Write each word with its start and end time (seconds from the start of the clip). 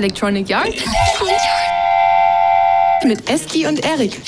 Electronic 0.00 0.48
Yard 0.48 0.74
mit 3.04 3.28
Eski 3.28 3.66
und 3.66 3.84
Erik. 3.84 4.18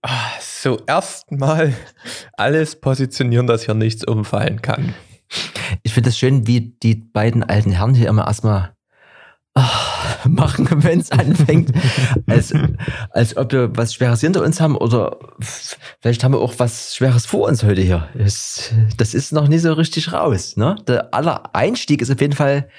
Ah, 0.00 0.30
so, 0.40 0.80
erstmal 0.86 1.74
alles 2.38 2.80
positionieren, 2.80 3.46
dass 3.46 3.66
hier 3.66 3.74
nichts 3.74 4.06
umfallen 4.06 4.62
kann. 4.62 4.94
Ich 5.82 5.92
finde 5.92 6.08
es 6.08 6.18
schön, 6.18 6.46
wie 6.46 6.74
die 6.82 6.94
beiden 6.94 7.42
alten 7.42 7.72
Herren 7.72 7.92
hier 7.92 8.08
immer 8.08 8.26
erstmal 8.26 8.74
ach, 9.52 10.24
machen, 10.24 10.66
wenn 10.82 11.00
es 11.00 11.10
anfängt. 11.10 11.70
als, 12.26 12.54
als 13.10 13.36
ob 13.36 13.52
wir 13.52 13.76
was 13.76 13.92
Schweres 13.92 14.22
hinter 14.22 14.42
uns 14.42 14.62
haben 14.62 14.76
oder 14.76 15.18
vielleicht 16.00 16.24
haben 16.24 16.32
wir 16.32 16.40
auch 16.40 16.54
was 16.56 16.96
Schweres 16.96 17.26
vor 17.26 17.48
uns 17.48 17.64
heute 17.64 17.82
hier. 17.82 18.08
Das, 18.14 18.72
das 18.96 19.12
ist 19.12 19.34
noch 19.34 19.48
nicht 19.48 19.60
so 19.60 19.74
richtig 19.74 20.14
raus. 20.14 20.56
Ne? 20.56 20.76
Der 20.88 21.12
aller 21.12 21.54
Einstieg 21.54 22.00
ist 22.00 22.10
auf 22.10 22.22
jeden 22.22 22.32
Fall 22.32 22.70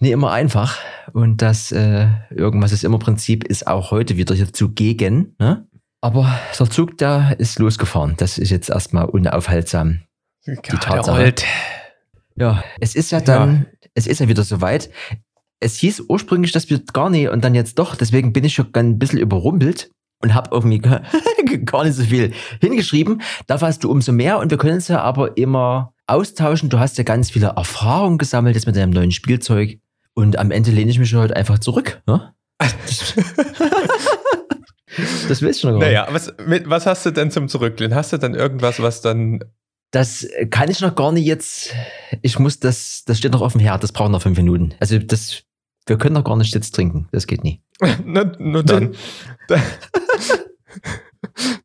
nie 0.00 0.12
immer 0.12 0.32
einfach. 0.32 0.78
Und 1.12 1.42
das 1.42 1.72
äh, 1.72 2.08
irgendwas 2.30 2.72
ist 2.72 2.84
immer 2.84 2.98
Prinzip 2.98 3.44
ist 3.44 3.66
auch 3.66 3.90
heute 3.90 4.16
wieder 4.16 4.34
hier 4.34 4.52
zugegen. 4.52 5.34
Ne? 5.38 5.66
Aber 6.00 6.38
der 6.58 6.70
Zug, 6.70 6.98
der 6.98 7.36
ist 7.38 7.58
losgefahren. 7.58 8.14
Das 8.16 8.38
ist 8.38 8.50
jetzt 8.50 8.70
erstmal 8.70 9.06
unaufhaltsam. 9.06 10.00
Die 10.46 10.76
Tatsache. 10.76 11.34
Ja, 12.36 12.62
es 12.80 12.94
ist 12.94 13.12
ja 13.12 13.20
dann, 13.20 13.66
ja. 13.82 13.88
es 13.94 14.06
ist 14.06 14.20
ja 14.20 14.28
wieder 14.28 14.42
soweit 14.42 14.90
es 15.64 15.76
hieß 15.78 16.04
ursprünglich, 16.08 16.52
dass 16.52 16.68
wir 16.68 16.80
gar 16.92 17.10
nicht 17.10 17.28
und 17.28 17.42
dann 17.42 17.54
jetzt 17.54 17.78
doch. 17.78 17.96
Deswegen 17.96 18.32
bin 18.32 18.44
ich 18.44 18.54
schon 18.54 18.68
ein 18.74 18.98
bisschen 18.98 19.18
überrumpelt 19.18 19.90
und 20.22 20.34
habe 20.34 20.50
irgendwie 20.52 20.78
gar 21.64 21.84
nicht 21.84 21.94
so 21.94 22.04
viel 22.04 22.32
hingeschrieben. 22.60 23.22
Da 23.46 23.60
hast 23.60 23.82
du 23.82 23.90
umso 23.90 24.12
mehr 24.12 24.38
und 24.38 24.50
wir 24.50 24.58
können 24.58 24.76
es 24.76 24.88
ja 24.88 25.00
aber 25.00 25.36
immer 25.36 25.94
austauschen. 26.06 26.68
Du 26.68 26.78
hast 26.78 26.98
ja 26.98 27.04
ganz 27.04 27.30
viele 27.30 27.54
Erfahrungen 27.56 28.18
gesammelt 28.18 28.56
jetzt 28.56 28.66
mit 28.66 28.76
deinem 28.76 28.90
neuen 28.90 29.10
Spielzeug 29.10 29.78
und 30.14 30.38
am 30.38 30.50
Ende 30.50 30.70
lehne 30.70 30.90
ich 30.90 30.98
mich 30.98 31.14
heute 31.14 31.36
einfach 31.36 31.58
zurück. 31.58 32.02
Ne? 32.06 32.34
das 35.28 35.42
willst 35.42 35.62
du 35.62 35.68
noch 35.68 35.80
gar 35.80 35.88
Naja, 35.88 36.08
was, 36.10 36.32
mit, 36.46 36.68
was 36.70 36.86
hast 36.86 37.04
du 37.04 37.10
denn 37.10 37.30
zum 37.30 37.48
Zurücklehnen? 37.48 37.94
Hast 37.94 38.12
du 38.12 38.18
dann 38.18 38.34
irgendwas, 38.34 38.80
was 38.80 39.00
dann 39.00 39.44
das 39.94 40.26
kann 40.50 40.68
ich 40.70 40.80
noch 40.80 40.96
gar 40.96 41.12
nicht 41.12 41.24
jetzt. 41.24 41.72
Ich 42.20 42.40
muss 42.40 42.58
das, 42.58 43.04
das 43.06 43.18
steht 43.18 43.30
noch 43.30 43.42
auf 43.42 43.52
dem 43.52 43.60
Herd, 43.60 43.84
das 43.84 43.92
braucht 43.92 44.10
noch 44.10 44.22
fünf 44.22 44.36
Minuten. 44.36 44.74
Also 44.80 44.98
das, 44.98 45.44
wir 45.86 45.98
können 45.98 46.14
noch 46.14 46.24
gar 46.24 46.36
nicht 46.36 46.52
jetzt 46.52 46.74
trinken. 46.74 47.06
Das 47.12 47.28
geht 47.28 47.44
nie. 47.44 47.62
nur, 48.04 48.32
nur 48.40 48.64
dann. 48.64 48.96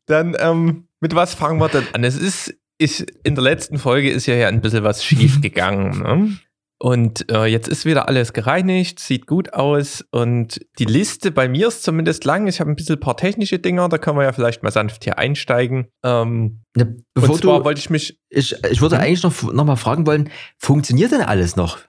dann, 0.06 0.36
ähm, 0.38 0.86
mit 1.00 1.16
was 1.16 1.34
fangen 1.34 1.58
wir 1.58 1.68
denn 1.68 1.86
an? 1.92 2.04
Es 2.04 2.16
ist, 2.16 2.54
ist, 2.78 3.00
in 3.24 3.34
der 3.34 3.42
letzten 3.42 3.78
Folge 3.78 4.10
ist 4.10 4.26
ja 4.26 4.46
ein 4.46 4.60
bisschen 4.60 4.84
was 4.84 5.04
schief 5.04 5.40
gegangen. 5.42 5.98
Ne? 5.98 6.38
Und 6.82 7.30
äh, 7.30 7.44
jetzt 7.44 7.68
ist 7.68 7.84
wieder 7.84 8.08
alles 8.08 8.32
gereinigt, 8.32 9.00
sieht 9.00 9.26
gut 9.26 9.52
aus 9.52 10.02
und 10.12 10.60
die 10.78 10.86
Liste 10.86 11.30
bei 11.30 11.46
mir 11.46 11.68
ist 11.68 11.82
zumindest 11.82 12.24
lang. 12.24 12.46
Ich 12.46 12.58
habe 12.58 12.70
ein 12.70 12.76
bisschen 12.76 12.96
ein 12.96 13.00
paar 13.00 13.18
technische 13.18 13.58
Dinger, 13.58 13.90
da 13.90 13.98
können 13.98 14.16
wir 14.16 14.24
ja 14.24 14.32
vielleicht 14.32 14.62
mal 14.62 14.70
sanft 14.70 15.04
hier 15.04 15.18
einsteigen. 15.18 15.88
Ähm, 16.02 16.62
ja, 16.74 16.86
bevor 17.12 17.34
und 17.34 17.42
zwar 17.42 17.58
du, 17.58 17.64
wollte 17.66 17.80
ich 17.80 17.90
mich. 17.90 18.18
Ich, 18.30 18.56
ich 18.64 18.80
würde 18.80 18.96
hm? 18.96 19.04
eigentlich 19.04 19.22
noch, 19.22 19.52
noch 19.52 19.64
mal 19.66 19.76
fragen 19.76 20.06
wollen, 20.06 20.30
funktioniert 20.56 21.12
denn 21.12 21.20
alles 21.20 21.54
noch 21.54 21.80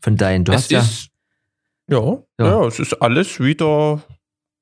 von 0.00 0.16
deinen? 0.16 0.44
Du 0.44 0.50
es 0.50 0.58
hast 0.58 0.70
ja, 0.72 0.80
ist, 0.80 1.10
ja, 1.88 2.00
ja, 2.40 2.46
ja, 2.46 2.66
es 2.66 2.80
ist 2.80 2.94
alles 2.94 3.38
wieder. 3.38 4.02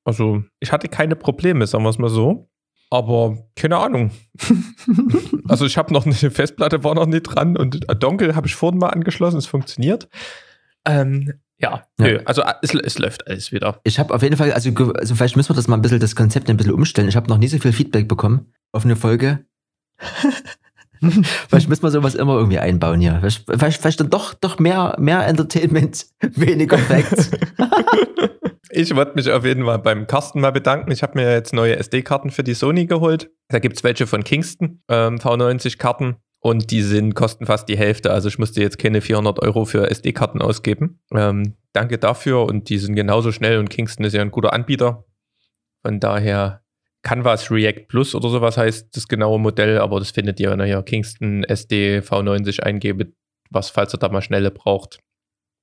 Also, 0.05 0.43
ich 0.59 0.71
hatte 0.71 0.87
keine 0.87 1.15
Probleme, 1.15 1.65
sagen 1.65 1.83
wir 1.83 1.89
es 1.89 1.97
mal 1.97 2.09
so. 2.09 2.47
Aber 2.93 3.39
keine 3.55 3.77
Ahnung. 3.77 4.11
also 5.47 5.65
ich 5.65 5.79
habe 5.79 5.91
noch 5.91 6.05
eine 6.05 6.13
Festplatte, 6.13 6.83
war 6.83 6.93
noch 6.93 7.07
nicht 7.07 7.23
dran 7.23 7.57
und 7.57 7.87
Dongle 7.97 8.35
habe 8.35 8.45
ich 8.45 8.53
vorhin 8.53 8.77
mal 8.77 8.89
angeschlossen, 8.89 9.37
es 9.37 9.47
funktioniert. 9.47 10.07
Ähm, 10.85 11.33
ja, 11.57 11.87
ja. 11.99 12.19
also 12.25 12.43
es, 12.61 12.75
es, 12.75 12.99
läuft 12.99 13.25
alles 13.25 13.51
wieder. 13.51 13.79
Ich 13.83 13.97
habe 13.97 14.13
auf 14.13 14.21
jeden 14.21 14.37
Fall, 14.37 14.53
also, 14.53 14.69
also 14.93 15.15
vielleicht 15.15 15.35
müssen 15.35 15.49
wir 15.49 15.55
das 15.55 15.67
mal 15.67 15.75
ein 15.75 15.81
bisschen, 15.81 15.99
das 15.99 16.15
Konzept 16.15 16.51
ein 16.51 16.57
bisschen 16.57 16.73
umstellen. 16.73 17.07
Ich 17.07 17.15
habe 17.15 17.27
noch 17.29 17.39
nie 17.39 17.47
so 17.47 17.57
viel 17.57 17.73
Feedback 17.73 18.07
bekommen 18.07 18.53
auf 18.71 18.85
eine 18.85 18.95
Folge. 18.95 19.43
vielleicht 21.49 21.69
müssen 21.69 21.81
wir 21.81 21.89
sowas 21.89 22.13
immer 22.13 22.35
irgendwie 22.35 22.59
einbauen 22.59 22.99
hier. 22.99 23.17
Vielleicht, 23.21 23.45
vielleicht, 23.49 23.81
vielleicht 23.81 24.01
dann 24.01 24.11
doch, 24.11 24.35
doch 24.35 24.59
mehr, 24.59 24.95
mehr 24.99 25.25
Entertainment, 25.25 26.05
weniger 26.21 26.77
Facts. 26.77 27.31
Ich 28.75 28.95
wollte 28.95 29.13
mich 29.13 29.29
auf 29.29 29.45
jeden 29.45 29.65
Fall 29.65 29.77
beim 29.77 30.07
Carsten 30.07 30.41
mal 30.41 30.51
bedanken. 30.51 30.89
Ich 30.89 31.03
habe 31.03 31.19
mir 31.19 31.31
jetzt 31.31 31.53
neue 31.53 31.75
SD-Karten 31.75 32.31
für 32.31 32.43
die 32.43 32.55
Sony 32.55 32.87
geholt. 32.87 33.29
Da 33.49 33.59
gibt 33.59 33.77
es 33.77 33.83
welche 33.83 34.07
von 34.07 34.23
Kingston, 34.23 34.81
ähm, 34.89 35.17
V90-Karten. 35.17 36.15
Und 36.39 36.71
die 36.71 36.81
sind, 36.81 37.13
kosten 37.13 37.45
fast 37.45 37.69
die 37.69 37.77
Hälfte. 37.77 38.11
Also 38.11 38.29
ich 38.29 38.39
musste 38.39 38.61
jetzt 38.61 38.79
keine 38.79 39.01
400 39.01 39.39
Euro 39.43 39.65
für 39.65 39.91
SD-Karten 39.91 40.41
ausgeben. 40.41 40.99
Ähm, 41.13 41.55
danke 41.71 41.99
dafür. 41.99 42.45
Und 42.45 42.69
die 42.69 42.79
sind 42.79 42.95
genauso 42.95 43.31
schnell. 43.31 43.59
Und 43.59 43.69
Kingston 43.69 44.07
ist 44.07 44.13
ja 44.13 44.21
ein 44.21 44.31
guter 44.31 44.53
Anbieter. 44.53 45.05
Von 45.83 45.99
daher 45.99 46.63
Canvas 47.03 47.51
React 47.51 47.87
Plus 47.89 48.15
oder 48.15 48.29
sowas 48.29 48.57
heißt 48.57 48.97
das 48.97 49.07
genaue 49.07 49.39
Modell. 49.39 49.77
Aber 49.77 49.99
das 49.99 50.09
findet 50.09 50.39
ihr, 50.39 50.49
wenn 50.49 50.59
ihr 50.59 50.65
hier 50.65 50.81
Kingston 50.81 51.43
SD 51.43 51.99
V90 51.99 52.61
eingebt, 52.61 53.13
was, 53.51 53.69
falls 53.69 53.93
ihr 53.93 53.99
da 53.99 54.09
mal 54.09 54.23
schnelle 54.23 54.49
braucht 54.49 54.99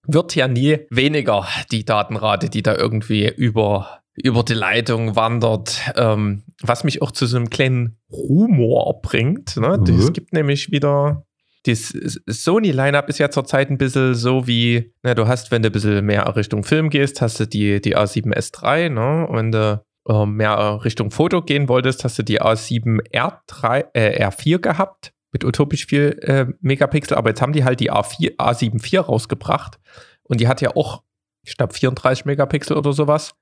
wird 0.07 0.35
ja 0.35 0.49
nie 0.49 0.79
weniger, 0.91 1.47
die 1.71 1.85
Datenrate, 1.85 2.49
die 2.49 2.63
da 2.63 2.75
irgendwie 2.75 3.29
über, 3.29 4.01
über 4.15 4.43
die 4.43 4.55
Leitung 4.55 5.17
wandert. 5.17 5.81
Ähm, 5.97 6.45
was 6.63 6.85
mich 6.85 7.03
auch 7.03 7.11
zu 7.11 7.27
so 7.27 7.37
einem 7.37 7.51
kleinen 7.51 7.99
Rumor 8.11 9.01
bringt. 9.03 9.57
Ne? 9.57 9.79
Mhm. 9.79 9.99
Es 9.99 10.13
gibt 10.13 10.33
nämlich 10.33 10.71
wieder 10.71 11.25
das 11.65 11.93
Sony-Line-Up 12.27 13.09
ist 13.09 13.19
ja 13.19 13.31
zurzeit 13.31 13.71
ein 13.71 13.77
bisschen 13.77 14.15
so 14.15 14.47
wie, 14.47 14.95
na, 15.03 15.15
du 15.15 15.29
hast, 15.29 15.51
wenn 15.51 15.63
du 15.63 15.69
ein 15.69 15.73
bisschen 15.73 16.05
mehr 16.05 16.35
Richtung 16.35 16.65
Film 16.65 16.89
gehst, 16.89 17.21
hast 17.21 17.39
du 17.39 17.47
die, 17.47 17.81
die 17.83 17.97
A7S3, 17.97 18.89
ne? 18.89 19.27
Und 19.27 19.37
wenn 19.37 19.53
du 19.53 19.85
äh, 20.09 20.27
mehr 20.27 20.81
Richtung 20.85 21.11
Foto 21.11 21.43
gehen 21.43 21.69
wolltest, 21.69 22.03
hast 22.05 22.19
du 22.19 22.23
die 22.23 22.41
A7R3, 22.41 23.85
äh, 23.93 24.27
R4 24.27 24.59
gehabt 24.59 25.13
mit 25.33 25.45
utopisch 25.45 25.87
viel 25.87 26.19
äh, 26.23 26.47
Megapixel, 26.61 27.17
aber 27.17 27.31
jetzt 27.31 27.43
haben 27.43 27.53
die 27.53 27.65
halt 27.65 27.81
die 27.81 27.93
A4, 27.93 28.37
A7 28.37 28.85
IV 28.85 29.09
rausgebracht 29.09 29.79
und 30.23 30.41
die 30.41 30.49
hat 30.49 30.61
ja 30.61 30.75
auch, 30.77 31.03
ich 31.45 31.57
glaube, 31.57 31.75
34 31.75 32.25
Megapixel 32.25 32.77
oder 32.77 32.93
sowas, 32.93 33.35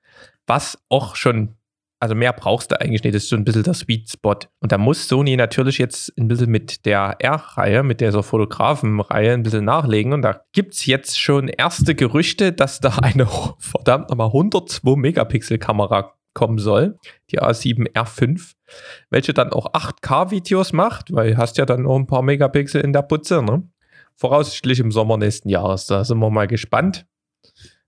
was 0.46 0.78
auch 0.88 1.16
schon, 1.16 1.56
also 2.00 2.14
mehr 2.14 2.32
brauchst 2.32 2.70
du 2.70 2.80
eigentlich 2.80 3.02
nicht, 3.02 3.14
das 3.14 3.24
ist 3.24 3.30
so 3.30 3.36
ein 3.36 3.44
bisschen 3.44 3.64
der 3.64 3.74
Sweet 3.74 4.08
Spot. 4.08 4.38
Und 4.60 4.70
da 4.70 4.78
muss 4.78 5.08
Sony 5.08 5.36
natürlich 5.36 5.78
jetzt 5.78 6.12
ein 6.18 6.28
bisschen 6.28 6.50
mit 6.50 6.86
der 6.86 7.16
R-Reihe, 7.18 7.82
mit 7.82 8.00
dieser 8.00 8.22
Fotografenreihe 8.22 9.32
ein 9.32 9.42
bisschen 9.42 9.64
nachlegen 9.64 10.12
und 10.12 10.22
da 10.22 10.42
gibt 10.52 10.74
es 10.74 10.86
jetzt 10.86 11.18
schon 11.18 11.48
erste 11.48 11.94
Gerüchte, 11.94 12.52
dass 12.52 12.80
da 12.80 12.96
eine 13.02 13.26
verdammt 13.58 14.10
nochmal 14.10 14.28
102 14.28 14.96
Megapixel 14.96 15.58
Kamera 15.58 16.17
kommen 16.38 16.58
soll, 16.58 16.96
die 17.30 17.40
A7R5, 17.40 18.52
welche 19.10 19.34
dann 19.34 19.52
auch 19.52 19.72
8K-Videos 19.72 20.72
macht, 20.72 21.12
weil 21.12 21.36
hast 21.36 21.58
ja 21.58 21.66
dann 21.66 21.82
noch 21.82 21.96
ein 21.96 22.06
paar 22.06 22.22
Megapixel 22.22 22.80
in 22.80 22.92
der 22.92 23.02
Putze, 23.02 23.42
ne? 23.42 23.68
Voraussichtlich 24.14 24.78
im 24.78 24.92
Sommer 24.92 25.16
nächsten 25.16 25.48
Jahres. 25.48 25.86
Da 25.86 26.04
sind 26.04 26.18
wir 26.18 26.30
mal 26.30 26.46
gespannt, 26.46 27.06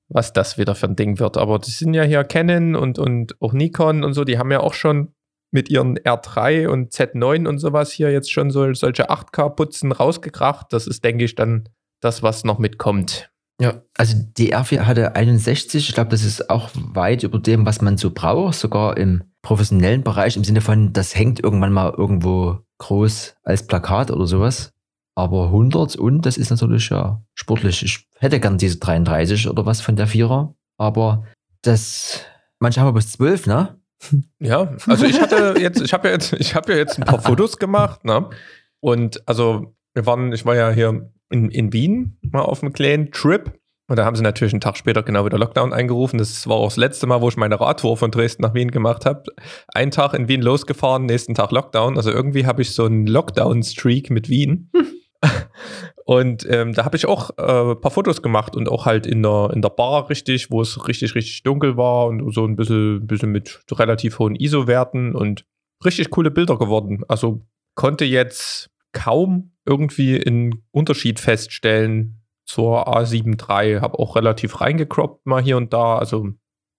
was 0.09 0.33
das 0.33 0.59
wieder 0.59 0.75
für 0.75 0.87
ein 0.87 0.97
Ding 0.97 1.21
wird. 1.21 1.37
Aber 1.37 1.61
das 1.61 1.79
sind 1.79 1.95
ja 1.95 2.03
hier 2.03 2.25
Canon 2.25 2.75
und, 2.75 2.99
und 2.99 3.41
auch 3.41 3.53
Nikon 3.53 4.03
und 4.03 4.15
so, 4.15 4.25
die 4.25 4.39
haben 4.39 4.51
ja 4.51 4.61
auch 4.61 4.75
schon 4.75 5.15
mit 5.53 5.69
ihren 5.69 5.97
R3 5.97 6.67
und 6.67 6.93
Z9 6.93 7.49
und 7.49 7.59
sowas 7.59 7.93
hier 7.93 8.11
jetzt 8.11 8.33
schon 8.33 8.51
so, 8.51 8.73
solche 8.75 9.11
8K-Putzen 9.11 9.93
rausgekracht. 9.93 10.73
Das 10.73 10.89
ist, 10.89 11.05
denke 11.05 11.25
ich, 11.25 11.37
dann 11.37 11.69
das, 12.01 12.23
was 12.23 12.45
noch 12.45 12.59
mitkommt. 12.59 13.31
Ja, 13.61 13.83
also 13.95 14.17
die 14.39 14.57
R4 14.57 14.81
hatte 14.87 15.15
61. 15.15 15.91
Ich 15.91 15.95
glaube, 15.95 16.11
das 16.11 16.25
ist 16.25 16.49
auch 16.49 16.71
weit 16.75 17.23
über 17.25 17.39
dem, 17.39 17.67
was 17.67 17.83
man 17.83 17.99
so 17.99 18.11
braucht, 18.11 18.55
sogar 18.55 18.97
im 18.97 19.23
professionellen 19.43 20.03
Bereich, 20.03 20.37
im 20.37 20.45
Sinne 20.45 20.63
von, 20.63 20.95
das 20.95 21.15
hängt 21.15 21.45
irgendwann 21.45 21.73
mal 21.73 21.93
irgendwo 21.95 22.61
groß 22.79 23.37
als 23.43 23.67
Plakat 23.67 24.11
oder 24.11 24.27
sowas. 24.27 24.73
Aber 25.15 25.47
100 25.47 25.97
und 25.97 26.25
das 26.25 26.39
ist 26.39 26.49
natürlich 26.49 26.89
ja 26.89 27.23
sportlich. 27.35 27.83
Ich 27.83 28.07
hätte 28.19 28.41
gern 28.41 28.57
diese 28.57 28.79
33 28.79 29.49
oder 29.51 29.67
was 29.67 29.83
von 29.83 29.95
der 29.95 30.07
Vierer, 30.07 30.55
aber 30.79 31.27
das, 31.61 32.23
manche 32.61 32.81
haben 32.81 32.89
aber 32.89 32.97
bis 33.01 33.13
12, 33.13 33.47
ne? 33.47 33.77
Ja, 34.39 34.75
also 34.87 35.05
ich 35.05 35.21
hatte 35.21 35.57
jetzt, 35.59 35.83
ich 35.83 35.93
habe 35.93 36.09
ja 36.09 36.15
jetzt, 36.15 36.33
ich 36.33 36.55
habe 36.55 36.73
ja 36.73 36.79
jetzt 36.79 36.97
ein 36.97 37.05
paar 37.05 37.21
Fotos 37.23 37.59
gemacht, 37.59 38.07
ne? 38.07 38.31
Und 38.81 39.29
also 39.29 39.75
wir 39.93 40.07
waren, 40.07 40.33
ich 40.33 40.47
war 40.47 40.57
ja 40.57 40.71
hier 40.71 41.13
in, 41.31 41.51
in 41.51 41.73
Wien 41.73 42.19
mal 42.23 42.43
auf 42.43 42.63
einem 42.63 42.73
kleinen 42.73 43.11
Trip. 43.13 43.53
Und 43.89 43.99
da 43.99 44.05
haben 44.05 44.15
sie 44.15 44.23
natürlich 44.23 44.53
einen 44.53 44.61
Tag 44.61 44.77
später 44.77 45.03
genau 45.03 45.25
wieder 45.25 45.39
Lockdown 45.39 45.73
eingerufen. 45.73 46.19
Das 46.19 46.47
war 46.47 46.57
auch 46.57 46.69
das 46.69 46.77
letzte 46.77 47.09
Mal, 47.09 47.21
wo 47.23 47.29
ich 47.29 47.37
meine 47.37 47.59
Radtour 47.59 47.97
von 47.97 48.13
Dresden 48.13 48.43
nach 48.43 48.55
Wien 48.55 48.71
gemacht 48.71 49.05
habe. 49.05 49.25
Einen 49.75 49.91
Tag 49.91 50.15
in 50.15 50.29
Wien 50.29 50.43
losgefahren, 50.43 51.07
nächsten 51.07 51.35
Tag 51.35 51.51
Lockdown. 51.51 51.97
Also 51.97 52.13
irgendwie 52.13 52.47
habe 52.47 52.63
ich 52.63 52.73
so 52.73 52.85
einen 52.85 53.09
Lockdown-Streak 53.09 54.11
mit 54.11 54.29
Wien. 54.29 54.71
und 56.05 56.47
ähm, 56.49 56.73
da 56.73 56.85
habe 56.85 56.97
ich 56.97 57.07
auch 57.07 57.31
äh, 57.37 57.73
ein 57.73 57.81
paar 57.81 57.91
Fotos 57.91 58.23
gemacht 58.23 58.55
und 58.55 58.69
auch 58.69 58.87
halt 58.87 59.09
in 59.09 59.25
der, 59.25 59.51
in 59.53 59.61
der 59.61 59.71
Bar 59.71 60.09
richtig, 60.09 60.53
wo 60.53 60.63
es 60.63 60.87
richtig, 60.87 61.17
richtig 61.17 61.43
dunkel 61.43 61.77
war 61.77 62.07
und 62.07 62.33
so 62.33 62.45
ein 62.45 62.55
bisschen, 62.55 63.09
bisschen 63.09 63.33
mit 63.33 63.61
relativ 63.73 64.21
hohen 64.21 64.37
ISO-Werten 64.37 65.17
und 65.17 65.45
richtig 65.85 66.11
coole 66.11 66.31
Bilder 66.31 66.59
geworden. 66.59 67.03
Also 67.09 67.45
konnte 67.75 68.05
jetzt 68.05 68.71
kaum 68.93 69.51
irgendwie 69.71 70.21
einen 70.27 70.65
Unterschied 70.73 71.21
feststellen 71.21 72.23
zur 72.45 72.89
A7 72.89 73.39
III, 73.41 73.81
habe 73.81 73.99
auch 73.99 74.17
relativ 74.17 74.61
reingekroppt 74.61 75.25
mal 75.27 75.41
hier 75.43 75.57
und 75.57 75.73
da. 75.73 75.97
Also 75.99 76.29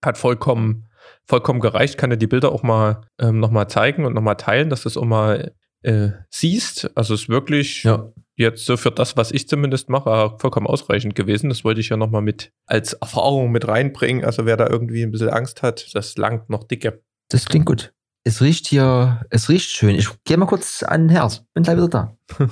hat 0.03 0.17
vollkommen, 0.17 0.87
vollkommen 1.25 1.61
gereicht. 1.61 1.97
Kann 1.97 2.09
dir 2.09 2.17
die 2.17 2.27
Bilder 2.27 2.51
auch 2.51 2.63
mal 2.63 3.01
ähm, 3.19 3.39
nochmal 3.39 3.69
zeigen 3.69 4.05
und 4.05 4.13
nochmal 4.13 4.35
teilen, 4.35 4.69
dass 4.69 4.83
du 4.83 4.89
es 4.89 4.97
auch 4.97 5.05
mal 5.05 5.53
äh, 5.83 6.09
siehst. 6.29 6.91
Also 6.97 7.13
es 7.13 7.21
ist 7.23 7.29
wirklich 7.29 7.83
Ja. 7.83 8.11
jetzt 8.35 8.65
so 8.65 8.75
für 8.77 8.91
das, 8.91 9.15
was 9.17 9.31
ich 9.31 9.47
zumindest 9.47 9.89
mache, 9.89 10.35
vollkommen 10.39 10.67
ausreichend 10.67 11.15
gewesen. 11.15 11.49
Das 11.49 11.63
wollte 11.63 11.79
ich 11.79 11.89
ja 11.89 11.97
nochmal 11.97 12.21
mit 12.21 12.51
als 12.65 12.93
Erfahrung 12.93 13.51
mit 13.51 13.67
reinbringen. 13.67 14.25
Also 14.25 14.45
wer 14.45 14.57
da 14.57 14.67
irgendwie 14.67 15.03
ein 15.03 15.11
bisschen 15.11 15.29
Angst 15.29 15.63
hat, 15.63 15.95
das 15.95 16.17
langt 16.17 16.49
noch 16.49 16.65
dicke. 16.65 17.01
Das 17.29 17.45
klingt 17.45 17.65
gut. 17.65 17.93
Es 18.23 18.41
riecht 18.41 18.67
hier, 18.67 19.25
es 19.29 19.49
riecht 19.49 19.69
schön. 19.71 19.95
Ich 19.95 20.07
gehe 20.23 20.37
mal 20.37 20.45
kurz 20.45 20.83
an 20.83 21.07
den 21.07 21.09
Herd. 21.09 21.43
Bin 21.53 21.63
gleich 21.63 21.77
wieder 21.77 21.89
da. 21.89 22.17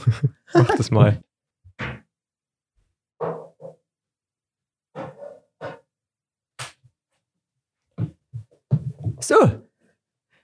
Mach 0.53 0.75
das 0.75 0.91
mal. 0.91 1.21
So, 9.21 9.35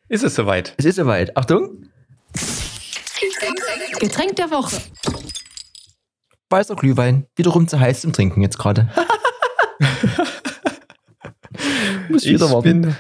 Ist 0.09 0.23
es 0.23 0.35
soweit? 0.35 0.73
es 0.77 0.85
ist 0.85 0.97
soweit. 0.97 1.35
Achtung, 1.37 1.89
Getränk 3.99 4.35
der 4.35 4.51
Woche. 4.51 4.77
weißer 6.49 6.75
Glühwein. 6.75 7.25
Wiederum 7.35 7.67
zu 7.67 7.79
heiß 7.79 8.01
zum 8.01 8.13
Trinken 8.13 8.41
jetzt 8.41 8.57
gerade. 8.57 8.89
Muss 12.09 12.23
ich 12.25 12.33
wieder 12.33 12.51
warten. 12.51 12.95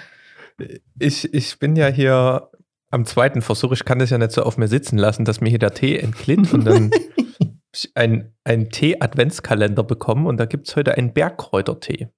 bin, 0.57 0.79
ich, 0.99 1.33
ich 1.33 1.59
bin 1.59 1.75
ja 1.75 1.87
hier 1.87 2.49
am 2.91 3.05
zweiten 3.05 3.41
Versuch. 3.41 3.71
Ich 3.71 3.85
kann 3.85 3.99
das 3.99 4.09
ja 4.09 4.17
nicht 4.17 4.31
so 4.31 4.43
auf 4.43 4.57
mir 4.57 4.67
sitzen 4.67 4.97
lassen, 4.97 5.25
dass 5.25 5.41
mir 5.41 5.49
hier 5.49 5.59
der 5.59 5.73
Tee 5.73 5.97
entglitt 5.97 6.53
und 6.53 6.65
dann 6.65 6.91
ich 7.73 7.91
einen, 7.95 8.33
einen 8.43 8.69
Tee-Adventskalender 8.69 9.83
bekommen 9.83 10.27
und 10.27 10.37
da 10.37 10.45
gibt 10.45 10.67
es 10.67 10.75
heute 10.75 10.95
einen 10.95 11.13
Bergkräutertee. 11.13 12.09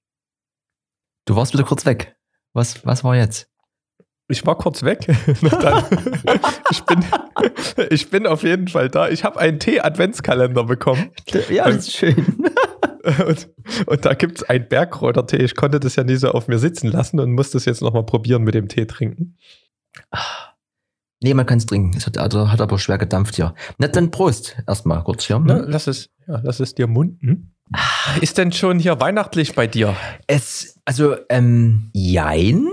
Du 1.24 1.36
warst 1.36 1.52
wieder 1.52 1.64
kurz 1.64 1.84
weg. 1.84 2.16
Was, 2.54 2.84
was 2.86 3.04
war 3.04 3.16
jetzt? 3.16 3.50
Ich 4.28 4.44
war 4.46 4.56
kurz 4.56 4.82
weg. 4.82 5.06
Dann. 5.60 5.84
ich, 6.70 6.82
bin, 6.84 7.04
ich 7.90 8.10
bin 8.10 8.26
auf 8.26 8.42
jeden 8.42 8.68
Fall 8.68 8.90
da. 8.90 9.08
Ich 9.08 9.24
habe 9.24 9.38
einen 9.38 9.58
Tee-Adventskalender 9.58 10.64
bekommen. 10.64 11.10
Ja, 11.48 11.64
das 11.64 11.88
ist 11.88 11.96
schön. 11.96 12.44
Und, 13.26 13.48
und 13.86 14.04
da 14.04 14.14
gibt 14.14 14.38
es 14.38 14.44
einen 14.44 14.68
Bergkräutertee. 14.68 15.38
Ich 15.38 15.54
konnte 15.54 15.80
das 15.80 15.96
ja 15.96 16.04
nie 16.04 16.16
so 16.16 16.30
auf 16.30 16.48
mir 16.48 16.58
sitzen 16.58 16.88
lassen 16.88 17.20
und 17.20 17.32
muss 17.32 17.50
das 17.50 17.64
jetzt 17.64 17.82
nochmal 17.82 18.04
probieren 18.04 18.42
mit 18.42 18.54
dem 18.54 18.68
Tee 18.68 18.86
trinken. 18.86 19.36
Nee, 21.20 21.34
man 21.34 21.46
kann 21.46 21.58
es 21.58 21.66
trinken. 21.66 21.96
Es 21.96 22.06
hat, 22.06 22.18
also, 22.18 22.50
hat 22.52 22.60
aber 22.60 22.78
schwer 22.78 22.98
gedampft 22.98 23.36
hier. 23.36 23.54
Na, 23.78 23.88
dann 23.88 24.10
Prost. 24.10 24.56
Erstmal 24.66 25.02
kurz 25.02 25.24
hier. 25.24 25.40
Na, 25.40 25.64
lass, 25.66 25.86
es, 25.86 26.10
ja, 26.26 26.40
lass 26.42 26.60
es 26.60 26.74
dir 26.74 26.86
munden. 26.86 27.54
Ist 28.20 28.38
denn 28.38 28.52
schon 28.52 28.78
hier 28.78 29.00
weihnachtlich 29.00 29.54
bei 29.54 29.66
dir? 29.66 29.96
Es, 30.26 30.78
also, 30.84 31.16
ähm, 31.28 31.90
jein. 31.92 32.68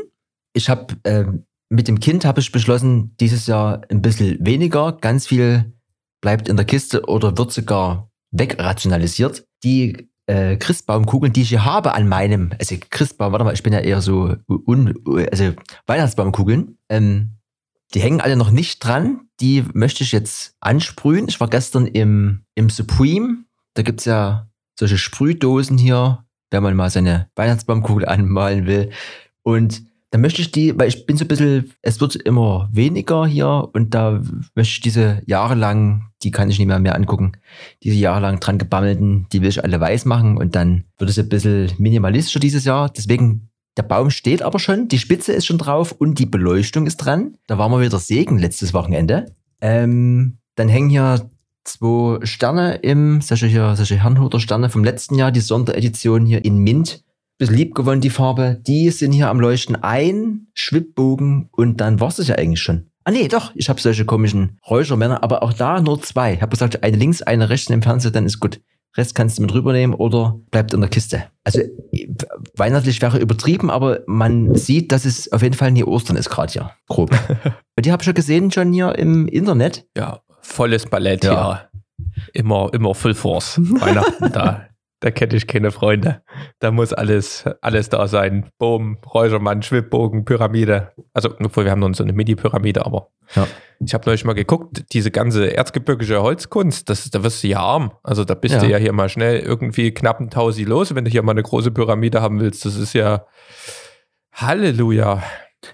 Ich 0.53 0.69
habe, 0.69 0.95
ähm, 1.03 1.45
mit 1.69 1.87
dem 1.87 1.99
Kind 1.99 2.23
habe 2.23 2.39
ich 2.39 2.51
beschlossen, 2.51 3.15
dieses 3.19 3.47
Jahr 3.47 3.81
ein 3.89 4.01
bisschen 4.01 4.37
weniger. 4.45 4.93
Ganz 4.93 5.25
viel 5.27 5.73
bleibt 6.21 6.47
in 6.47 6.55
der 6.55 6.65
Kiste 6.65 7.05
oder 7.05 7.37
wird 7.37 7.51
sogar 7.51 8.11
wegrationalisiert. 8.31 9.45
Die 9.63 10.09
äh, 10.27 10.57
Christbaumkugeln, 10.57 11.33
die 11.33 11.41
ich 11.43 11.49
hier 11.49 11.65
habe 11.65 11.93
an 11.93 12.07
meinem, 12.07 12.51
also 12.57 12.75
Christbaum, 12.89 13.31
warte 13.31 13.45
mal, 13.45 13.53
ich 13.53 13.63
bin 13.63 13.73
ja 13.73 13.79
eher 13.79 14.01
so 14.01 14.35
un, 14.47 14.93
also 15.31 15.53
Weihnachtsbaumkugeln, 15.87 16.77
ähm, 16.89 17.35
die 17.93 18.01
hängen 18.01 18.21
alle 18.21 18.35
noch 18.35 18.51
nicht 18.51 18.79
dran. 18.79 19.21
Die 19.39 19.63
möchte 19.73 20.03
ich 20.03 20.11
jetzt 20.11 20.55
ansprühen. 20.59 21.27
Ich 21.27 21.39
war 21.39 21.49
gestern 21.49 21.85
im, 21.85 22.43
im 22.55 22.69
Supreme. 22.69 23.45
Da 23.73 23.83
gibt's 23.83 24.05
ja 24.05 24.49
solche 24.77 24.97
Sprühdosen 24.97 25.77
hier, 25.77 26.25
wenn 26.51 26.63
man 26.63 26.75
mal 26.75 26.89
seine 26.89 27.29
Weihnachtsbaumkugel 27.35 28.05
anmalen 28.07 28.65
will. 28.65 28.91
Und 29.43 29.83
da 30.11 30.17
möchte 30.17 30.41
ich 30.41 30.51
die, 30.51 30.77
weil 30.77 30.87
ich 30.87 31.05
bin 31.05 31.17
so 31.17 31.25
ein 31.25 31.27
bisschen, 31.27 31.73
es 31.81 31.99
wird 31.99 32.15
immer 32.15 32.69
weniger 32.71 33.25
hier 33.25 33.69
und 33.73 33.93
da 33.93 34.21
möchte 34.53 34.71
ich 34.71 34.81
diese 34.81 35.21
jahrelang, 35.25 36.07
die 36.23 36.31
kann 36.31 36.49
ich 36.49 36.57
nicht 36.59 36.67
mehr 36.67 36.79
mehr 36.79 36.95
angucken, 36.95 37.33
diese 37.83 37.95
jahrelang 37.95 38.39
dran 38.39 38.57
gebammelten, 38.57 39.27
die 39.33 39.41
will 39.41 39.49
ich 39.49 39.63
alle 39.63 39.79
weiß 39.79 40.05
machen 40.05 40.37
und 40.37 40.55
dann 40.55 40.85
wird 40.97 41.09
es 41.09 41.19
ein 41.19 41.29
bisschen 41.29 41.71
minimalistischer 41.77 42.39
dieses 42.39 42.65
Jahr. 42.65 42.89
Deswegen, 42.89 43.49
der 43.77 43.83
Baum 43.83 44.09
steht 44.09 44.41
aber 44.41 44.59
schon, 44.59 44.87
die 44.87 44.99
Spitze 44.99 45.33
ist 45.33 45.47
schon 45.47 45.57
drauf 45.57 45.91
und 45.91 46.17
die 46.17 46.25
Beleuchtung 46.25 46.87
ist 46.87 46.97
dran. 46.97 47.35
Da 47.47 47.57
waren 47.57 47.71
wir 47.71 47.81
wieder 47.81 47.99
Segen 47.99 48.37
letztes 48.37 48.73
Wochenende. 48.73 49.35
Ähm, 49.59 50.37
dann 50.55 50.69
hängen 50.69 50.89
hier 50.89 51.29
zwei 51.65 52.25
Sterne 52.25 52.75
im, 52.75 53.21
solche, 53.21 53.47
hier, 53.47 53.75
solche 53.75 54.01
Herrnhuter 54.01 54.39
Sterne 54.39 54.69
vom 54.69 54.83
letzten 54.83 55.15
Jahr, 55.15 55.31
die 55.31 55.41
Sonderedition 55.41 56.25
hier 56.25 56.45
in 56.45 56.59
Mint. 56.59 57.03
Bisschen 57.37 57.55
lieb 57.55 57.75
gewonnen, 57.75 58.01
die 58.01 58.09
Farbe. 58.09 58.61
Die 58.65 58.89
sind 58.91 59.11
hier 59.11 59.29
am 59.29 59.39
Leuchten 59.39 59.75
ein, 59.75 60.47
Schwibbogen 60.53 61.49
und 61.51 61.81
dann 61.81 61.99
war's 61.99 62.19
es 62.19 62.27
ja 62.29 62.35
eigentlich 62.35 62.61
schon. 62.61 62.87
Ah 63.03 63.11
nee, 63.11 63.27
doch, 63.27 63.51
ich 63.55 63.69
habe 63.69 63.79
solche 63.79 64.05
komischen 64.05 64.57
Räuchermänner, 64.67 65.21
aber 65.23 65.43
auch 65.43 65.53
da 65.53 65.79
nur 65.81 66.01
zwei. 66.01 66.33
Ich 66.33 66.41
habe 66.41 66.51
gesagt, 66.51 66.81
eine 66.83 66.97
links, 66.97 67.21
eine 67.21 67.49
rechts 67.49 67.69
im 67.69 67.81
Fernseher, 67.81 68.11
dann 68.11 68.25
ist 68.25 68.39
gut. 68.39 68.61
Rest 68.97 69.13
kannst 69.13 69.37
du 69.37 69.41
mit 69.41 69.53
rübernehmen 69.53 69.93
oder 69.93 70.39
bleibt 70.51 70.73
in 70.73 70.79
der 70.79 70.89
Kiste. 70.89 71.25
Also 71.43 71.59
weihnachtlich 72.55 73.01
wäre 73.01 73.19
übertrieben, 73.19 73.69
aber 73.69 73.99
man 74.07 74.55
sieht, 74.55 74.91
dass 74.91 75.05
es 75.05 75.31
auf 75.31 75.41
jeden 75.41 75.55
Fall 75.55 75.71
nie 75.71 75.83
Ostern 75.83 76.15
ist 76.17 76.29
gerade 76.29 76.53
hier. 76.53 76.71
Grob. 76.87 77.11
Bei 77.75 77.81
dir 77.81 77.91
habe 77.91 78.01
ich 78.01 78.07
ja 78.07 78.13
gesehen 78.13 78.51
schon 78.51 78.71
hier 78.71 78.97
im 78.97 79.27
Internet. 79.27 79.85
Ja, 79.97 80.21
volles 80.41 80.85
Ballett, 80.85 81.23
Ja. 81.25 81.33
ja. 81.33 81.69
Immer, 82.33 82.69
immer 82.73 82.93
Full 82.95 83.13
Force. 83.13 83.57
Weihnachten, 83.59 84.31
da, 84.31 84.67
da 85.05 85.11
kenne 85.11 85.35
ich 85.35 85.45
keine 85.45 85.69
Freunde. 85.69 86.23
Da 86.57 86.71
muss 86.71 86.91
alles, 86.91 87.45
alles 87.61 87.89
da 87.89 88.07
sein. 88.07 88.49
Boom, 88.57 88.97
Räuchermann, 89.13 89.61
Schwibbogen, 89.61 90.25
Pyramide. 90.25 90.93
Also, 91.13 91.29
obwohl 91.39 91.65
wir 91.65 91.71
haben 91.71 91.79
noch 91.81 91.93
so 91.93 92.03
eine 92.03 92.11
Mini-Pyramide, 92.13 92.83
aber 92.83 93.09
Ja. 93.35 93.45
ich 93.85 93.93
habe 93.93 94.03
neulich 94.07 94.25
mal 94.25 94.33
geguckt, 94.33 94.83
diese 94.93 95.11
ganze 95.11 95.55
erzgebirgische 95.55 96.23
Holzkunst, 96.23 96.89
das, 96.89 97.07
da 97.11 97.23
wirst 97.23 97.43
du 97.43 97.47
ja 97.49 97.59
arm. 97.59 97.91
Also 98.01 98.25
da 98.25 98.33
bist 98.33 98.55
Ja. 98.55 98.61
du 98.61 98.67
ja 98.67 98.77
hier 98.77 98.93
mal 98.93 99.07
schnell 99.07 99.41
irgendwie 99.41 99.93
knapp 99.93 100.19
ein 100.19 100.31
Tausi 100.31 100.63
los, 100.63 100.95
wenn 100.95 101.05
du 101.05 101.11
hier 101.11 101.21
mal 101.21 101.33
eine 101.33 101.43
große 101.43 101.69
Pyramide 101.69 102.21
haben 102.23 102.39
willst. 102.39 102.65
Das 102.65 102.75
ist 102.75 102.93
ja 102.93 103.25
Halleluja. 104.33 105.21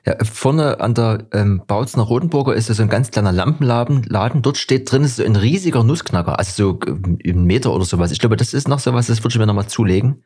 Ja, 0.06 0.16
vorne 0.24 0.80
an 0.80 0.94
der 0.94 1.28
ähm, 1.34 1.64
Bautzner 1.68 2.04
Rotenburger 2.04 2.54
ist 2.54 2.70
ja 2.70 2.76
so 2.76 2.84
ein 2.84 2.90
ganz 2.90 3.12
kleiner 3.12 3.32
Lampenladen. 3.32 4.04
Laden. 4.04 4.42
Dort 4.42 4.58
steht 4.58 4.92
drin 4.92 5.04
ist 5.04 5.18
so 5.18 5.24
ein 5.24 5.36
riesiger 5.36 5.84
Nussknacker, 5.84 6.38
also 6.40 6.80
so 6.80 6.80
ähm, 6.88 7.18
einen 7.26 7.46
Meter 7.46 7.74
oder 7.74 7.86
sowas. 7.86 8.12
Ich 8.12 8.20
glaube, 8.20 8.38
das 8.38 8.54
ist 8.54 8.68
noch 8.68 8.80
sowas, 8.80 9.08
das 9.08 9.20
würde 9.20 9.30
ich 9.34 9.38
mir 9.40 9.46
nochmal 9.48 9.68
zulegen. 9.68 10.24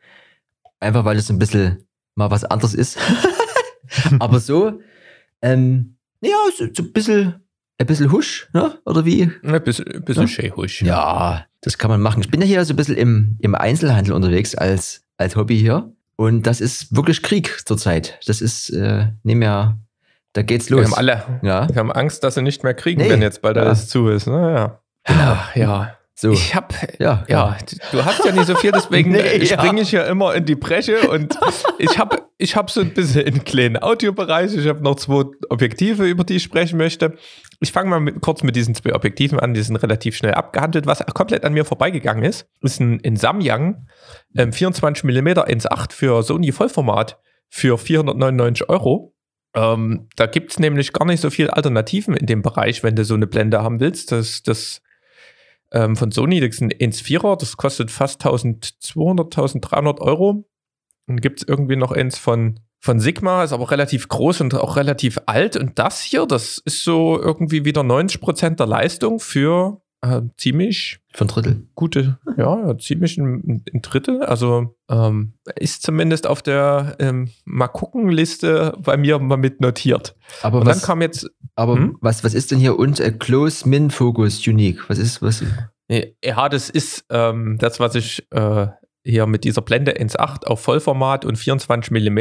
Einfach 0.80 1.06
weil 1.06 1.18
es 1.18 1.30
ein 1.30 1.40
bisschen 1.40 1.86
mal 2.16 2.32
was 2.32 2.44
anderes 2.44 2.74
ist. 2.74 2.98
Aber 4.20 4.40
so, 4.40 4.80
ähm, 5.42 5.96
ja, 6.22 6.36
so, 6.58 6.66
so 6.74 6.84
ein 6.84 6.92
bisschen, 6.92 7.36
ein 7.78 7.88
bisschen 7.88 8.12
husch, 8.12 8.50
ne? 8.54 8.78
Oder 8.86 9.06
wie? 9.06 9.32
Ein 9.44 9.64
bisschen, 9.64 9.88
ein 9.88 10.04
bisschen 10.04 10.24
Ja. 10.24 10.28
schähusch. 10.28 10.82
Ja, 10.82 11.46
das 11.62 11.78
kann 11.78 11.90
man 11.90 12.02
machen. 12.02 12.22
Ich 12.22 12.30
bin 12.30 12.42
ja 12.42 12.48
hier 12.48 12.66
so 12.66 12.74
ein 12.74 12.76
bisschen 12.78 12.96
im, 12.98 13.38
im 13.40 13.56
Einzelhandel 13.56 14.14
unterwegs 14.14 14.56
als, 14.56 15.04
als 15.18 15.36
Hobby 15.36 15.58
hier. 15.58 15.92
Und 16.18 16.44
das 16.48 16.62
ist 16.62 16.96
wirklich 16.96 17.22
Krieg 17.24 17.62
zurzeit. 17.66 18.20
Das 18.26 18.42
ist, 18.42 18.70
äh, 18.70 19.08
nicht 19.24 19.36
mehr, 19.36 19.78
da 20.34 20.42
geht's 20.44 20.70
los. 20.70 20.82
Wir 20.82 20.86
haben 20.88 20.94
alle, 20.94 21.24
ja, 21.42 21.68
wir 21.70 21.76
haben 21.76 21.92
Angst, 21.92 22.24
dass 22.24 22.36
sie 22.36 22.42
nicht 22.42 22.64
mehr 22.64 22.74
kriegen, 22.74 23.02
Nee. 23.02 23.10
wenn 23.10 23.22
jetzt 23.22 23.42
bald 23.42 23.58
Ja. 23.58 23.64
alles 23.64 23.88
zu 23.90 24.08
ist. 24.10 24.28
Naja. 24.28 24.80
Genau. 25.06 25.38
ja. 25.56 25.98
so. 26.16 26.32
Ich 26.32 26.56
hab, 26.56 26.74
ja, 27.00 27.26
ja, 27.28 27.58
du 27.92 28.06
hast 28.06 28.24
ja 28.26 28.32
nicht 28.32 28.46
so 28.48 28.56
viel, 28.56 28.72
deswegen 28.72 29.12
Nee, 29.14 29.44
ja. 29.44 29.58
springe 29.60 29.82
ich 29.82 29.92
ja 29.92 30.04
immer 30.04 30.34
in 30.34 30.46
die 30.46 30.56
Bresche 30.56 31.10
und 31.10 31.38
ich 31.78 31.98
habe 32.00 32.22
ich 32.38 32.56
hab 32.56 32.72
so 32.72 32.82
ein 32.82 32.94
bisschen 32.94 33.26
einen 33.26 33.44
kleinen 33.44 33.78
Audiobereich. 33.82 34.54
Ich 34.56 34.68
habe 34.68 34.82
noch 34.82 34.96
zwei 34.96 35.26
Objektive, 35.50 36.06
über 36.06 36.24
die 36.24 36.38
ich 36.38 36.44
sprechen 36.44 36.78
möchte. 36.78 37.18
Ich 37.60 37.72
fange 37.72 37.90
mal 37.90 38.00
mit, 38.00 38.22
kurz 38.22 38.44
mit 38.44 38.56
diesen 38.56 38.76
zwei 38.76 38.94
Objektiven 38.94 39.40
an, 39.40 39.54
die 39.54 39.62
sind 39.62 39.76
relativ 39.78 40.16
schnell 40.16 40.34
abgehandelt. 40.34 40.86
Was 40.86 41.06
komplett 41.14 41.44
an 41.44 41.54
mir 41.54 41.66
vorbeigegangen 41.66 42.24
ist, 42.24 42.48
ist 42.62 42.80
ein, 42.80 43.02
ein 43.06 43.16
Samyang 43.16 43.88
ähm, 44.36 44.52
24 44.52 45.04
mm 45.04 45.28
1.8 45.28 45.94
für 45.94 46.24
Sony 46.24 46.52
Vollformat 46.52 47.20
für 47.50 47.78
499 47.78 48.70
Euro. 48.70 49.14
Ähm, 49.54 50.10
da 50.18 50.26
gibt 50.26 50.52
es 50.52 50.60
nämlich 50.60 50.92
gar 50.92 51.06
nicht 51.06 51.22
so 51.22 51.30
viele 51.30 51.56
Alternativen 51.56 52.16
in 52.16 52.26
dem 52.26 52.42
Bereich, 52.42 52.84
wenn 52.84 52.96
du 52.96 53.06
so 53.06 53.14
eine 53.14 53.28
Blende 53.28 53.64
haben 53.64 53.80
willst. 53.80 54.12
Das, 54.12 54.44
das 54.44 54.82
ähm, 55.72 55.96
von 55.96 56.12
Sony, 56.12 56.42
das 56.42 56.56
ist 56.56 56.62
ein 56.62 56.72
1.4er, 56.72 57.38
das 57.38 57.56
kostet 57.56 57.90
fast 57.90 58.26
1200, 58.26 59.26
1300 59.28 60.02
Euro. 60.02 60.46
Dann 61.08 61.22
gibt 61.22 61.42
es 61.42 61.48
irgendwie 61.48 61.76
noch 61.76 61.92
eins 61.92 62.18
von, 62.18 62.60
von 62.80 63.00
Sigma, 63.00 63.44
ist 63.44 63.54
aber 63.54 63.72
relativ 63.72 64.08
groß 64.08 64.42
und 64.42 64.54
auch 64.56 64.76
relativ 64.78 65.18
alt. 65.26 65.58
Und 65.58 65.80
das 65.80 66.02
hier, 66.02 66.26
das 66.26 66.60
ist 66.66 66.84
so 66.84 67.20
irgendwie 67.20 67.66
wieder 67.66 67.82
90% 67.82 68.56
der 68.58 68.68
Leistung 68.68 69.20
für 69.20 69.82
äh, 70.02 70.22
ziemlich 70.38 71.00
Von 71.16 71.28
Drittel. 71.28 71.68
gute, 71.74 72.20
ja, 72.38 72.68
ja, 72.68 72.78
ziemlich 72.78 73.18
ein, 73.18 73.64
ein 73.74 73.82
Drittel. 73.82 74.22
Also 74.24 74.76
ähm, 74.90 75.34
ist 75.56 75.82
zumindest 75.82 76.28
auf 76.28 76.44
der 76.44 76.96
ähm, 77.00 77.30
mal 77.46 77.70
gucken 77.70 78.10
Liste 78.10 78.78
bei 78.84 78.98
mir 78.98 79.18
mal 79.18 79.38
mit 79.38 79.62
notiert. 79.62 80.16
Aber, 80.44 80.60
Und 80.60 80.68
was, 80.68 80.80
dann 80.82 80.86
kam 80.86 81.02
jetzt, 81.02 81.28
aber 81.56 81.76
Hm? 81.76 81.98
was, 82.02 82.24
was 82.24 82.36
ist 82.36 82.52
denn 82.52 82.60
hier 82.60 82.78
und 82.78 83.00
äh, 83.00 83.12
Close 83.12 83.68
Min 83.68 83.90
Focus 83.90 84.46
Unique? 84.48 84.88
Was 84.90 85.00
ist, 85.00 85.22
was? 85.24 85.44
Ja, 86.24 86.50
das 86.50 86.70
ist 86.70 87.06
ähm, 87.10 87.58
das, 87.60 87.80
was 87.80 87.96
ich 87.96 88.28
äh, 88.32 88.68
hier 89.06 89.28
mit 89.28 89.44
dieser 89.44 89.62
Blende 89.62 89.94
1.8 89.94 90.46
auf 90.46 90.60
Vollformat 90.62 91.26
und 91.26 91.38
24 91.38 91.92
mm 91.92 92.20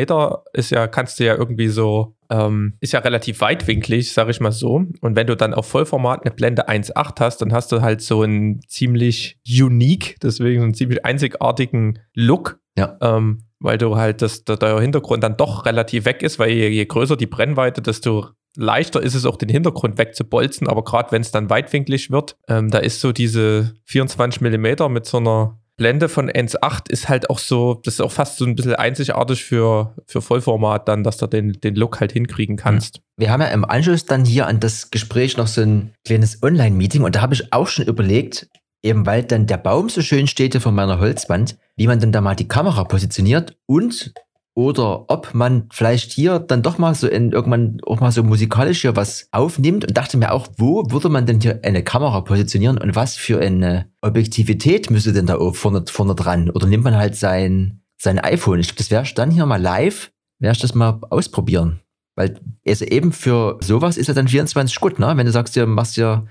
ist 0.53 0.71
ja, 0.71 0.87
kannst 0.87 1.19
du 1.19 1.25
ja 1.25 1.35
irgendwie 1.35 1.69
so, 1.69 2.15
ähm, 2.31 2.75
ist 2.81 2.93
ja 2.93 3.01
relativ 3.01 3.41
weitwinklig, 3.41 4.13
sag 4.13 4.29
ich 4.29 4.39
mal 4.39 4.53
so. 4.53 4.85
Und 5.01 5.17
wenn 5.17 5.27
du 5.27 5.35
dann 5.35 5.55
auf 5.55 5.67
Vollformat 5.67 6.25
eine 6.25 6.35
Blende 6.35 6.69
1.8 6.69 7.21
hast, 7.21 7.39
dann 7.39 7.53
hast 7.53 7.73
du 7.73 7.81
halt 7.81 8.03
so 8.03 8.23
einen 8.23 8.61
ziemlich 8.69 9.39
unique, 9.49 10.17
deswegen 10.23 10.63
einen 10.63 10.75
ziemlich 10.75 11.05
einzigartigen 11.05 12.01
Look. 12.15 12.61
Ja. 12.77 12.99
Ähm, 13.01 13.45
weil 13.61 13.79
du 13.79 13.97
halt, 13.97 14.21
das, 14.21 14.45
der, 14.45 14.59
der 14.59 14.79
Hintergrund 14.79 15.25
dann 15.25 15.39
doch 15.39 15.65
relativ 15.65 16.05
weg 16.05 16.23
ist, 16.23 16.39
weil 16.39 16.51
je, 16.51 16.69
je 16.69 16.85
größer 16.85 17.17
die 17.17 17.27
Brennweite, 17.27 17.81
desto 17.81 18.29
leichter 18.57 19.03
ist 19.03 19.15
es 19.15 19.25
auch, 19.25 19.37
den 19.37 19.49
Hintergrund 19.49 19.97
wegzubolzen. 19.97 20.69
Aber 20.69 20.85
gerade 20.85 21.13
wenn 21.13 21.23
es 21.23 21.31
dann 21.31 21.49
weitwinklig 21.49 22.11
wird, 22.11 22.37
ähm, 22.47 22.71
da 22.71 22.79
ist 22.79 23.01
so 23.01 23.13
diese 23.13 23.75
24 23.85 24.43
mm 24.43 24.93
mit 24.93 25.07
so 25.07 25.17
einer 25.17 25.59
Blende 25.77 26.09
von 26.09 26.31
1.8 26.31 26.91
ist 26.91 27.09
halt 27.09 27.31
auch 27.31 27.39
so, 27.39 27.81
das 27.85 27.95
ist 27.95 28.01
auch 28.01 28.13
fast 28.13 28.39
so 28.39 28.45
ein 28.45 28.55
bisschen 28.55 28.77
einzigartig 28.77 29.45
für, 29.45 29.95
für 30.07 30.23
Vollformat 30.23 30.87
dann, 30.87 31.03
dass 31.03 31.17
du 31.17 31.27
den, 31.27 31.53
den 31.53 31.75
Look 31.75 32.01
halt 32.01 32.13
hinkriegen 32.13 32.57
kannst. 32.57 33.01
Wir 33.17 33.31
haben 33.31 33.41
ja 33.41 33.49
im 33.49 33.65
Anschluss 33.65 34.05
dann 34.05 34.25
hier 34.25 34.47
an 34.47 34.61
das 34.61 34.91
Gespräch 34.91 35.37
noch 35.37 35.49
so 35.49 35.63
ein 35.63 35.93
kleines 36.05 36.43
Online-Meeting 36.43 37.03
und 37.03 37.17
da 37.17 37.23
habe 37.23 37.35
ich 37.35 37.53
auch 37.53 37.67
schon 37.67 37.87
überlegt, 37.87 38.49
eben 38.85 39.05
weil 39.07 39.25
dann 39.25 39.47
der 39.47 39.57
Baum 39.57 39.89
so 39.89 40.01
schön 40.01 40.29
steht 40.29 40.53
hier 40.53 40.61
von 40.61 40.75
meiner 40.75 41.01
Holzwand, 41.01 41.57
wie 41.77 41.89
man 41.89 41.99
denn 41.99 42.13
da 42.13 42.21
mal 42.21 42.37
die 42.37 42.49
Kamera 42.49 42.85
positioniert 42.85 43.57
und 43.67 44.15
oder 44.55 45.11
ob 45.11 45.35
man 45.35 45.69
vielleicht 45.73 46.13
hier 46.13 46.39
dann 46.39 46.63
doch 46.63 46.79
mal 46.79 46.95
so 46.95 47.09
in 47.09 47.33
irgendwann 47.33 47.79
auch 47.85 48.01
mal 48.01 48.13
so 48.13 48.23
musikalisch 48.23 48.83
hier 48.83 48.95
was 48.95 49.29
aufnimmt 49.33 49.85
und 49.85 49.97
dachte 49.97 50.17
mir 50.17 50.33
auch, 50.33 50.47
wo 50.57 50.91
würde 50.91 51.09
man 51.09 51.27
denn 51.27 51.41
hier 51.41 51.61
eine 51.65 51.83
Kamera 51.83 52.21
positionieren 52.21 52.79
und 52.79 52.95
was 52.95 53.17
für 53.17 53.41
eine 53.41 53.91
Objektivität 54.01 54.91
müsste 54.91 55.13
denn 55.13 55.27
da 55.27 55.39
vorne, 55.53 55.85
vorne 55.89 56.15
dran? 56.15 56.51
Oder 56.51 56.69
nimmt 56.69 56.85
man 56.85 56.97
halt 56.97 57.17
sein, 57.17 57.83
sein 58.01 58.21
iPhone? 58.21 58.61
Ich 58.61 58.69
glaube, 58.69 58.89
das 58.89 59.09
ich 59.09 59.15
dann 59.15 59.33
hier 59.33 59.45
mal 59.45 59.61
live, 59.61 60.13
werde 60.39 60.55
ich 60.55 60.63
das 60.63 60.75
mal 60.75 61.01
ausprobieren. 61.11 61.81
Weil 62.15 62.39
also 62.67 62.85
eben 62.85 63.13
für 63.13 63.59
sowas 63.61 63.97
ist 63.97 64.07
ja 64.07 64.15
dann 64.15 64.29
24 64.29 64.79
gut, 64.79 65.01
ne? 65.01 65.17
Wenn 65.17 65.27
du 65.27 65.33
sagst, 65.33 65.57
du 65.57 65.67
machst 65.67 65.97
ja 65.97 66.25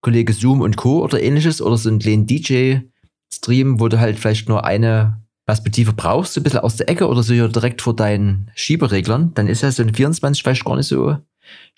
Kollege 0.00 0.32
Zoom 0.32 0.60
und 0.60 0.76
Co. 0.76 1.02
oder 1.02 1.20
ähnliches 1.20 1.60
oder 1.60 1.76
so 1.76 1.88
einen 1.88 1.98
kleinen 1.98 2.26
DJ-Stream, 2.26 3.80
wo 3.80 3.88
du 3.88 3.98
halt 3.98 4.18
vielleicht 4.18 4.48
nur 4.48 4.64
eine 4.64 5.23
Perspektive 5.46 5.92
brauchst, 5.92 6.34
so 6.34 6.40
ein 6.40 6.44
bisschen 6.44 6.60
aus 6.60 6.76
der 6.76 6.88
Ecke 6.88 7.06
oder 7.06 7.22
so 7.22 7.34
hier 7.34 7.48
direkt 7.48 7.82
vor 7.82 7.94
deinen 7.94 8.50
Schiebereglern, 8.54 9.32
dann 9.34 9.46
ist 9.46 9.62
ja 9.62 9.70
so 9.70 9.82
ein 9.82 9.94
24 9.94 10.42
vielleicht 10.42 10.64
gar 10.64 10.76
nicht 10.76 10.86
so 10.86 11.18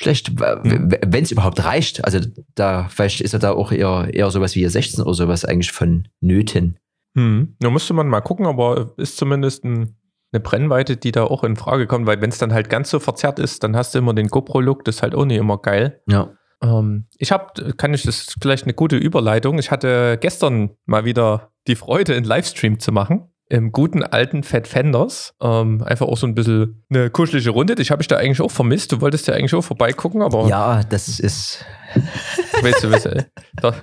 schlecht, 0.01 0.39
wenn 0.39 1.25
es 1.25 1.33
überhaupt 1.33 1.65
reicht. 1.65 2.05
Also 2.05 2.21
da 2.55 2.89
vielleicht 2.89 3.21
ist 3.21 3.33
ja 3.33 3.41
da 3.41 3.53
auch 3.53 3.73
eher, 3.73 4.09
eher 4.13 4.31
sowas 4.31 4.55
wie 4.55 4.67
16 4.67 5.03
oder 5.03 5.15
sowas 5.15 5.45
eigentlich 5.45 5.73
von 5.73 6.07
Nöten. 6.21 6.79
Hm. 7.17 7.57
Da 7.59 7.71
müsste 7.71 7.95
man 7.95 8.07
mal 8.09 8.21
gucken, 8.21 8.47
aber 8.47 8.93
ist 8.99 9.17
zumindest 9.17 9.65
ein, 9.65 9.97
eine 10.33 10.41
Brennweite, 10.41 10.97
die 10.97 11.11
da 11.11 11.25
auch 11.25 11.43
in 11.43 11.57
Frage 11.57 11.89
kommt, 11.89 12.07
weil 12.07 12.21
wenn 12.21 12.31
es 12.31 12.39
dann 12.39 12.53
halt 12.53 12.71
ganz 12.71 12.91
so 12.91 13.01
verzerrt 13.01 13.41
ist, 13.41 13.65
dann 13.65 13.75
hast 13.75 13.95
du 13.95 13.99
immer 13.99 14.15
den 14.15 14.29
GoPro-Look, 14.29 14.85
das 14.85 14.97
ist 14.97 15.03
halt 15.03 15.17
auch 15.17 15.25
nicht 15.25 15.39
immer 15.39 15.59
geil. 15.59 16.03
Ja. 16.09 16.31
Ähm, 16.63 17.07
ich 17.19 17.33
habe, 17.33 17.75
kann 17.75 17.95
ich 17.95 18.03
das 18.03 18.35
vielleicht 18.41 18.65
eine 18.65 18.75
gute 18.75 18.97
Überleitung. 18.97 19.59
Ich 19.59 19.73
hatte 19.73 20.19
gestern 20.21 20.71
mal 20.85 21.05
wieder 21.05 21.51
die 21.67 21.75
Freude, 21.75 22.15
einen 22.15 22.27
Livestream 22.27 22.79
zu 22.79 22.93
machen 22.93 23.33
im 23.49 23.73
guten 23.73 24.03
alten 24.03 24.43
Fat 24.43 24.67
Fenders. 24.67 25.35
Ähm, 25.41 25.83
einfach 25.83 26.07
auch 26.07 26.17
so 26.17 26.27
ein 26.27 26.35
bisschen 26.35 26.85
eine 26.91 27.11
kuschelige 27.11 27.51
Runde. 27.51 27.75
Dich 27.75 27.91
habe 27.91 28.03
ich 28.03 28.09
da 28.09 28.17
eigentlich 28.17 28.41
auch 28.41 28.51
vermisst. 28.51 28.93
Du 28.93 29.01
wolltest 29.01 29.29
ja 29.29 29.35
eigentlich 29.35 29.55
auch 29.55 29.63
vorbeigucken, 29.63 30.23
aber. 30.23 30.49
Ja, 30.49 30.83
das 30.83 31.21
ist. 31.21 31.65
Weißt 32.63 32.85
du, 32.85 32.91
weißt 32.91 33.07
du, 33.07 33.75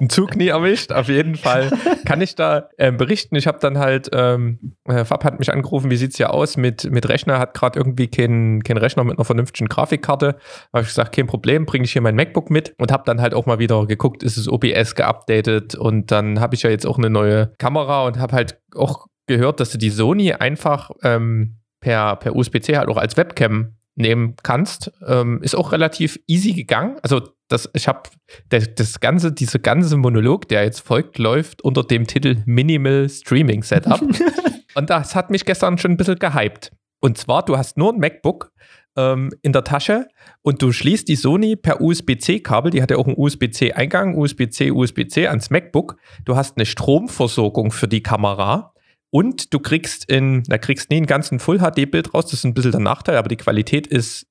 ein 0.00 0.08
Zug 0.08 0.36
nie 0.36 0.48
erwischt. 0.48 0.92
Auf 0.92 1.08
jeden 1.08 1.36
Fall 1.36 1.70
kann 2.04 2.20
ich 2.20 2.34
da 2.34 2.68
ähm, 2.78 2.96
berichten. 2.96 3.36
Ich 3.36 3.46
habe 3.46 3.58
dann 3.60 3.78
halt, 3.78 4.10
ähm, 4.12 4.74
Fab 4.86 5.24
hat 5.24 5.38
mich 5.38 5.52
angerufen, 5.52 5.90
wie 5.90 5.96
sieht 5.96 6.12
es 6.12 6.18
ja 6.18 6.30
aus 6.30 6.56
mit, 6.56 6.90
mit 6.90 7.08
Rechner, 7.08 7.38
hat 7.38 7.54
gerade 7.54 7.78
irgendwie 7.78 8.08
keinen 8.08 8.62
kein 8.62 8.76
Rechner 8.76 9.04
mit 9.04 9.18
einer 9.18 9.24
vernünftigen 9.24 9.68
Grafikkarte. 9.68 10.36
Habe 10.72 10.82
ich 10.82 10.88
gesagt, 10.88 11.14
kein 11.14 11.26
Problem, 11.26 11.66
bringe 11.66 11.84
ich 11.84 11.92
hier 11.92 12.02
mein 12.02 12.16
MacBook 12.16 12.50
mit 12.50 12.74
und 12.78 12.90
habe 12.90 13.04
dann 13.06 13.20
halt 13.20 13.34
auch 13.34 13.46
mal 13.46 13.58
wieder 13.58 13.86
geguckt, 13.86 14.22
ist 14.22 14.36
es 14.36 14.48
OBS 14.48 14.94
geupdatet 14.94 15.74
und 15.74 16.10
dann 16.10 16.40
habe 16.40 16.54
ich 16.54 16.62
ja 16.62 16.70
jetzt 16.70 16.86
auch 16.86 16.98
eine 16.98 17.10
neue 17.10 17.52
Kamera 17.58 18.06
und 18.06 18.18
habe 18.18 18.34
halt 18.34 18.58
auch 18.74 19.06
gehört, 19.26 19.60
dass 19.60 19.70
du 19.70 19.78
die 19.78 19.90
Sony 19.90 20.32
einfach 20.32 20.90
ähm, 21.02 21.56
per, 21.80 22.16
per 22.16 22.34
USB-C 22.34 22.76
halt 22.76 22.88
auch 22.88 22.96
als 22.96 23.16
Webcam 23.16 23.74
nehmen 23.96 24.34
kannst. 24.42 24.92
Ähm, 25.06 25.40
ist 25.42 25.54
auch 25.54 25.72
relativ 25.72 26.18
easy 26.26 26.52
gegangen. 26.52 26.96
Also 27.02 27.22
das, 27.48 27.68
ich 27.74 27.88
habe 27.88 28.02
das 28.48 29.00
ganze, 29.00 29.32
diese 29.32 29.60
ganze 29.60 29.96
Monolog, 29.96 30.48
der 30.48 30.64
jetzt 30.64 30.80
folgt, 30.80 31.18
läuft 31.18 31.62
unter 31.62 31.84
dem 31.84 32.06
Titel 32.06 32.42
Minimal 32.46 33.08
Streaming 33.08 33.62
Setup. 33.62 34.00
Und 34.74 34.90
das 34.90 35.14
hat 35.14 35.30
mich 35.30 35.44
gestern 35.44 35.78
schon 35.78 35.92
ein 35.92 35.96
bisschen 35.96 36.18
gehypt. 36.18 36.72
Und 37.00 37.18
zwar, 37.18 37.44
du 37.44 37.56
hast 37.56 37.76
nur 37.76 37.92
ein 37.92 38.00
MacBook 38.00 38.50
ähm, 38.96 39.30
in 39.42 39.52
der 39.52 39.64
Tasche 39.64 40.08
und 40.42 40.62
du 40.62 40.72
schließt 40.72 41.06
die 41.06 41.16
Sony 41.16 41.54
per 41.54 41.80
USB-C-Kabel, 41.80 42.70
die 42.70 42.82
hat 42.82 42.90
ja 42.90 42.96
auch 42.96 43.06
einen 43.06 43.16
USB-C-Eingang, 43.16 44.16
USB-C, 44.16 44.70
USB-C 44.70 45.28
ans 45.28 45.50
MacBook. 45.50 45.96
Du 46.24 46.36
hast 46.36 46.56
eine 46.56 46.66
Stromversorgung 46.66 47.72
für 47.72 47.88
die 47.88 48.02
Kamera 48.02 48.72
und 49.10 49.52
du 49.52 49.58
kriegst 49.58 50.10
in, 50.10 50.42
da 50.44 50.58
kriegst 50.58 50.90
nie 50.90 50.96
einen 50.96 51.06
ganzen 51.06 51.38
Full-HD-Bild 51.38 52.14
raus, 52.14 52.24
das 52.26 52.34
ist 52.34 52.44
ein 52.44 52.54
bisschen 52.54 52.72
der 52.72 52.80
Nachteil, 52.80 53.16
aber 53.16 53.28
die 53.28 53.36
Qualität 53.36 53.86
ist 53.86 54.26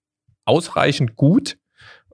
ausreichend 0.46 1.16
gut. 1.16 1.58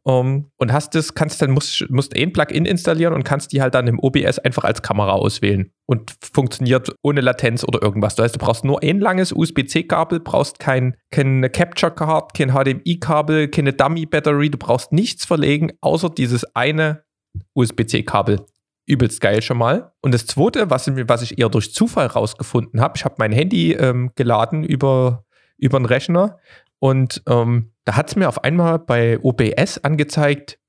Um, 0.09 0.27
ähm, 0.27 0.51
und 0.57 0.73
hast 0.73 0.95
das, 0.95 1.13
kannst 1.13 1.39
dann, 1.39 1.51
musst, 1.51 1.85
musst 1.89 2.15
ein 2.15 2.33
Plugin 2.33 2.65
installieren 2.65 3.13
und 3.13 3.23
kannst 3.23 3.51
die 3.51 3.61
halt 3.61 3.75
dann 3.75 3.85
im 3.85 3.99
OBS 3.99 4.39
einfach 4.39 4.63
als 4.63 4.81
Kamera 4.81 5.11
auswählen 5.11 5.71
und 5.85 6.15
funktioniert 6.33 6.91
ohne 7.03 7.21
Latenz 7.21 7.63
oder 7.63 7.79
irgendwas. 7.83 8.15
Das 8.15 8.23
heißt, 8.23 8.35
du 8.35 8.39
brauchst 8.39 8.65
nur 8.65 8.81
ein 8.81 8.99
langes 8.99 9.31
USB-C-Kabel, 9.31 10.21
brauchst 10.21 10.57
kein, 10.57 10.95
keine 11.11 11.51
Capture-Card, 11.51 12.33
kein 12.33 12.49
HDMI-Kabel, 12.53 13.49
keine 13.49 13.73
Dummy-Battery, 13.73 14.49
du 14.49 14.57
brauchst 14.57 14.91
nichts 14.91 15.25
verlegen, 15.25 15.73
außer 15.81 16.09
dieses 16.09 16.55
eine 16.55 17.03
USB-C-Kabel 17.53 18.45
übelst 18.87 19.21
geil 19.21 19.43
schon 19.43 19.59
mal. 19.59 19.91
Und 20.01 20.15
das 20.15 20.25
zweite, 20.25 20.71
was, 20.71 20.89
was 21.07 21.21
ich 21.21 21.37
eher 21.37 21.49
durch 21.49 21.71
Zufall 21.71 22.07
rausgefunden 22.07 22.81
habe, 22.81 22.93
ich 22.97 23.05
habe 23.05 23.15
mein 23.19 23.31
Handy 23.31 23.73
ähm, 23.73 24.11
geladen 24.15 24.63
über, 24.63 25.23
über 25.57 25.77
einen 25.77 25.85
Rechner 25.85 26.39
und 26.79 27.21
ähm, 27.27 27.71
da 27.85 27.95
hat 27.95 28.09
es 28.09 28.15
mir 28.15 28.27
auf 28.27 28.43
einmal 28.43 28.79
bei 28.79 29.19
OBS 29.19 29.79
angezeigt, 29.79 30.59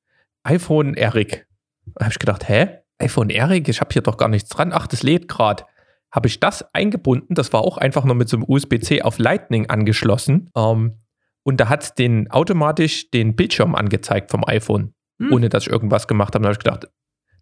iPhone 0.43 0.95
Eric. 0.95 1.47
Da 1.95 2.07
habe 2.07 2.13
ich 2.13 2.19
gedacht, 2.19 2.49
hä? 2.49 2.79
iPhone 2.99 3.31
Eric? 3.31 3.69
Ich 3.69 3.81
habe 3.81 3.93
hier 3.93 4.03
doch 4.03 4.17
gar 4.17 4.29
nichts 4.29 4.51
dran. 4.51 4.73
Ach, 4.73 4.87
das 4.87 5.03
lädt 5.03 5.29
gerade. 5.29 5.65
Habe 6.13 6.29
ich 6.29 6.41
das 6.41 6.75
eingebunden? 6.75 7.35
Das 7.35 7.53
war 7.53 7.63
auch 7.63 7.79
einfach 7.79 8.05
nur 8.05 8.15
mit 8.15 8.29
so 8.29 8.37
einem 8.37 8.45
USB-C 8.47 9.03
auf 9.03 9.19
Lightning 9.19 9.71
angeschlossen. 9.71 10.51
Ähm, 10.57 10.99
und 11.43 11.61
da 11.61 11.69
hat 11.69 11.83
es 11.83 11.95
den 11.95 12.31
automatisch 12.31 13.11
den 13.11 13.37
Bildschirm 13.37 13.75
angezeigt 13.75 14.31
vom 14.31 14.45
iPhone, 14.47 14.95
hm. 15.19 15.33
ohne 15.33 15.49
dass 15.49 15.65
ich 15.67 15.73
irgendwas 15.73 16.09
gemacht 16.09 16.35
habe. 16.35 16.43
Da 16.43 16.49
habe 16.49 16.59
ich 16.59 16.65
gedacht, 16.65 16.89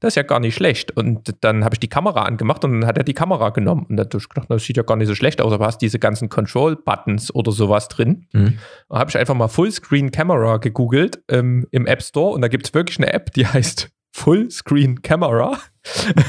das 0.01 0.13
ist 0.13 0.17
ja 0.17 0.23
gar 0.23 0.41
nicht 0.41 0.55
schlecht. 0.55 0.97
Und 0.97 1.35
dann 1.41 1.65
habe 1.65 1.75
ich 1.75 1.81
die 1.81 1.89
Kamera 1.89 2.23
angemacht 2.23 2.65
und 2.65 2.81
dann 2.81 2.89
hat 2.89 2.99
er 2.99 3.05
die 3.05 3.15
Kamera 3.15 3.51
genommen. 3.51 3.87
Und 3.89 3.97
da 3.97 4.05
habe 4.05 4.17
ich 4.17 4.29
gedacht, 4.29 4.51
das 4.51 4.65
sieht 4.65 4.77
ja 4.77 4.83
gar 4.83 4.97
nicht 4.97 5.09
so 5.09 5.15
schlecht 5.15 5.41
aus, 5.41 5.53
aber 5.53 5.67
hast 5.67 5.79
diese 5.79 5.99
ganzen 5.99 6.29
Control-Buttons 6.29 7.35
oder 7.35 7.53
sowas 7.53 7.89
drin. 7.89 8.27
Mhm. 8.33 8.59
Da 8.89 8.99
habe 8.99 9.11
ich 9.11 9.19
einfach 9.19 9.35
mal 9.35 9.49
Fullscreen 9.49 10.11
Camera 10.11 10.59
gegoogelt 10.59 11.23
ähm, 11.29 11.67
im 11.71 11.87
App 11.87 12.03
Store 12.03 12.35
und 12.35 12.43
da 12.43 12.49
gibt 12.49 12.67
es 12.67 12.75
wirklich 12.75 12.99
eine 12.99 13.13
App, 13.13 13.33
die 13.33 13.47
heißt 13.53 13.91
Fullscreen 14.13 15.03
Camera. 15.03 15.59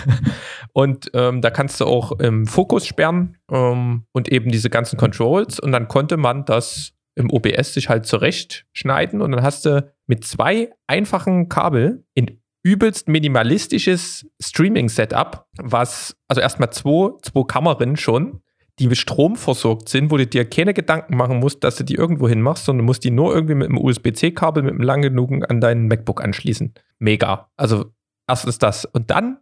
und 0.73 1.11
ähm, 1.13 1.41
da 1.41 1.49
kannst 1.49 1.79
du 1.81 1.85
auch 1.85 2.19
im 2.19 2.45
Fokus 2.45 2.85
sperren 2.85 3.37
ähm, 3.51 4.05
und 4.11 4.31
eben 4.31 4.51
diese 4.51 4.69
ganzen 4.69 4.97
Controls. 4.97 5.59
Und 5.59 5.71
dann 5.71 5.87
konnte 5.87 6.17
man 6.17 6.45
das 6.45 6.93
im 7.15 7.29
OBS 7.31 7.73
sich 7.73 7.89
halt 7.89 8.05
zurechtschneiden 8.05 9.21
und 9.21 9.31
dann 9.31 9.43
hast 9.43 9.65
du 9.65 9.91
mit 10.07 10.23
zwei 10.23 10.69
einfachen 10.87 11.49
Kabel 11.49 12.05
in 12.13 12.38
übelst 12.63 13.07
minimalistisches 13.07 14.27
Streaming-Setup, 14.39 15.45
was, 15.57 16.17
also 16.27 16.41
erstmal 16.41 16.71
zwei, 16.71 17.11
zwei 17.21 17.43
Kameras 17.43 17.99
schon, 17.99 18.41
die 18.79 18.87
mit 18.87 18.97
Strom 18.97 19.35
versorgt 19.35 19.89
sind, 19.89 20.09
wo 20.09 20.17
du 20.17 20.25
dir 20.25 20.45
keine 20.45 20.73
Gedanken 20.73 21.17
machen 21.17 21.39
musst, 21.39 21.63
dass 21.63 21.75
du 21.75 21.83
die 21.83 21.95
irgendwo 21.95 22.29
hin 22.29 22.41
machst, 22.41 22.65
sondern 22.65 22.85
musst 22.85 23.03
die 23.03 23.11
nur 23.11 23.33
irgendwie 23.33 23.55
mit 23.55 23.69
einem 23.69 23.77
USB-C-Kabel, 23.77 24.63
mit 24.63 24.73
einem 24.73 24.81
lang 24.81 25.01
genugen 25.01 25.43
an 25.43 25.59
deinen 25.59 25.87
MacBook 25.87 26.23
anschließen. 26.23 26.73
Mega. 26.97 27.49
Also 27.57 27.91
erstens 28.27 28.57
das. 28.57 28.85
Und 28.85 29.11
dann 29.11 29.39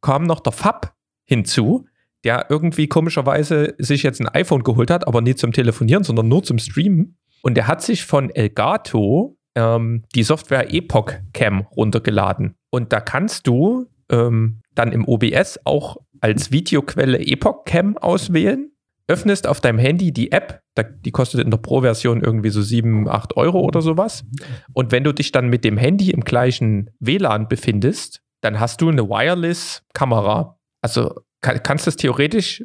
kam 0.00 0.24
noch 0.24 0.40
der 0.40 0.52
Fab 0.52 0.94
hinzu, 1.24 1.86
der 2.24 2.46
irgendwie 2.48 2.88
komischerweise 2.88 3.74
sich 3.78 4.02
jetzt 4.02 4.20
ein 4.20 4.28
iPhone 4.28 4.62
geholt 4.62 4.90
hat, 4.90 5.06
aber 5.06 5.20
nicht 5.20 5.38
zum 5.38 5.52
Telefonieren, 5.52 6.04
sondern 6.04 6.28
nur 6.28 6.42
zum 6.42 6.58
Streamen. 6.58 7.18
Und 7.42 7.54
der 7.54 7.66
hat 7.66 7.82
sich 7.82 8.04
von 8.04 8.30
Elgato 8.30 9.38
ähm, 9.54 10.04
die 10.14 10.22
Software 10.22 10.72
Epoch 10.72 11.12
Cam 11.32 11.62
runtergeladen. 11.76 12.54
Und 12.70 12.92
da 12.92 13.00
kannst 13.00 13.46
du 13.46 13.86
ähm, 14.10 14.60
dann 14.74 14.92
im 14.92 15.06
OBS 15.06 15.60
auch 15.64 15.98
als 16.20 16.52
Videoquelle 16.52 17.18
Epoch 17.18 17.64
Cam 17.64 17.96
auswählen, 17.96 18.70
öffnest 19.08 19.46
auf 19.46 19.60
deinem 19.60 19.78
Handy 19.78 20.12
die 20.12 20.30
App, 20.30 20.62
die 21.04 21.10
kostet 21.10 21.40
in 21.40 21.50
der 21.50 21.58
Pro-Version 21.58 22.22
irgendwie 22.22 22.50
so 22.50 22.62
7, 22.62 23.08
8 23.08 23.36
Euro 23.36 23.60
oder 23.60 23.82
sowas. 23.82 24.24
Und 24.72 24.92
wenn 24.92 25.04
du 25.04 25.12
dich 25.12 25.32
dann 25.32 25.48
mit 25.48 25.64
dem 25.64 25.76
Handy 25.76 26.10
im 26.10 26.20
gleichen 26.20 26.90
WLAN 27.00 27.48
befindest, 27.48 28.22
dann 28.40 28.60
hast 28.60 28.80
du 28.80 28.88
eine 28.88 29.08
Wireless-Kamera. 29.08 30.58
Also 30.80 31.14
kann, 31.40 31.62
kannst 31.62 31.86
du 31.86 31.88
das 31.88 31.96
theoretisch, 31.96 32.64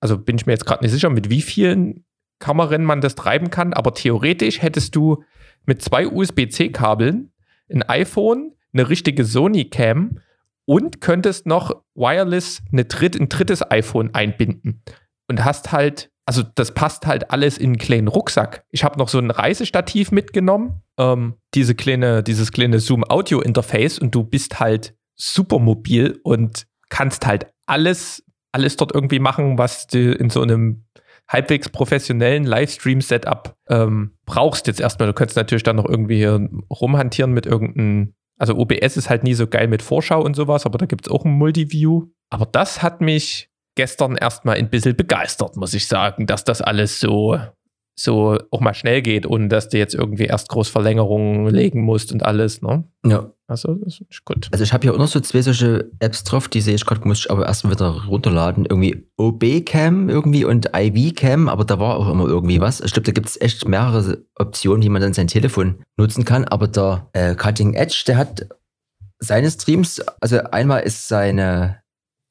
also 0.00 0.18
bin 0.18 0.36
ich 0.36 0.46
mir 0.46 0.52
jetzt 0.52 0.66
gerade 0.66 0.84
nicht 0.84 0.92
sicher, 0.92 1.10
mit 1.10 1.30
wie 1.30 1.42
vielen 1.42 2.04
Kameras 2.38 2.78
man 2.78 3.00
das 3.00 3.14
treiben 3.14 3.50
kann, 3.50 3.72
aber 3.72 3.94
theoretisch 3.94 4.60
hättest 4.60 4.94
du 4.94 5.24
mit 5.66 5.82
zwei 5.82 6.06
USB-C-Kabeln 6.06 7.32
ein 7.70 7.82
iPhone, 7.82 8.52
eine 8.72 8.88
richtige 8.88 9.24
Sony-Cam 9.24 10.20
und 10.64 11.00
könntest 11.00 11.46
noch 11.46 11.82
wireless 11.94 12.62
eine 12.72 12.84
dritt, 12.84 13.18
ein 13.18 13.28
drittes 13.28 13.68
iPhone 13.70 14.14
einbinden. 14.14 14.82
Und 15.28 15.44
hast 15.44 15.72
halt, 15.72 16.10
also 16.24 16.42
das 16.42 16.72
passt 16.74 17.06
halt 17.06 17.30
alles 17.30 17.58
in 17.58 17.70
einen 17.70 17.78
kleinen 17.78 18.08
Rucksack. 18.08 18.64
Ich 18.70 18.84
habe 18.84 18.98
noch 18.98 19.08
so 19.08 19.18
ein 19.18 19.30
Reisestativ 19.30 20.12
mitgenommen, 20.12 20.82
ähm, 20.98 21.34
diese 21.54 21.74
kleine, 21.74 22.22
dieses 22.22 22.52
kleine 22.52 22.78
Zoom-Audio-Interface 22.78 23.98
und 23.98 24.14
du 24.14 24.22
bist 24.22 24.60
halt 24.60 24.94
super 25.16 25.58
mobil 25.58 26.20
und 26.22 26.66
kannst 26.88 27.26
halt 27.26 27.46
alles, 27.66 28.22
alles 28.52 28.76
dort 28.76 28.94
irgendwie 28.94 29.18
machen, 29.18 29.58
was 29.58 29.86
du 29.86 30.12
in 30.12 30.30
so 30.30 30.42
einem 30.42 30.85
halbwegs 31.28 31.68
professionellen 31.68 32.44
Livestream-Setup 32.44 33.56
ähm, 33.68 34.16
brauchst 34.26 34.66
jetzt 34.66 34.80
erstmal. 34.80 35.08
Du 35.08 35.14
könntest 35.14 35.36
natürlich 35.36 35.64
dann 35.64 35.76
noch 35.76 35.88
irgendwie 35.88 36.16
hier 36.16 36.48
rumhantieren 36.70 37.32
mit 37.32 37.46
irgendeinem, 37.46 38.14
also 38.38 38.56
OBS 38.56 38.96
ist 38.96 39.10
halt 39.10 39.24
nie 39.24 39.34
so 39.34 39.46
geil 39.46 39.68
mit 39.68 39.82
Vorschau 39.82 40.22
und 40.22 40.34
sowas, 40.34 40.66
aber 40.66 40.78
da 40.78 40.86
gibt 40.86 41.06
es 41.06 41.12
auch 41.12 41.24
ein 41.24 41.32
Multiview. 41.32 42.06
Aber 42.30 42.46
das 42.46 42.82
hat 42.82 43.00
mich 43.00 43.50
gestern 43.76 44.16
erstmal 44.16 44.56
ein 44.56 44.70
bisschen 44.70 44.96
begeistert, 44.96 45.56
muss 45.56 45.74
ich 45.74 45.86
sagen, 45.86 46.26
dass 46.26 46.44
das 46.44 46.62
alles 46.62 46.98
so, 46.98 47.38
so 47.98 48.38
auch 48.50 48.60
mal 48.60 48.74
schnell 48.74 49.02
geht, 49.02 49.26
ohne 49.26 49.48
dass 49.48 49.68
du 49.68 49.78
jetzt 49.78 49.94
irgendwie 49.94 50.24
erst 50.24 50.48
Großverlängerungen 50.50 51.48
legen 51.48 51.82
musst 51.82 52.12
und 52.12 52.22
alles, 52.22 52.62
ne? 52.62 52.84
Ja. 53.04 53.32
Also, 53.48 53.76
das 53.76 54.00
ist 54.00 54.24
gut. 54.24 54.48
Also 54.50 54.64
ich 54.64 54.72
habe 54.72 54.82
hier 54.82 54.92
auch 54.92 54.98
noch 54.98 55.06
so 55.06 55.20
zwei 55.20 55.40
solche 55.40 55.88
Apps 56.00 56.24
drauf, 56.24 56.48
die 56.48 56.60
sehe 56.60 56.74
ich 56.74 56.84
gerade, 56.84 57.06
muss 57.06 57.20
ich 57.20 57.30
aber 57.30 57.46
erst 57.46 57.68
wieder 57.70 58.06
runterladen. 58.06 58.66
Irgendwie 58.66 59.08
OB-Cam 59.18 60.08
irgendwie 60.08 60.44
und 60.44 60.70
IV-Cam, 60.76 61.48
aber 61.48 61.64
da 61.64 61.78
war 61.78 61.96
auch 61.96 62.08
immer 62.08 62.26
irgendwie 62.26 62.60
was. 62.60 62.80
Ich 62.80 62.92
glaube, 62.92 63.06
da 63.06 63.12
gibt 63.12 63.28
es 63.28 63.40
echt 63.40 63.68
mehrere 63.68 64.24
Optionen, 64.34 64.82
wie 64.82 64.88
man 64.88 65.00
dann 65.00 65.14
sein 65.14 65.28
Telefon 65.28 65.76
nutzen 65.96 66.24
kann. 66.24 66.44
Aber 66.44 66.66
der 66.66 67.08
äh, 67.12 67.36
Cutting 67.36 67.74
Edge, 67.74 68.02
der 68.08 68.16
hat 68.16 68.48
seine 69.20 69.48
Streams, 69.48 70.00
also 70.20 70.38
einmal 70.50 70.82
ist 70.82 71.06
seine, 71.06 71.82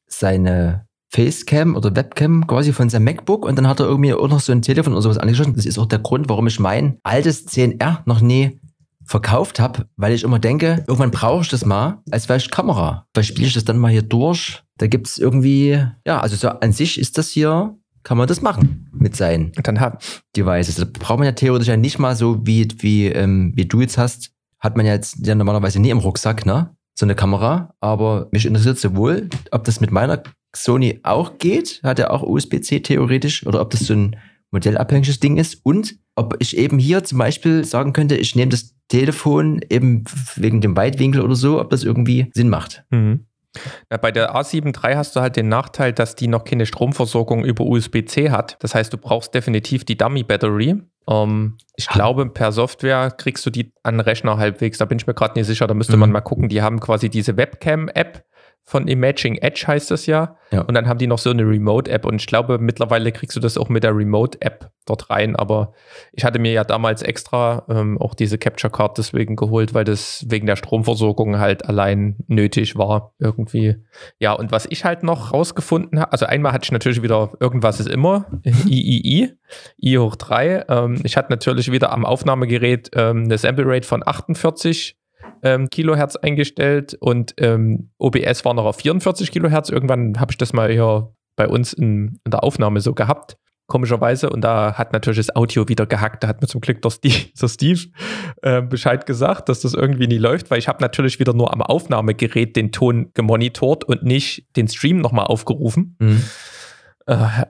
seine 0.08 0.85
Facecam 1.16 1.76
oder 1.76 1.96
Webcam 1.96 2.46
quasi 2.46 2.74
von 2.74 2.90
seinem 2.90 3.06
MacBook 3.06 3.46
und 3.46 3.56
dann 3.58 3.68
hat 3.68 3.80
er 3.80 3.86
irgendwie 3.86 4.14
auch 4.14 4.28
noch 4.28 4.42
so 4.42 4.52
ein 4.52 4.62
Telefon 4.62 4.94
oder 4.94 5.02
sowas 5.02 5.18
angeschlossen. 5.18 5.56
Das 5.56 5.66
ist 5.66 5.80
auch 5.80 5.86
der 5.86 6.00
Grund, 6.00 6.28
warum 6.28 6.48
ich 6.48 6.60
mein 6.60 6.98
altes 7.04 7.48
10R 7.48 8.00
noch 8.06 8.20
nie 8.20 8.60
verkauft 9.06 9.60
habe, 9.60 9.88
weil 9.96 10.14
ich 10.14 10.24
immer 10.24 10.40
denke, 10.40 10.84
irgendwann 10.88 11.12
brauche 11.12 11.44
ich 11.44 11.50
das 11.50 11.64
mal 11.64 12.02
als 12.12 12.26
vielleicht 12.26 12.52
Kamera. 12.52 13.06
Vielleicht 13.14 13.30
spiele 13.30 13.48
ich 13.48 13.54
das 13.54 13.64
dann 13.64 13.78
mal 13.78 13.92
hier 13.92 14.02
durch. 14.02 14.64
Da 14.78 14.88
gibt 14.88 15.08
es 15.08 15.18
irgendwie, 15.18 15.82
ja, 16.06 16.20
also 16.20 16.36
so 16.36 16.50
an 16.50 16.74
sich 16.74 17.00
ist 17.00 17.18
das 17.18 17.30
hier, 17.30 17.78
kann 18.04 18.18
man 18.18 18.28
das 18.28 18.42
machen 18.42 18.90
mit 18.92 19.16
seinen 19.16 19.52
dann 19.64 19.80
haben 19.80 19.98
Devices. 20.36 20.76
Da 20.76 20.86
braucht 20.86 21.20
man 21.20 21.28
ja 21.28 21.32
theoretisch 21.32 21.70
ja 21.70 21.78
nicht 21.78 21.98
mal 21.98 22.16
so, 22.16 22.46
wie, 22.46 22.68
wie, 22.80 23.08
ähm, 23.08 23.54
wie 23.56 23.66
du 23.66 23.80
jetzt 23.82 23.98
hast, 23.98 24.32
hat 24.60 24.76
man 24.76 24.86
ja 24.86 24.94
jetzt 24.94 25.26
ja 25.26 25.36
normalerweise 25.36 25.80
nie 25.80 25.92
im 25.92 26.00
Rucksack, 26.00 26.46
ne? 26.46 26.76
So 26.98 27.06
eine 27.06 27.16
Kamera. 27.16 27.74
Aber 27.80 28.28
mich 28.32 28.46
interessiert 28.46 28.80
sowohl, 28.80 29.30
ob 29.52 29.64
das 29.64 29.82
mit 29.82 29.92
meiner 29.92 30.24
Sony 30.56 31.00
auch 31.04 31.38
geht, 31.38 31.82
hat 31.84 32.00
ja 32.00 32.10
auch 32.10 32.24
USB-C 32.24 32.80
theoretisch, 32.82 33.46
oder 33.46 33.62
ob 33.62 33.70
das 33.72 33.82
so 33.82 33.94
ein 33.94 34.16
modellabhängiges 34.52 35.20
Ding 35.20 35.38
ist 35.38 35.60
und 35.64 35.96
ob 36.16 36.36
ich 36.40 36.58
eben 36.58 36.80
hier 36.80 37.04
zum 37.04 37.18
Beispiel 37.18 37.66
sagen 37.66 37.92
könnte, 37.94 38.16
ich 38.16 38.36
nehme 38.36 38.50
das 38.52 38.74
Telefon 38.88 39.60
eben 39.70 40.06
wegen 40.36 40.62
dem 40.62 40.78
Weitwinkel 40.78 41.22
oder 41.22 41.36
so, 41.36 41.60
ob 41.60 41.70
das 41.72 41.84
irgendwie 41.84 42.32
Sinn 42.34 42.50
macht. 42.50 42.84
Mhm. 42.92 43.26
Ja, 43.90 43.98
bei 43.98 44.12
der 44.12 44.36
A7 44.36 44.68
III 44.76 44.96
hast 44.96 45.16
du 45.16 45.22
halt 45.22 45.36
den 45.38 45.48
Nachteil, 45.50 45.94
dass 45.94 46.16
die 46.16 46.28
noch 46.28 46.44
keine 46.44 46.66
Stromversorgung 46.66 47.44
über 47.46 47.66
USB-C 47.66 48.30
hat. 48.30 48.58
Das 48.60 48.76
heißt, 48.76 48.92
du 48.94 48.98
brauchst 48.98 49.34
definitiv 49.34 49.86
die 49.86 49.98
Dummy 49.98 50.24
Battery. 50.24 50.76
Ähm, 51.10 51.58
ich 51.78 51.90
Ah. 51.90 51.94
glaube, 51.94 52.30
per 52.30 52.52
Software 52.52 53.12
kriegst 53.12 53.46
du 53.46 53.50
die 53.50 53.72
an 53.84 53.96
den 53.96 54.02
Rechner 54.02 54.38
halbwegs. 54.38 54.78
Da 54.78 54.86
bin 54.86 54.98
ich 54.98 55.08
mir 55.08 55.14
gerade 55.14 55.38
nicht 55.40 55.48
sicher. 55.48 55.68
Da 55.68 55.74
müsste 55.74 55.94
Mhm. 55.94 56.00
man 56.02 56.12
mal 56.12 56.22
gucken. 56.22 56.50
Die 56.50 56.62
haben 56.62 56.80
quasi 56.82 57.10
diese 57.10 57.38
Webcam-App 57.38 58.26
von 58.68 58.88
Imaging 58.88 59.36
Edge 59.36 59.66
heißt 59.68 59.92
das 59.92 60.08
ja. 60.08 60.38
Ja. 60.52 60.62
Und 60.62 60.74
dann 60.74 60.88
haben 60.88 60.98
die 60.98 61.06
noch 61.06 61.20
so 61.20 61.30
eine 61.30 61.44
Remote-App. 61.44 62.04
Und 62.04 62.16
ich 62.20 62.26
glaube, 62.26 62.58
mittlerweile 62.58 63.12
kriegst 63.12 63.36
du 63.36 63.40
das 63.40 63.60
auch 63.60 63.70
mit 63.70 63.84
der 63.84 63.96
Remote-App 63.96 64.72
dort 64.86 65.12
rein. 65.12 65.36
Aber 65.36 65.74
ich 66.14 66.26
hatte 66.26 66.40
mir 66.40 66.52
ja 66.52 66.64
damals 66.64 67.04
extra 67.04 67.64
ähm, 67.70 68.00
auch 68.00 68.16
diese 68.16 68.40
Capture 68.40 68.72
Card 68.72 68.98
deswegen 68.98 69.36
geholt, 69.36 69.76
weil 69.76 69.84
das 69.84 70.26
wegen 70.30 70.48
der 70.48 70.56
Stromversorgung 70.56 71.38
halt 71.38 71.66
allein 71.66 72.18
nötig 72.28 72.76
war 72.76 73.14
irgendwie. 73.20 73.76
Ja, 74.18 74.34
und 74.34 74.52
was 74.52 74.66
ich 74.68 74.84
halt 74.84 75.04
noch 75.04 75.32
rausgefunden 75.32 76.00
habe, 76.00 76.12
also 76.12 76.26
einmal 76.26 76.52
hatte 76.52 76.66
ich 76.66 76.72
natürlich 76.72 77.04
wieder 77.04 77.34
irgendwas 77.40 77.80
ist 77.80 77.90
immer, 77.90 78.26
III, 78.46 79.34
I 79.80 79.98
hoch 80.00 80.16
3. 80.16 80.66
Ähm, 80.70 81.02
ich 81.04 81.18
hatte 81.18 81.32
natürlich 81.32 81.72
wieder 81.72 81.92
am 81.92 82.04
Aufnahmegerät 82.04 82.90
ähm, 82.96 83.26
eine 83.26 83.38
Sample 83.38 83.66
Rate 83.68 83.88
von 83.88 84.02
48 84.06 84.98
ähm, 85.44 85.70
Kilohertz 85.70 86.16
eingestellt 86.16 86.96
und 87.00 87.34
ähm, 87.38 87.92
OBS 87.98 88.46
war 88.46 88.54
noch 88.54 88.66
auf 88.66 88.78
44 88.78 89.32
Kilohertz. 89.32 89.70
Irgendwann 89.70 90.20
habe 90.20 90.32
ich 90.32 90.38
das 90.38 90.54
mal 90.54 90.72
hier 90.72 91.14
bei 91.36 91.48
uns 91.48 91.74
in, 91.74 92.20
in 92.24 92.32
der 92.32 92.44
Aufnahme 92.44 92.82
so 92.82 92.94
gehabt, 92.94 93.38
komischerweise. 93.68 94.30
Und 94.30 94.42
da 94.42 94.74
hat 94.74 94.94
natürlich 94.94 95.18
das 95.18 95.36
Audio 95.36 95.68
wieder 95.68 95.86
gehackt. 95.86 96.24
Da 96.24 96.28
hat 96.28 96.42
mir 96.42 96.48
zum 96.48 96.62
Glück 96.62 96.82
der 96.82 96.90
Steve, 96.90 97.30
der 97.42 97.48
Steve 97.48 97.82
äh, 98.42 98.62
Bescheid 98.62 99.06
gesagt, 99.06 99.50
dass 99.50 99.62
das 99.62 99.74
irgendwie 99.74 100.08
nie 100.08 100.18
läuft, 100.18 100.50
weil 100.52 100.60
ich 100.60 100.68
habe 100.68 100.82
natürlich 100.82 101.20
wieder 101.20 101.34
nur 101.34 101.54
am 101.54 101.62
Aufnahmegerät 101.62 102.56
den 102.56 102.72
Ton 102.72 103.12
gemonitort 103.14 103.84
und 103.84 104.04
nicht 104.04 104.48
den 104.56 104.68
Stream 104.68 104.98
nochmal 104.98 105.26
aufgerufen. 105.26 105.96
Mhm. 106.00 106.24
Äh, 107.08 107.46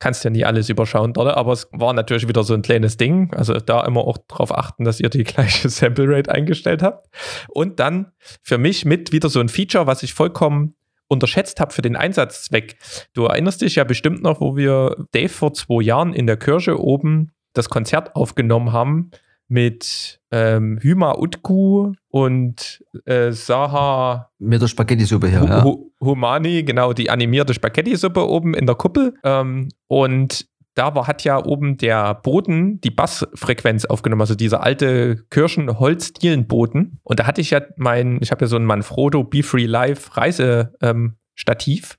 kannst 0.00 0.24
ja 0.24 0.30
nie 0.30 0.44
alles 0.44 0.68
überschauen 0.68 1.12
dort, 1.12 1.36
aber 1.36 1.52
es 1.52 1.68
war 1.72 1.92
natürlich 1.92 2.26
wieder 2.26 2.42
so 2.42 2.54
ein 2.54 2.62
kleines 2.62 2.96
Ding. 2.96 3.32
Also 3.34 3.54
da 3.54 3.84
immer 3.84 4.00
auch 4.00 4.18
darauf 4.26 4.56
achten, 4.56 4.84
dass 4.84 4.98
ihr 4.98 5.10
die 5.10 5.24
gleiche 5.24 5.68
Sample 5.68 6.08
Rate 6.08 6.32
eingestellt 6.32 6.82
habt. 6.82 7.08
Und 7.48 7.78
dann 7.78 8.12
für 8.42 8.58
mich 8.58 8.84
mit 8.84 9.12
wieder 9.12 9.28
so 9.28 9.40
ein 9.40 9.48
Feature, 9.48 9.86
was 9.86 10.02
ich 10.02 10.14
vollkommen 10.14 10.74
unterschätzt 11.06 11.60
habe 11.60 11.72
für 11.72 11.82
den 11.82 11.96
Einsatzzweck. 11.96 12.76
Du 13.14 13.24
erinnerst 13.26 13.60
dich 13.60 13.74
ja 13.74 13.84
bestimmt 13.84 14.22
noch, 14.22 14.40
wo 14.40 14.56
wir 14.56 14.96
Dave 15.12 15.28
vor 15.28 15.52
zwei 15.52 15.82
Jahren 15.82 16.14
in 16.14 16.26
der 16.26 16.36
Kirche 16.36 16.80
oben 16.80 17.32
das 17.52 17.68
Konzert 17.68 18.14
aufgenommen 18.16 18.72
haben 18.72 19.10
mit 19.50 20.20
ähm, 20.30 20.78
Hüma 20.80 21.14
Utku 21.18 21.92
und 22.08 22.84
äh, 23.04 23.32
Saha 23.32 24.30
Mit 24.38 24.62
der 24.62 24.68
Spaghetti-Suppe 24.68 25.28
hier, 25.28 25.40
Hu- 25.40 25.46
ja. 25.46 25.64
Hu- 25.64 25.90
Humani, 26.00 26.62
genau, 26.62 26.92
die 26.92 27.10
animierte 27.10 27.52
Spaghetti-Suppe 27.52 28.26
oben 28.28 28.54
in 28.54 28.66
der 28.66 28.76
Kuppel. 28.76 29.14
Ähm, 29.24 29.68
und 29.88 30.46
da 30.74 30.94
war, 30.94 31.08
hat 31.08 31.24
ja 31.24 31.44
oben 31.44 31.76
der 31.78 32.14
Boden 32.14 32.80
die 32.80 32.90
Bassfrequenz 32.90 33.84
aufgenommen, 33.86 34.22
also 34.22 34.36
dieser 34.36 34.62
alte 34.62 35.24
Kirchenholzdielenboden. 35.30 37.00
Und 37.02 37.20
da 37.20 37.26
hatte 37.26 37.40
ich 37.40 37.50
ja 37.50 37.60
mein, 37.76 38.18
ich 38.22 38.30
habe 38.30 38.44
ja 38.44 38.46
so 38.46 38.56
ein 38.56 38.64
Manfrotto 38.64 39.24
Be 39.24 39.42
Free 39.42 39.66
Live 39.66 40.16
Reisestativ. 40.16 40.76
Ähm, 40.80 41.16
Stativ. 41.34 41.96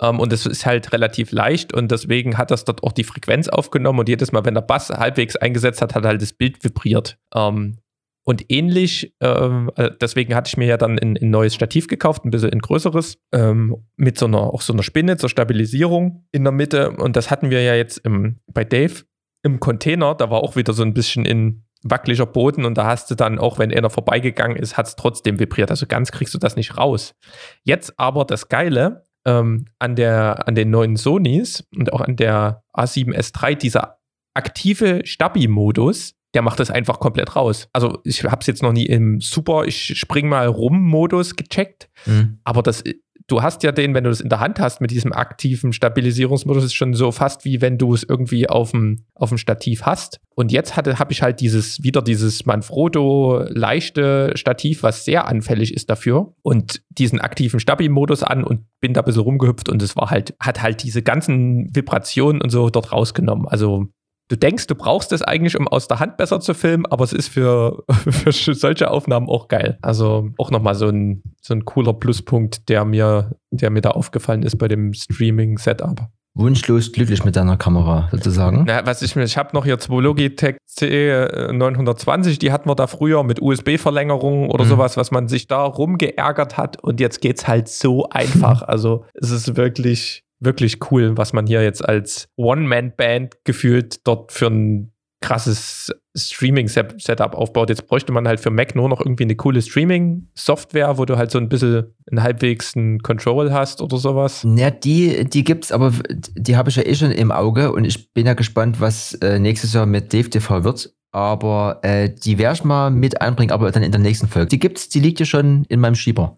Ähm, 0.00 0.20
und 0.20 0.32
das 0.32 0.46
ist 0.46 0.66
halt 0.66 0.92
relativ 0.92 1.32
leicht 1.32 1.72
und 1.72 1.90
deswegen 1.90 2.38
hat 2.38 2.50
das 2.50 2.64
dort 2.64 2.82
auch 2.82 2.92
die 2.92 3.04
Frequenz 3.04 3.48
aufgenommen 3.48 4.00
und 4.00 4.08
jedes 4.08 4.32
Mal, 4.32 4.44
wenn 4.44 4.54
der 4.54 4.62
Bass 4.62 4.90
halbwegs 4.90 5.36
eingesetzt 5.36 5.82
hat, 5.82 5.94
hat 5.94 6.04
halt 6.04 6.22
das 6.22 6.32
Bild 6.32 6.62
vibriert. 6.64 7.18
Ähm, 7.34 7.78
und 8.24 8.44
ähnlich, 8.50 9.14
ähm, 9.20 9.70
äh, 9.76 9.90
deswegen 10.00 10.34
hatte 10.34 10.48
ich 10.48 10.56
mir 10.56 10.66
ja 10.66 10.76
dann 10.76 10.98
ein, 10.98 11.18
ein 11.20 11.30
neues 11.30 11.54
Stativ 11.54 11.88
gekauft, 11.88 12.24
ein 12.24 12.30
bisschen 12.30 12.52
ein 12.52 12.60
größeres, 12.60 13.18
ähm, 13.32 13.76
mit 13.96 14.16
so 14.16 14.26
einer, 14.26 14.40
auch 14.40 14.62
so 14.62 14.72
einer 14.72 14.84
Spinne 14.84 15.16
zur 15.16 15.28
Stabilisierung 15.28 16.24
in 16.30 16.44
der 16.44 16.52
Mitte. 16.52 16.92
Und 16.92 17.16
das 17.16 17.30
hatten 17.30 17.50
wir 17.50 17.62
ja 17.62 17.74
jetzt 17.74 17.98
im, 17.98 18.38
bei 18.46 18.64
Dave 18.64 19.04
im 19.42 19.58
Container, 19.58 20.14
da 20.14 20.30
war 20.30 20.44
auch 20.44 20.54
wieder 20.54 20.72
so 20.72 20.84
ein 20.84 20.94
bisschen 20.94 21.24
in 21.24 21.64
wackeliger 21.82 22.26
Boden 22.26 22.64
und 22.64 22.78
da 22.78 22.84
hast 22.86 23.10
du 23.10 23.16
dann 23.16 23.40
auch, 23.40 23.58
wenn 23.58 23.74
einer 23.76 23.90
vorbeigegangen 23.90 24.56
ist, 24.56 24.76
hat 24.76 24.86
es 24.86 24.94
trotzdem 24.94 25.40
vibriert. 25.40 25.70
Also 25.70 25.86
ganz 25.86 26.12
kriegst 26.12 26.32
du 26.32 26.38
das 26.38 26.54
nicht 26.54 26.78
raus. 26.78 27.16
Jetzt 27.64 27.98
aber 27.98 28.24
das 28.24 28.48
Geile 28.48 29.04
ähm, 29.24 29.66
an, 29.78 29.96
der, 29.96 30.46
an 30.48 30.54
den 30.54 30.70
neuen 30.70 30.96
Sonys 30.96 31.64
und 31.76 31.92
auch 31.92 32.00
an 32.00 32.16
der 32.16 32.62
A7S3, 32.76 33.54
dieser 33.54 33.98
aktive 34.34 35.02
Stabi-Modus, 35.04 36.14
der 36.34 36.42
macht 36.42 36.60
das 36.60 36.70
einfach 36.70 36.98
komplett 36.98 37.36
raus. 37.36 37.68
Also 37.72 37.98
ich 38.04 38.24
habe 38.24 38.38
es 38.40 38.46
jetzt 38.46 38.62
noch 38.62 38.72
nie 38.72 38.86
im 38.86 39.20
Super, 39.20 39.64
ich 39.66 39.98
spring 39.98 40.28
mal 40.28 40.46
rum 40.46 40.82
Modus 40.82 41.36
gecheckt, 41.36 41.88
Mhm. 42.06 42.38
aber 42.44 42.62
das, 42.62 42.82
du 43.26 43.42
hast 43.42 43.62
ja 43.62 43.72
den, 43.72 43.94
wenn 43.94 44.04
du 44.04 44.10
das 44.10 44.20
in 44.20 44.28
der 44.28 44.40
Hand 44.40 44.60
hast 44.60 44.80
mit 44.80 44.90
diesem 44.90 45.12
aktiven 45.12 45.72
Stabilisierungsmodus, 45.72 46.64
ist 46.64 46.74
schon 46.74 46.94
so 46.94 47.12
fast 47.12 47.44
wie 47.44 47.60
wenn 47.60 47.78
du 47.78 47.94
es 47.94 48.02
irgendwie 48.02 48.48
auf 48.48 48.72
dem, 48.72 49.04
auf 49.14 49.28
dem 49.28 49.38
Stativ 49.38 49.82
hast. 49.82 50.20
Und 50.34 50.50
jetzt 50.50 50.76
habe 50.76 51.12
ich 51.12 51.22
halt 51.22 51.40
dieses, 51.40 51.82
wieder 51.82 52.02
dieses 52.02 52.46
Manfrotto 52.46 53.44
leichte 53.48 54.32
Stativ, 54.34 54.82
was 54.82 55.04
sehr 55.04 55.26
anfällig 55.26 55.74
ist 55.74 55.90
dafür 55.90 56.34
und 56.42 56.82
diesen 56.88 57.20
aktiven 57.20 57.60
Stabi-Modus 57.60 58.22
an 58.22 58.42
und 58.44 58.64
bin 58.80 58.94
da 58.94 59.00
ein 59.02 59.04
bisschen 59.04 59.22
rumgehüpft 59.22 59.68
und 59.68 59.82
es 59.82 59.96
war 59.96 60.10
halt, 60.10 60.34
hat 60.40 60.62
halt 60.62 60.82
diese 60.82 61.02
ganzen 61.02 61.74
Vibrationen 61.74 62.40
und 62.40 62.50
so 62.50 62.70
dort 62.70 62.92
rausgenommen. 62.92 63.46
Also 63.46 63.88
du 64.32 64.38
denkst, 64.38 64.66
du 64.66 64.74
brauchst 64.74 65.12
es 65.12 65.20
eigentlich, 65.20 65.58
um 65.58 65.68
aus 65.68 65.88
der 65.88 66.00
Hand 66.00 66.16
besser 66.16 66.40
zu 66.40 66.54
filmen, 66.54 66.86
aber 66.86 67.04
es 67.04 67.12
ist 67.12 67.28
für, 67.28 67.84
für 67.90 68.32
solche 68.32 68.90
Aufnahmen 68.90 69.28
auch 69.28 69.48
geil. 69.48 69.78
Also 69.82 70.30
auch 70.38 70.50
nochmal 70.50 70.74
so 70.74 70.88
ein, 70.88 71.22
so 71.42 71.52
ein 71.52 71.66
cooler 71.66 71.92
Pluspunkt, 71.92 72.70
der 72.70 72.86
mir, 72.86 73.36
der 73.50 73.68
mir 73.68 73.82
da 73.82 73.90
aufgefallen 73.90 74.42
ist 74.42 74.56
bei 74.56 74.68
dem 74.68 74.94
Streaming-Setup. 74.94 76.08
Wunschlos 76.34 76.92
glücklich 76.92 77.26
mit 77.26 77.36
deiner 77.36 77.58
Kamera, 77.58 78.08
sozusagen. 78.10 78.64
Na, 78.66 78.86
was 78.86 79.02
ich 79.02 79.14
mir, 79.16 79.24
ich 79.24 79.36
habe 79.36 79.50
noch 79.52 79.66
hier 79.66 79.78
zwei 79.78 80.00
Logitech 80.00 80.56
C920, 80.66 82.38
die 82.38 82.52
hatten 82.52 82.70
wir 82.70 82.74
da 82.74 82.86
früher 82.86 83.22
mit 83.22 83.42
USB-Verlängerung 83.42 84.48
oder 84.48 84.64
mhm. 84.64 84.70
sowas, 84.70 84.96
was 84.96 85.10
man 85.10 85.28
sich 85.28 85.46
da 85.46 85.62
rumgeärgert 85.62 86.56
hat 86.56 86.82
und 86.82 87.00
jetzt 87.00 87.20
geht's 87.20 87.46
halt 87.46 87.68
so 87.68 88.08
einfach. 88.08 88.62
also 88.66 89.04
es 89.12 89.30
ist 89.30 89.58
wirklich 89.58 90.24
wirklich 90.44 90.78
cool, 90.90 91.16
was 91.16 91.32
man 91.32 91.46
hier 91.46 91.62
jetzt 91.62 91.86
als 91.86 92.28
One-Man-Band 92.36 93.44
gefühlt 93.44 94.06
dort 94.06 94.32
für 94.32 94.48
ein 94.48 94.92
krasses 95.22 95.90
Streaming-Setup 96.14 97.34
aufbaut. 97.34 97.70
Jetzt 97.70 97.86
bräuchte 97.86 98.12
man 98.12 98.28
halt 98.28 98.40
für 98.40 98.50
Mac 98.50 98.74
nur 98.74 98.88
noch 98.88 99.00
irgendwie 99.00 99.22
eine 99.22 99.36
coole 99.36 99.62
Streaming-Software, 99.62 100.98
wo 100.98 101.06
du 101.06 101.16
halt 101.16 101.30
so 101.30 101.38
ein 101.38 101.48
bisschen 101.48 101.94
einen 102.10 102.22
halbwegs 102.22 102.76
einen 102.76 102.98
Control 102.98 103.52
hast 103.52 103.80
oder 103.80 103.96
sowas. 103.96 104.46
Ja, 104.56 104.70
die, 104.70 105.24
die 105.24 105.44
gibt's, 105.44 105.72
aber 105.72 105.92
die 106.34 106.56
habe 106.56 106.68
ich 106.68 106.76
ja 106.76 106.84
eh 106.84 106.94
schon 106.94 107.12
im 107.12 107.32
Auge 107.32 107.72
und 107.72 107.84
ich 107.84 108.12
bin 108.12 108.26
ja 108.26 108.34
gespannt, 108.34 108.80
was 108.80 109.14
äh, 109.14 109.38
nächstes 109.38 109.72
Jahr 109.72 109.86
mit 109.86 110.12
Dave 110.12 110.28
TV 110.28 110.64
wird. 110.64 110.92
Aber 111.12 111.78
äh, 111.82 112.10
die 112.10 112.38
werde 112.38 112.54
ich 112.54 112.64
mal 112.64 112.90
mit 112.90 113.20
einbringen, 113.20 113.52
aber 113.52 113.70
dann 113.70 113.82
in 113.82 113.92
der 113.92 114.00
nächsten 114.00 114.28
Folge. 114.28 114.48
Die 114.48 114.58
gibt's, 114.58 114.88
die 114.88 115.00
liegt 115.00 115.20
ja 115.20 115.26
schon 115.26 115.64
in 115.68 115.80
meinem 115.80 115.94
Schieber. 115.94 116.36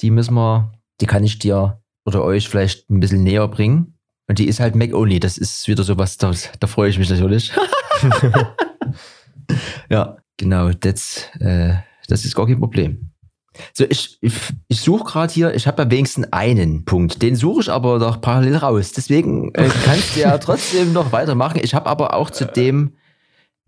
Die 0.00 0.10
müssen 0.10 0.34
wir, 0.34 0.72
die 1.00 1.06
kann 1.06 1.24
ich 1.24 1.38
dir 1.38 1.81
oder 2.04 2.24
euch 2.24 2.48
vielleicht 2.48 2.90
ein 2.90 3.00
bisschen 3.00 3.22
näher 3.22 3.46
bringen. 3.48 3.98
Und 4.28 4.38
die 4.38 4.48
ist 4.48 4.60
halt 4.60 4.74
Mac-only. 4.74 5.20
Das 5.20 5.38
ist 5.38 5.68
wieder 5.68 5.82
sowas, 5.82 6.16
da, 6.16 6.32
da 6.58 6.66
freue 6.66 6.90
ich 6.90 6.98
mich 6.98 7.10
natürlich. 7.10 7.52
ja, 9.90 10.16
genau. 10.36 10.70
Das, 10.70 11.28
äh, 11.40 11.74
das 12.08 12.24
ist 12.24 12.34
gar 12.34 12.46
kein 12.46 12.60
Problem. 12.60 13.12
So, 13.74 13.84
ich, 13.88 14.18
ich, 14.20 14.34
ich 14.68 14.80
suche 14.80 15.04
gerade 15.04 15.32
hier, 15.32 15.54
ich 15.54 15.66
habe 15.66 15.82
ja 15.82 15.90
wenigstens 15.90 16.32
einen 16.32 16.84
Punkt. 16.84 17.20
Den 17.20 17.36
suche 17.36 17.60
ich 17.60 17.70
aber 17.70 17.98
noch 17.98 18.20
parallel 18.20 18.56
raus. 18.56 18.92
Deswegen 18.92 19.54
äh, 19.54 19.68
kannst 19.84 20.16
du 20.16 20.20
ja 20.20 20.38
trotzdem 20.38 20.92
noch 20.92 21.12
weitermachen. 21.12 21.60
Ich 21.62 21.74
habe 21.74 21.86
aber 21.90 22.14
auch 22.14 22.30
zu 22.30 22.46
dem, 22.46 22.96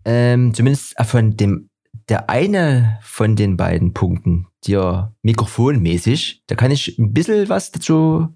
ähm, 0.03 0.53
zumindest 0.53 0.95
von 1.03 1.37
dem, 1.37 1.69
der 2.09 2.29
eine 2.29 2.99
von 3.01 3.35
den 3.35 3.57
beiden 3.57 3.93
Punkten, 3.93 4.47
dir 4.67 5.13
mikrofonmäßig. 5.21 6.43
Da 6.47 6.55
kann 6.55 6.71
ich 6.71 6.97
ein 6.97 7.13
bisschen 7.13 7.49
was 7.49 7.71
dazu 7.71 8.35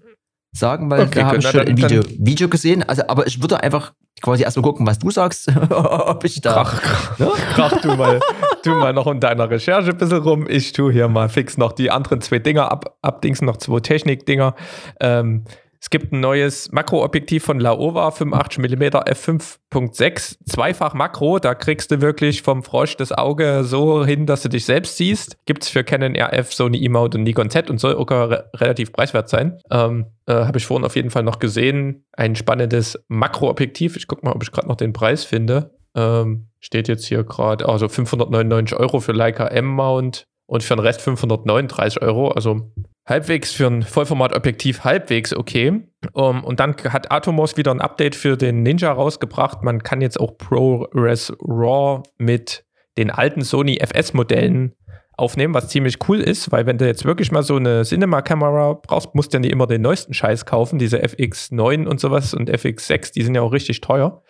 sagen, 0.52 0.90
weil 0.90 1.02
okay, 1.02 1.20
da 1.20 1.26
habe 1.26 1.38
ich 1.38 1.46
schon 1.46 1.60
ein 1.60 1.76
Video, 1.76 2.02
Video 2.18 2.48
gesehen. 2.48 2.82
Also, 2.82 3.02
aber 3.06 3.26
ich 3.26 3.40
würde 3.40 3.62
einfach 3.62 3.92
quasi 4.20 4.42
erstmal 4.42 4.64
gucken, 4.64 4.86
was 4.86 4.98
du 4.98 5.10
sagst, 5.10 5.48
ob 5.70 6.24
ich 6.24 6.40
da. 6.40 6.52
Krach, 6.54 6.82
krach, 6.82 7.18
ja? 7.18 7.30
krach 7.54 7.80
du 7.80 7.96
mal, 7.96 8.20
tu 8.62 8.70
mal 8.70 8.92
noch 8.92 9.06
in 9.06 9.20
deiner 9.20 9.48
Recherche 9.48 9.90
ein 9.90 9.96
bisschen 9.96 10.18
rum. 10.22 10.46
Ich 10.48 10.72
tue 10.72 10.92
hier 10.92 11.08
mal 11.08 11.28
fix 11.28 11.56
noch 11.56 11.72
die 11.72 11.90
anderen 11.90 12.20
zwei 12.20 12.38
Dinger 12.38 12.70
ab, 12.70 12.96
abdingsen, 13.02 13.46
noch 13.46 13.56
zwei 13.56 13.80
Technik-Dinger. 13.80 14.54
Ähm, 15.00 15.44
es 15.80 15.88
gibt 15.88 16.12
ein 16.12 16.20
neues 16.20 16.70
Makroobjektiv 16.72 17.42
von 17.42 17.58
Laowa, 17.58 18.10
85 18.10 18.58
mm 18.58 18.82
f5.6, 18.82 20.36
zweifach 20.44 20.92
Makro. 20.92 21.38
Da 21.38 21.54
kriegst 21.54 21.90
du 21.90 22.02
wirklich 22.02 22.42
vom 22.42 22.62
Frosch 22.62 22.98
das 22.98 23.12
Auge 23.12 23.64
so 23.64 24.04
hin, 24.04 24.26
dass 24.26 24.42
du 24.42 24.50
dich 24.50 24.66
selbst 24.66 24.98
siehst. 24.98 25.38
Gibt 25.46 25.62
es 25.62 25.70
für 25.70 25.82
Canon 25.82 26.14
RF, 26.14 26.52
Sony 26.52 26.84
E-Mount 26.84 27.14
und 27.14 27.22
Nikon 27.22 27.48
Z 27.48 27.70
und 27.70 27.78
soll 27.80 27.94
auch 27.94 28.10
re 28.10 28.50
relativ 28.56 28.92
preiswert 28.92 29.30
sein. 29.30 29.58
Ähm, 29.70 30.06
äh, 30.26 30.34
Habe 30.34 30.58
ich 30.58 30.66
vorhin 30.66 30.84
auf 30.84 30.96
jeden 30.96 31.10
Fall 31.10 31.22
noch 31.22 31.38
gesehen. 31.38 32.04
Ein 32.12 32.36
spannendes 32.36 33.02
Makroobjektiv. 33.08 33.96
Ich 33.96 34.06
gucke 34.06 34.26
mal, 34.26 34.32
ob 34.32 34.42
ich 34.42 34.52
gerade 34.52 34.68
noch 34.68 34.76
den 34.76 34.92
Preis 34.92 35.24
finde. 35.24 35.74
Ähm, 35.94 36.48
steht 36.60 36.88
jetzt 36.88 37.06
hier 37.06 37.24
gerade, 37.24 37.66
also 37.66 37.88
599 37.88 38.78
Euro 38.78 39.00
für 39.00 39.12
Leica 39.12 39.46
M-Mount 39.46 40.26
und 40.44 40.62
für 40.62 40.76
den 40.76 40.80
Rest 40.80 41.00
539 41.00 42.02
Euro. 42.02 42.28
Also 42.28 42.70
halbwegs 43.10 43.52
für 43.52 43.66
ein 43.66 43.82
Vollformatobjektiv 43.82 44.84
halbwegs 44.84 45.36
okay. 45.36 45.82
Um, 46.12 46.44
und 46.44 46.60
dann 46.60 46.76
hat 46.88 47.12
Atomos 47.12 47.58
wieder 47.58 47.72
ein 47.72 47.82
Update 47.82 48.14
für 48.14 48.38
den 48.38 48.62
Ninja 48.62 48.90
rausgebracht. 48.90 49.62
Man 49.62 49.82
kann 49.82 50.00
jetzt 50.00 50.18
auch 50.18 50.38
ProRes 50.38 51.32
RAW 51.42 52.02
mit 52.16 52.64
den 52.96 53.10
alten 53.10 53.42
Sony 53.42 53.78
FS-Modellen 53.80 54.74
aufnehmen, 55.20 55.54
was 55.54 55.68
ziemlich 55.68 55.98
cool 56.08 56.20
ist, 56.20 56.50
weil 56.50 56.66
wenn 56.66 56.78
du 56.78 56.86
jetzt 56.86 57.04
wirklich 57.04 57.30
mal 57.30 57.42
so 57.42 57.56
eine 57.56 57.82
Cinema-Kamera 57.84 58.80
brauchst, 58.82 59.14
musst 59.14 59.32
du 59.32 59.36
ja 59.36 59.40
nicht 59.40 59.52
immer 59.52 59.66
den 59.66 59.82
neuesten 59.82 60.14
Scheiß 60.14 60.46
kaufen, 60.46 60.78
diese 60.78 60.98
FX9 61.04 61.86
und 61.86 62.00
sowas 62.00 62.32
und 62.32 62.50
FX6, 62.50 63.12
die 63.12 63.22
sind 63.22 63.34
ja 63.34 63.42
auch 63.42 63.52
richtig 63.52 63.82
teuer, 63.82 64.22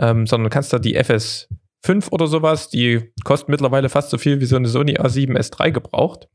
ähm, 0.00 0.26
sondern 0.26 0.50
kannst 0.50 0.72
da 0.72 0.80
die 0.80 0.98
FS5 0.98 2.10
oder 2.10 2.26
sowas, 2.26 2.68
die 2.68 3.12
kosten 3.24 3.52
mittlerweile 3.52 3.88
fast 3.88 4.10
so 4.10 4.18
viel 4.18 4.40
wie 4.40 4.46
so 4.46 4.56
eine 4.56 4.68
Sony 4.68 4.98
A7 4.98 5.38
S3 5.38 5.70
gebraucht. 5.70 6.28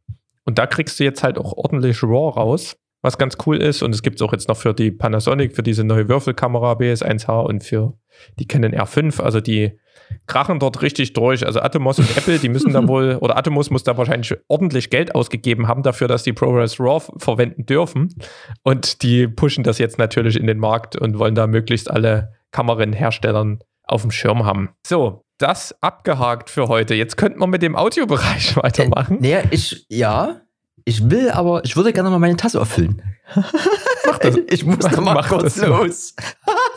Und 0.46 0.58
da 0.58 0.66
kriegst 0.66 1.00
du 1.00 1.04
jetzt 1.04 1.24
halt 1.24 1.38
auch 1.38 1.54
ordentlich 1.54 2.04
RAW 2.04 2.30
raus, 2.36 2.78
was 3.02 3.18
ganz 3.18 3.38
cool 3.46 3.58
ist. 3.58 3.82
Und 3.82 3.94
es 3.94 4.04
gibt 4.04 4.18
es 4.18 4.22
auch 4.22 4.34
jetzt 4.34 4.48
noch 4.48 4.58
für 4.58 4.74
die 4.74 4.92
Panasonic, 4.92 5.56
für 5.56 5.64
diese 5.64 5.84
neue 5.84 6.08
Würfelkamera 6.08 6.74
BS1H 6.74 7.46
und 7.46 7.64
für 7.64 7.94
die 8.40 8.48
Canon 8.48 8.74
R5. 8.74 9.22
Also 9.22 9.42
die 9.42 9.80
krachen 10.28 10.60
dort 10.60 10.82
richtig 10.82 11.14
durch. 11.14 11.46
Also 11.46 11.62
Atomos 11.62 12.00
und 12.00 12.16
Apple, 12.18 12.40
die 12.40 12.50
müssen 12.50 12.74
da 12.74 12.88
wohl, 12.88 13.18
oder 13.22 13.38
Atomos 13.38 13.70
muss 13.70 13.84
da 13.84 13.98
wahrscheinlich 13.98 14.36
ordentlich 14.48 14.90
Geld 14.90 15.16
ausgegeben 15.16 15.68
haben 15.68 15.84
dafür, 15.84 16.08
dass 16.08 16.24
die 16.24 16.34
ProRes 16.34 16.80
RAW 16.80 17.12
verwenden 17.18 17.66
dürfen. 17.66 18.14
Und 18.64 19.04
die 19.04 19.28
pushen 19.28 19.64
das 19.64 19.78
jetzt 19.78 19.98
natürlich 19.98 20.40
in 20.40 20.48
den 20.48 20.60
Markt 20.60 20.96
und 20.96 21.20
wollen 21.20 21.36
da 21.36 21.48
möglichst 21.48 21.90
alle 21.90 22.34
Kamerenherstellern 22.52 23.60
auf 23.84 24.02
dem 24.02 24.12
Schirm 24.12 24.46
haben. 24.46 24.70
So, 24.86 25.24
das 25.42 25.76
abgehakt 25.82 26.50
für 26.50 26.68
heute. 26.68 26.94
Jetzt 26.94 27.18
könnten 27.18 27.40
wir 27.40 27.48
mit 27.48 27.62
dem 27.62 27.76
Audiobereich 27.76 28.56
weitermachen. 28.64 29.24
Äh, 29.24 29.44
nee, 29.44 29.48
ich, 29.52 29.86
ja, 29.90 30.42
ich 30.86 31.10
will, 31.10 31.32
aber 31.32 31.64
ich 31.66 31.76
würde 31.76 31.94
gerne 31.94 32.10
mal 32.10 32.20
meine 32.20 32.38
Tasse 32.38 32.62
auffüllen. 32.62 33.02
Mach 34.06 34.18
das. 34.20 34.38
Ich 34.50 34.66
muss 34.66 34.80
noch 34.80 35.02
mal 35.02 35.14
Mach 35.14 35.30
kurz 35.30 35.58
los. 35.58 36.16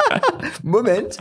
Moment. 0.62 1.18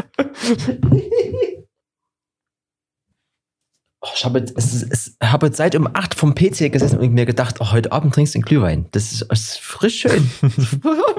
Oh, 4.01 4.09
ich 4.13 4.25
habe 4.25 4.39
jetzt, 4.39 4.57
es, 4.57 4.83
es, 4.83 5.17
habe 5.23 5.47
jetzt 5.47 5.57
seit 5.57 5.75
um 5.75 5.87
8 5.87 6.13
vom 6.13 6.35
PC 6.35 6.71
gesessen 6.71 6.99
und 6.99 7.13
mir 7.13 7.25
gedacht, 7.25 7.55
oh, 7.59 7.71
heute 7.71 7.91
Abend 7.91 8.13
trinkst 8.13 8.35
du 8.35 8.39
einen 8.39 8.45
Glühwein. 8.45 8.87
Das 8.91 9.11
ist, 9.11 9.21
ist 9.23 9.59
frisch 9.59 10.01
schön. 10.01 10.29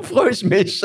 Freue 0.02 0.30
ich 0.30 0.44
mich. 0.44 0.82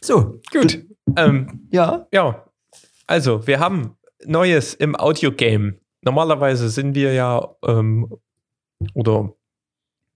So, 0.00 0.40
gut. 0.52 0.84
Ähm, 1.16 1.68
ja. 1.70 2.06
Ja. 2.12 2.44
Also, 3.06 3.46
wir 3.46 3.60
haben 3.60 3.96
Neues 4.24 4.74
im 4.74 4.96
Audio-Game. 4.98 5.78
Normalerweise 6.02 6.68
sind 6.68 6.94
wir 6.94 7.12
ja, 7.12 7.54
ähm, 7.66 8.12
oder 8.94 9.32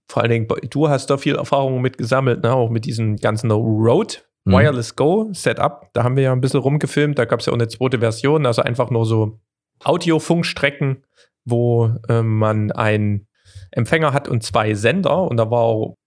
vor 0.09 0.21
allen 0.21 0.31
Dingen, 0.31 0.47
du 0.69 0.89
hast 0.89 1.09
da 1.09 1.17
viel 1.17 1.35
Erfahrung 1.35 1.81
mit 1.81 1.97
gesammelt, 1.97 2.43
ne? 2.43 2.53
auch 2.53 2.69
mit 2.69 2.85
diesem 2.85 3.17
ganzen 3.17 3.51
Road 3.51 4.27
mhm. 4.45 4.53
Wireless 4.53 4.95
Go 4.95 5.29
Setup. 5.33 5.89
Da 5.93 6.03
haben 6.03 6.15
wir 6.15 6.23
ja 6.23 6.31
ein 6.31 6.41
bisschen 6.41 6.61
rumgefilmt. 6.61 7.19
Da 7.19 7.25
gab 7.25 7.41
es 7.41 7.45
ja 7.45 7.51
auch 7.51 7.57
eine 7.57 7.67
zweite 7.67 7.99
Version, 7.99 8.45
also 8.45 8.61
einfach 8.61 8.89
nur 8.89 9.05
so 9.05 9.39
Audiofunkstrecken, 9.83 11.03
wo 11.45 11.91
äh, 12.09 12.21
man 12.21 12.71
ein 12.71 13.26
Empfänger 13.71 14.13
hat 14.13 14.27
und 14.27 14.43
zwei 14.43 14.73
Sender. 14.73 15.23
Und 15.23 15.37
da 15.37 15.49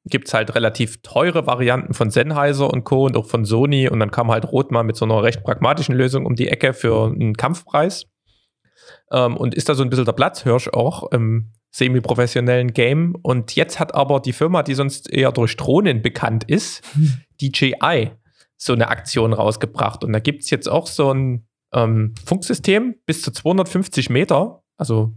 gibt 0.07 0.29
es 0.29 0.35
halt 0.35 0.55
relativ 0.55 1.03
teure 1.03 1.47
Varianten 1.47 1.95
von 1.95 2.11
Sennheiser 2.11 2.71
und 2.71 2.85
Co. 2.85 3.07
und 3.07 3.17
auch 3.17 3.27
von 3.27 3.45
Sony. 3.45 3.89
Und 3.89 4.01
dann 4.01 4.11
kam 4.11 4.31
halt 4.31 4.51
Rot 4.51 4.71
mal 4.71 4.83
mit 4.83 4.97
so 4.97 5.05
einer 5.05 5.23
recht 5.23 5.43
pragmatischen 5.43 5.95
Lösung 5.95 6.27
um 6.27 6.35
die 6.35 6.49
Ecke 6.49 6.73
für 6.73 7.07
einen 7.07 7.35
Kampfpreis. 7.35 8.07
Ähm, 9.13 9.37
und 9.37 9.55
ist 9.55 9.69
da 9.69 9.75
so 9.75 9.83
ein 9.83 9.91
bisschen 9.91 10.05
der 10.05 10.13
Platzhirsch 10.13 10.69
auch 10.69 11.11
im 11.13 11.53
semi-professionellen 11.71 12.73
Game. 12.73 13.15
Und 13.23 13.55
jetzt 13.57 13.79
hat 13.79 13.95
aber 13.95 14.21
die 14.21 14.33
Firma, 14.33 14.63
die 14.63 14.75
sonst 14.75 15.13
eher 15.13 15.33
durch 15.33 15.57
Drohnen 15.57 16.03
bekannt 16.03 16.45
ist, 16.45 16.83
hm. 16.95 17.21
DJI, 17.41 18.11
so 18.57 18.73
eine 18.73 18.89
Aktion 18.89 19.33
rausgebracht. 19.33 20.05
Und 20.05 20.13
da 20.13 20.19
gibt 20.19 20.43
es 20.43 20.51
jetzt 20.51 20.69
auch 20.69 20.87
so 20.87 21.13
ein 21.13 21.47
ähm, 21.73 22.15
Funksystem 22.25 22.97
bis 23.07 23.23
zu 23.23 23.31
250 23.31 24.11
Meter, 24.11 24.63
also 24.77 25.15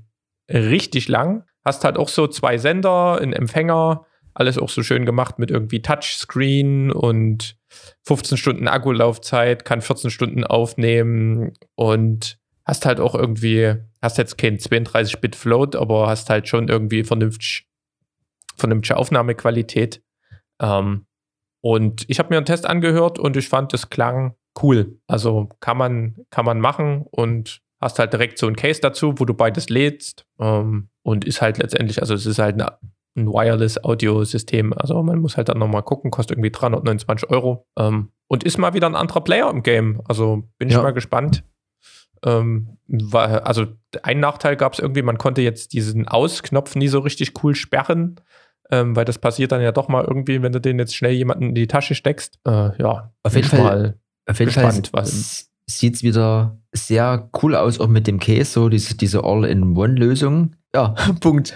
richtig 0.50 1.08
lang, 1.08 1.46
Hast 1.64 1.84
halt 1.84 1.98
auch 1.98 2.10
so 2.10 2.28
zwei 2.28 2.58
Sender, 2.58 3.20
einen 3.22 3.34
Empfänger, 3.34 4.06
alles 4.34 4.58
auch 4.58 4.70
so 4.70 4.84
schön 4.84 5.06
gemacht 5.06 5.40
mit 5.40 5.52
irgendwie 5.52 5.82
Touchscreen 5.82 6.92
und 6.92 7.56
15 8.04 8.38
Stunden 8.38 8.68
Akkulaufzeit, 8.68 9.66
kann 9.66 9.82
14 9.82 10.10
Stunden 10.10 10.44
aufnehmen 10.44 11.54
und 11.76 12.40
hast 12.66 12.86
halt 12.86 13.00
auch 13.00 13.16
irgendwie, 13.16 13.76
hast 14.02 14.18
jetzt 14.18 14.38
kein 14.38 14.58
32-Bit 14.58 15.36
Float, 15.36 15.76
aber 15.76 16.08
hast 16.08 16.30
halt 16.30 16.48
schon 16.48 16.68
irgendwie 16.68 17.04
vernünftig, 17.04 17.68
vernünftige 18.56 18.98
Aufnahmequalität. 18.98 20.02
Ähm, 20.62 21.06
und 21.62 22.06
ich 22.10 22.20
habe 22.20 22.30
mir 22.30 22.38
einen 22.38 22.46
Test 22.46 22.66
angehört 22.66 23.20
und 23.20 23.38
ich 23.38 23.48
fand, 23.48 23.74
das 23.74 23.90
klang 23.90 24.36
cool. 24.62 25.00
Also 25.08 25.50
kann 25.60 25.78
man, 25.78 26.26
kann 26.30 26.46
man 26.46 26.60
machen 26.60 27.06
und 27.10 27.62
hast 27.84 28.00
halt 28.00 28.14
direkt 28.14 28.38
so 28.38 28.48
ein 28.48 28.56
Case 28.56 28.80
dazu, 28.82 29.16
wo 29.18 29.26
du 29.26 29.34
beides 29.34 29.70
lädst. 29.70 30.26
Ähm, 30.40 30.90
und 31.04 31.26
ist 31.26 31.42
halt 31.42 31.58
letztendlich, 31.58 32.00
also 32.02 32.14
es 32.14 32.26
ist 32.26 32.40
halt 32.40 32.56
eine, 32.56 32.78
ein 33.16 33.28
Wireless-Audio-System. 33.28 34.74
Also 34.74 35.02
man 35.04 35.20
muss 35.20 35.38
halt 35.38 35.50
dann 35.50 35.60
nochmal 35.60 35.84
gucken, 35.84 36.12
kostet 36.12 36.38
irgendwie 36.38 36.52
329 36.52 37.30
Euro. 37.30 37.68
Ähm, 37.78 38.12
und 38.28 38.44
ist 38.44 38.58
mal 38.58 38.74
wieder 38.74 38.88
ein 38.88 38.96
anderer 38.96 39.22
Player 39.22 39.50
im 39.50 39.64
Game. 39.64 40.02
Also 40.08 40.44
bin 40.58 40.70
ich 40.70 40.76
Ja. 40.76 40.82
mal 40.82 40.94
gespannt. 40.94 41.44
Ähm, 42.26 42.78
war, 42.88 43.46
also 43.46 43.66
ein 44.02 44.20
Nachteil 44.20 44.56
gab 44.56 44.74
es 44.74 44.80
irgendwie, 44.80 45.02
man 45.02 45.18
konnte 45.18 45.42
jetzt 45.42 45.74
diesen 45.74 46.08
Ausknopf 46.08 46.76
nie 46.76 46.88
so 46.88 47.00
richtig 47.00 47.44
cool 47.44 47.54
sperren, 47.54 48.16
ähm, 48.72 48.96
weil 48.96 49.04
das 49.06 49.20
passiert 49.20 49.52
dann 49.52 49.62
ja 49.62 49.74
doch 49.74 49.90
mal 49.90 50.06
irgendwie, 50.06 50.42
wenn 50.42 50.54
du 50.54 50.62
den 50.62 50.80
jetzt 50.80 50.96
schnell 50.96 51.12
jemanden 51.12 51.50
in 51.50 51.56
die 51.56 51.68
Tasche 51.68 51.96
steckst. 51.96 52.40
Äh, 52.48 52.82
ja, 52.82 53.12
Auf 53.24 53.36
jeden 53.36 53.46
ich 53.46 53.52
Fall- 53.52 54.00
Auf 54.26 54.40
jeden 54.40 54.54
Gespannt, 54.54 54.88
Fall 54.88 55.02
was- 55.04 55.52
sieht 55.66 55.96
es 55.96 56.04
wieder 56.04 56.58
sehr 56.74 57.30
cool 57.42 57.56
aus, 57.56 57.80
auch 57.80 57.88
mit 57.88 58.08
dem 58.08 58.20
Case, 58.20 58.52
so 58.52 58.70
diese, 58.70 58.96
diese 58.98 59.24
All-in-One-Lösung. 59.24 60.56
Ja, 60.76 60.96
Punkt. 61.20 61.54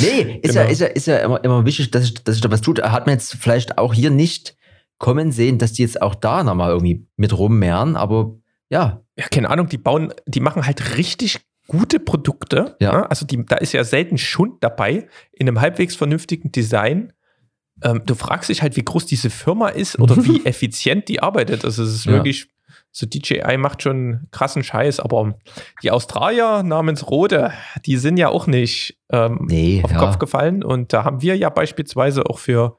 Nee, 0.00 0.40
ist, 0.42 0.54
ja, 0.54 0.62
Genau. 0.62 0.72
ist 0.72 0.80
ja, 0.80 0.86
ist 0.88 1.06
ja 1.06 1.16
immer, 1.18 1.42
immer 1.44 1.64
wichtig, 1.64 1.90
dass, 1.90 2.04
ich- 2.04 2.14
dass 2.24 2.34
sich 2.34 2.42
da 2.42 2.50
was 2.50 2.60
tut. 2.60 2.82
Hat 2.82 3.06
man 3.06 3.14
jetzt 3.14 3.34
vielleicht 3.36 3.78
auch 3.78 3.94
hier 3.94 4.10
nicht 4.10 4.56
kommen 4.98 5.32
sehen, 5.32 5.58
dass 5.58 5.72
die 5.72 5.82
jetzt 5.82 6.02
auch 6.02 6.14
da 6.14 6.42
nochmal 6.44 6.70
irgendwie 6.70 7.06
mit 7.16 7.36
rummehren, 7.36 7.96
aber 7.96 8.34
ja, 8.68 9.02
ja, 9.16 9.26
keine 9.30 9.48
Ahnung, 9.50 9.66
die 9.68 9.78
bauen, 9.78 10.12
die 10.26 10.40
machen 10.40 10.66
halt 10.66 10.96
richtig 10.98 11.38
gute 11.66 12.00
Produkte. 12.00 12.76
Ja. 12.80 12.92
ne? 12.92 13.10
Also 13.10 13.24
die, 13.26 13.44
da 13.46 13.56
ist 13.56 13.72
ja 13.72 13.82
selten 13.84 14.18
Schund 14.18 14.62
dabei 14.62 15.08
in 15.32 15.48
einem 15.48 15.60
halbwegs 15.60 15.96
vernünftigen 15.96 16.52
Design. 16.52 17.12
Ähm, 17.82 18.02
du 18.04 18.14
fragst 18.14 18.50
dich 18.50 18.60
halt, 18.62 18.76
wie 18.76 18.84
groß 18.84 19.06
diese 19.06 19.30
Firma 19.30 19.68
ist 19.68 19.98
oder 19.98 20.16
wie 20.24 20.44
effizient 20.44 21.08
die 21.08 21.22
arbeitet. 21.22 21.64
Also 21.64 21.82
es 21.82 21.94
ist 21.94 22.04
Ja. 22.04 22.12
wirklich, 22.12 22.48
so 22.92 23.06
DJI 23.06 23.56
macht 23.56 23.82
schon 23.82 24.26
krassen 24.32 24.64
Scheiß, 24.64 25.00
aber 25.00 25.38
die 25.82 25.90
Australier 25.90 26.62
namens 26.62 27.08
Rode, 27.08 27.52
die 27.86 27.96
sind 27.96 28.16
ja 28.16 28.28
auch 28.28 28.46
nicht 28.46 28.98
ähm, 29.10 29.46
nee, 29.48 29.80
auf 29.82 29.90
den 29.90 30.00
ja. 30.00 30.04
Kopf 30.04 30.18
gefallen. 30.18 30.64
Und 30.64 30.92
da 30.92 31.04
haben 31.04 31.22
wir 31.22 31.36
ja 31.36 31.50
beispielsweise 31.50 32.26
auch 32.26 32.38
für 32.38 32.78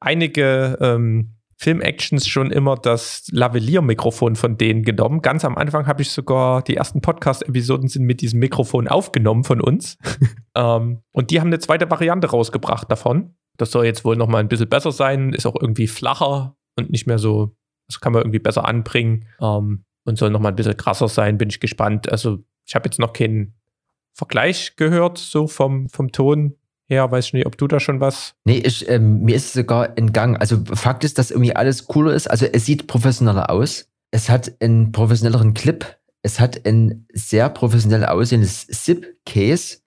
einige 0.00 0.78
ähm, 0.80 1.36
Film-Actions 1.58 2.26
schon 2.26 2.50
immer 2.50 2.76
das 2.76 3.28
Lavalier-Mikrofon 3.30 4.36
von 4.36 4.58
denen 4.58 4.82
genommen. 4.82 5.22
Ganz 5.22 5.44
am 5.44 5.56
Anfang 5.56 5.86
habe 5.86 6.02
ich 6.02 6.10
sogar, 6.10 6.62
die 6.62 6.76
ersten 6.76 7.00
Podcast-Episoden 7.00 7.88
sind 7.88 8.04
mit 8.04 8.20
diesem 8.20 8.40
Mikrofon 8.40 8.88
aufgenommen 8.88 9.44
von 9.44 9.60
uns. 9.60 9.96
ähm, 10.54 11.02
und 11.12 11.30
die 11.30 11.40
haben 11.40 11.48
eine 11.48 11.58
zweite 11.58 11.90
Variante 11.90 12.28
rausgebracht 12.28 12.90
davon. 12.90 13.36
Das 13.56 13.70
soll 13.70 13.86
jetzt 13.86 14.04
wohl 14.04 14.16
noch 14.16 14.28
mal 14.28 14.38
ein 14.38 14.48
bisschen 14.48 14.68
besser 14.68 14.92
sein, 14.92 15.32
ist 15.32 15.46
auch 15.46 15.56
irgendwie 15.58 15.86
flacher 15.86 16.56
und 16.76 16.90
nicht 16.90 17.06
mehr 17.06 17.18
so, 17.18 17.56
das 17.86 18.00
kann 18.00 18.12
man 18.12 18.22
irgendwie 18.22 18.38
besser 18.38 18.66
anbringen 18.66 19.26
ähm, 19.40 19.84
und 20.04 20.18
soll 20.18 20.30
noch 20.30 20.40
mal 20.40 20.50
ein 20.50 20.56
bisschen 20.56 20.76
krasser 20.76 21.08
sein, 21.08 21.38
bin 21.38 21.48
ich 21.48 21.60
gespannt. 21.60 22.10
Also 22.10 22.38
ich 22.64 22.74
habe 22.74 22.86
jetzt 22.88 22.98
noch 22.98 23.12
keinen 23.12 23.54
Vergleich 24.12 24.76
gehört, 24.76 25.18
so 25.18 25.46
vom, 25.46 25.88
vom 25.88 26.10
Ton 26.10 26.56
her. 26.86 27.10
Weiß 27.10 27.26
ich 27.26 27.32
nicht, 27.34 27.46
ob 27.46 27.58
du 27.58 27.66
da 27.66 27.80
schon 27.80 28.00
was. 28.00 28.34
Nee, 28.44 28.58
ich, 28.58 28.88
ähm, 28.88 29.20
mir 29.20 29.36
ist 29.36 29.46
es 29.46 29.52
sogar 29.52 29.96
entgangen. 29.98 30.36
Also 30.36 30.64
Fakt 30.72 31.04
ist, 31.04 31.18
dass 31.18 31.30
irgendwie 31.30 31.54
alles 31.54 31.86
cooler 31.86 32.14
ist. 32.14 32.28
Also 32.28 32.46
es 32.46 32.64
sieht 32.64 32.86
professioneller 32.86 33.50
aus. 33.50 33.88
Es 34.10 34.30
hat 34.30 34.52
einen 34.60 34.92
professionelleren 34.92 35.54
Clip. 35.54 35.96
Es 36.22 36.40
hat 36.40 36.66
ein 36.66 37.06
sehr 37.12 37.48
professionell 37.50 38.04
aussehendes 38.04 38.66
Zip-Case. 38.66 39.78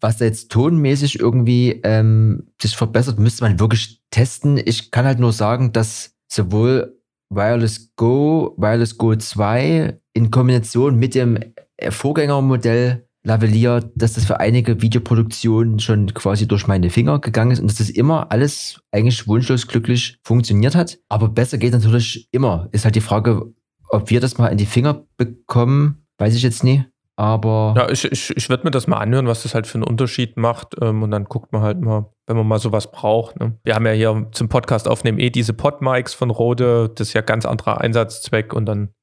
Was 0.00 0.18
jetzt 0.18 0.50
tonmäßig 0.50 1.20
irgendwie 1.20 1.80
ähm, 1.84 2.48
sich 2.60 2.74
verbessert, 2.74 3.18
müsste 3.18 3.44
man 3.44 3.60
wirklich 3.60 4.00
testen. 4.10 4.58
Ich 4.64 4.90
kann 4.90 5.04
halt 5.04 5.18
nur 5.18 5.32
sagen, 5.32 5.72
dass 5.72 6.16
sowohl 6.26 6.99
Wireless 7.30 7.92
Go, 7.96 8.54
Wireless 8.56 8.98
Go 8.98 9.14
2 9.14 9.98
in 10.12 10.30
Kombination 10.30 10.98
mit 10.98 11.14
dem 11.14 11.38
äh, 11.76 11.90
Vorgängermodell 11.90 13.06
Lavalier, 13.22 13.90
dass 13.94 14.14
das 14.14 14.24
für 14.24 14.40
einige 14.40 14.80
Videoproduktionen 14.80 15.78
schon 15.78 16.14
quasi 16.14 16.48
durch 16.48 16.66
meine 16.66 16.88
Finger 16.88 17.18
gegangen 17.18 17.50
ist 17.50 17.60
und 17.60 17.70
dass 17.70 17.76
das 17.76 17.90
immer 17.90 18.32
alles 18.32 18.80
eigentlich 18.92 19.28
wunschlos 19.28 19.66
glücklich 19.66 20.18
funktioniert 20.24 20.74
hat. 20.74 20.98
Aber 21.08 21.28
besser 21.28 21.58
geht 21.58 21.72
natürlich 21.72 22.28
immer. 22.30 22.68
Ist 22.72 22.84
halt 22.84 22.96
die 22.96 23.02
Frage, 23.02 23.52
ob 23.90 24.08
wir 24.08 24.20
das 24.20 24.38
mal 24.38 24.48
in 24.48 24.56
die 24.56 24.66
Finger 24.66 25.04
bekommen, 25.18 26.06
weiß 26.18 26.34
ich 26.34 26.42
jetzt 26.42 26.64
nie. 26.64 26.84
Aber 27.16 27.74
Ja, 27.76 27.90
ich, 27.90 28.04
ich, 28.10 28.34
ich 28.36 28.48
würde 28.48 28.64
mir 28.64 28.70
das 28.70 28.86
mal 28.86 28.98
anhören, 28.98 29.26
was 29.26 29.42
das 29.42 29.54
halt 29.54 29.66
für 29.66 29.74
einen 29.74 29.84
Unterschied 29.84 30.36
macht. 30.36 30.76
Ähm, 30.80 31.02
und 31.02 31.10
dann 31.10 31.24
guckt 31.24 31.52
man 31.52 31.62
halt 31.62 31.80
mal, 31.80 32.10
wenn 32.26 32.36
man 32.36 32.46
mal 32.46 32.58
sowas 32.58 32.90
braucht. 32.90 33.38
Ne? 33.38 33.58
Wir 33.62 33.74
haben 33.74 33.86
ja 33.86 33.92
hier 33.92 34.28
zum 34.32 34.48
Podcast 34.48 34.88
aufnehmen 34.88 35.18
eh 35.18 35.30
diese 35.30 35.52
Pod-Mics 35.52 36.14
von 36.14 36.30
Rode. 36.30 36.90
Das 36.94 37.08
ist 37.08 37.14
ja 37.14 37.20
ganz 37.20 37.44
anderer 37.44 37.80
Einsatzzweck 37.80 38.54
und 38.54 38.66
dann 38.66 38.94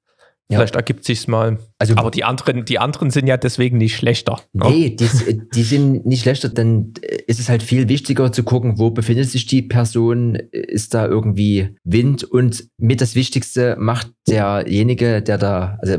Ja. 0.49 0.59
vielleicht 0.59 0.75
ergibt 0.75 1.03
sich's 1.03 1.27
mal. 1.27 1.59
also 1.77 1.95
Aber 1.97 2.09
die 2.09 2.23
anderen, 2.23 2.63
die 2.63 2.79
anderen 2.79 3.09
sind 3.09 3.27
ja 3.27 3.35
deswegen 3.35 3.77
nicht 3.77 3.97
schlechter. 3.97 4.39
ne? 4.53 4.69
Nee, 4.69 4.89
die, 4.91 5.41
die 5.53 5.63
sind 5.63 6.05
nicht 6.05 6.21
schlechter, 6.21 6.47
dann 6.47 6.93
ist 7.27 7.39
es 7.39 7.49
halt 7.49 7.63
viel 7.63 7.89
wichtiger 7.89 8.31
zu 8.31 8.43
gucken, 8.43 8.77
wo 8.77 8.89
befindet 8.91 9.29
sich 9.29 9.45
die 9.45 9.61
Person, 9.61 10.35
ist 10.35 10.93
da 10.93 11.05
irgendwie 11.05 11.75
Wind 11.83 12.23
und 12.23 12.69
mit 12.77 13.01
das 13.01 13.15
Wichtigste 13.15 13.75
macht 13.77 14.11
derjenige, 14.27 15.21
der 15.21 15.37
da, 15.37 15.77
also 15.81 15.97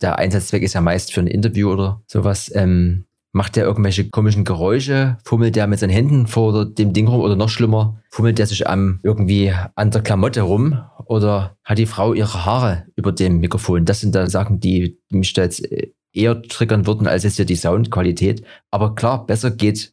der 0.00 0.18
Einsatzzweck 0.18 0.62
ist 0.62 0.74
ja 0.74 0.80
meist 0.80 1.12
für 1.12 1.20
ein 1.20 1.26
Interview 1.26 1.70
oder 1.70 2.02
sowas, 2.06 2.50
ähm, 2.54 3.04
macht 3.32 3.56
der 3.56 3.64
irgendwelche 3.64 4.08
komischen 4.08 4.44
Geräusche, 4.44 5.18
fummelt 5.24 5.54
der 5.56 5.66
mit 5.66 5.78
seinen 5.78 5.90
Händen 5.90 6.26
vor 6.26 6.64
dem 6.64 6.92
Ding 6.92 7.08
rum 7.08 7.20
oder 7.20 7.36
noch 7.36 7.48
schlimmer, 7.48 8.00
fummelt 8.10 8.38
der 8.38 8.46
sich 8.46 8.68
am 8.68 9.00
irgendwie 9.02 9.52
an 9.74 9.90
der 9.90 10.02
Klamotte 10.02 10.42
rum 10.42 10.80
oder 11.04 11.56
hat 11.64 11.78
die 11.78 11.86
Frau 11.86 12.14
ihre 12.14 12.44
Haare 12.44 12.86
über 12.96 13.12
dem 13.12 13.40
Mikrofon. 13.40 13.84
Das 13.84 14.00
sind 14.00 14.14
da 14.14 14.26
Sachen, 14.28 14.60
die 14.60 14.98
mich 15.10 15.32
da 15.34 15.42
jetzt 15.42 15.70
äh, 15.70 15.92
eher 16.12 16.42
triggern 16.42 16.86
würden 16.86 17.06
als 17.06 17.24
jetzt 17.24 17.38
ja 17.38 17.44
die 17.44 17.56
Soundqualität. 17.56 18.42
Aber 18.70 18.94
klar, 18.94 19.26
besser 19.26 19.50
geht, 19.50 19.92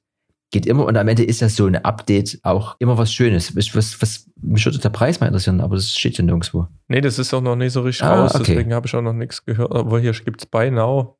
geht 0.51 0.65
immer 0.65 0.85
und 0.85 0.95
am 0.97 1.07
Ende 1.07 1.23
ist 1.23 1.41
ja 1.41 1.49
so 1.49 1.65
ein 1.65 1.75
Update 1.75 2.39
auch 2.43 2.77
immer 2.79 2.97
was 2.97 3.13
Schönes. 3.13 3.55
Was, 3.55 3.75
was, 3.75 4.01
was 4.01 4.25
mich 4.41 4.65
würde 4.65 4.79
der 4.79 4.89
Preis 4.89 5.19
mal 5.19 5.27
interessieren, 5.27 5.59
aber 5.61 5.75
das 5.75 5.93
steht 5.95 6.17
ja 6.17 6.23
nirgendwo. 6.23 6.67
Nee, 6.87 7.01
das 7.01 7.19
ist 7.19 7.33
auch 7.33 7.41
noch 7.41 7.55
nicht 7.57 7.73
so 7.73 7.81
richtig 7.81 8.05
Ah, 8.05 8.21
raus, 8.23 8.35
okay. 8.35 8.43
deswegen 8.47 8.73
habe 8.73 8.87
ich 8.87 8.95
auch 8.95 9.01
noch 9.01 9.13
nichts 9.13 9.43
gehört. 9.43 9.73
Aber 9.73 9.99
hier 9.99 10.13
gibt 10.13 10.41
es 10.41 10.45
Buy 10.45 10.71
Now. 10.71 11.17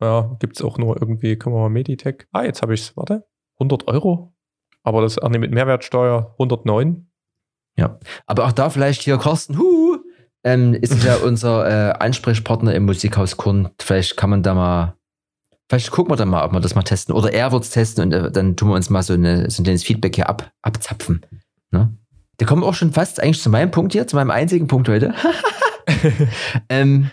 Ja, 0.00 0.36
gibt 0.38 0.56
es 0.56 0.62
auch 0.62 0.78
nur 0.78 1.00
irgendwie, 1.00 1.36
können 1.36 1.54
wir 1.54 1.60
mal 1.60 1.70
Meditech. 1.70 2.26
Ah, 2.32 2.44
jetzt 2.44 2.62
habe 2.62 2.74
ich 2.74 2.82
es, 2.82 2.96
warte, 2.96 3.26
100 3.54 3.88
Euro. 3.88 4.34
Aber 4.82 5.02
das 5.02 5.18
auch 5.18 5.28
nicht 5.28 5.40
mit 5.40 5.50
Mehrwertsteuer 5.50 6.34
109. 6.38 7.08
Aber 8.26 8.46
auch 8.46 8.52
da 8.52 8.70
vielleicht 8.70 9.02
hier 9.02 9.18
Carsten, 9.18 9.58
hu, 9.58 9.98
ähm, 10.44 10.74
ist 10.74 11.04
ja 11.04 11.16
unser 11.24 11.66
äh, 11.66 11.92
Ansprechpartner 11.92 12.74
im 12.74 12.84
Musikhaus 12.84 13.36
Korn. 13.36 13.70
Vielleicht 13.80 14.16
kann 14.16 14.30
man 14.30 14.42
da 14.42 14.54
mal, 14.54 14.96
vielleicht 15.68 15.90
gucken 15.90 16.12
wir 16.12 16.16
da 16.16 16.24
mal, 16.24 16.44
ob 16.44 16.52
wir 16.52 16.60
das 16.60 16.74
mal 16.74 16.82
testen. 16.82 17.14
Oder 17.14 17.32
er 17.32 17.52
wird 17.52 17.64
es 17.64 17.70
testen 17.70 18.04
und 18.04 18.12
äh, 18.12 18.30
dann 18.30 18.56
tun 18.56 18.68
wir 18.68 18.74
uns 18.74 18.90
mal 18.90 19.02
so, 19.02 19.14
eine, 19.14 19.50
so 19.50 19.62
ein 19.62 19.64
kleines 19.64 19.84
Feedback 19.84 20.14
hier 20.14 20.28
ab, 20.28 20.50
abzapfen. 20.62 21.24
Ne? 21.70 21.96
Da 22.38 22.46
kommen 22.46 22.62
wir 22.62 22.66
auch 22.66 22.74
schon 22.74 22.92
fast 22.92 23.20
eigentlich 23.20 23.42
zu 23.42 23.50
meinem 23.50 23.70
Punkt 23.70 23.92
hier, 23.92 24.06
zu 24.06 24.16
meinem 24.16 24.30
einzigen 24.30 24.68
Punkt 24.68 24.88
heute. 24.88 25.14
ähm, 26.68 27.10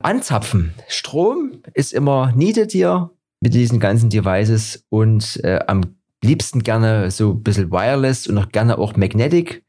anzapfen. 0.00 0.74
Strom 0.88 1.62
ist 1.74 1.92
immer 1.92 2.32
needed 2.34 2.72
hier 2.72 3.10
mit 3.40 3.54
diesen 3.54 3.80
ganzen 3.80 4.10
Devices 4.10 4.84
und 4.88 5.40
äh, 5.44 5.60
am 5.66 5.82
liebsten 6.22 6.62
gerne 6.62 7.10
so 7.10 7.32
ein 7.32 7.42
bisschen 7.42 7.70
wireless 7.70 8.26
und 8.26 8.38
auch 8.38 8.48
gerne 8.48 8.78
auch 8.78 8.96
magnetic. 8.96 9.64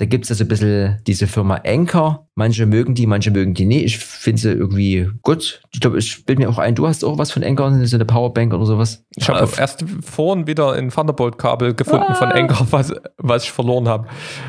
Da 0.00 0.06
gibt 0.06 0.24
es 0.26 0.30
also 0.30 0.44
ein 0.44 0.48
bisschen 0.48 1.00
diese 1.08 1.26
Firma 1.26 1.60
Anchor. 1.66 2.28
Manche 2.36 2.66
mögen 2.66 2.94
die, 2.94 3.06
manche 3.08 3.32
mögen 3.32 3.54
die 3.54 3.64
nicht. 3.64 3.84
Ich 3.84 3.98
finde 3.98 4.40
sie 4.40 4.52
irgendwie 4.52 5.08
gut. 5.22 5.60
Ich 5.72 5.80
glaube, 5.80 5.98
ich 5.98 6.24
bilde 6.24 6.42
mir 6.42 6.48
auch 6.48 6.58
ein, 6.58 6.76
du 6.76 6.86
hast 6.86 7.04
auch 7.04 7.18
was 7.18 7.32
von 7.32 7.42
Anchor, 7.42 7.84
so 7.84 7.96
eine 7.96 8.04
Powerbank 8.04 8.54
oder 8.54 8.64
sowas. 8.64 9.04
Ich 9.16 9.28
habe 9.28 9.42
Auf- 9.42 9.58
erst 9.58 9.84
vorhin 10.04 10.46
wieder 10.46 10.72
ein 10.74 10.90
Thunderbolt-Kabel 10.90 11.74
gefunden 11.74 12.14
von 12.14 12.28
Ah. 12.28 12.34
Anker, 12.36 12.64
was, 12.70 12.94
was 13.16 13.42
ich 13.42 13.50
verloren 13.50 13.88
habe. 13.88 14.06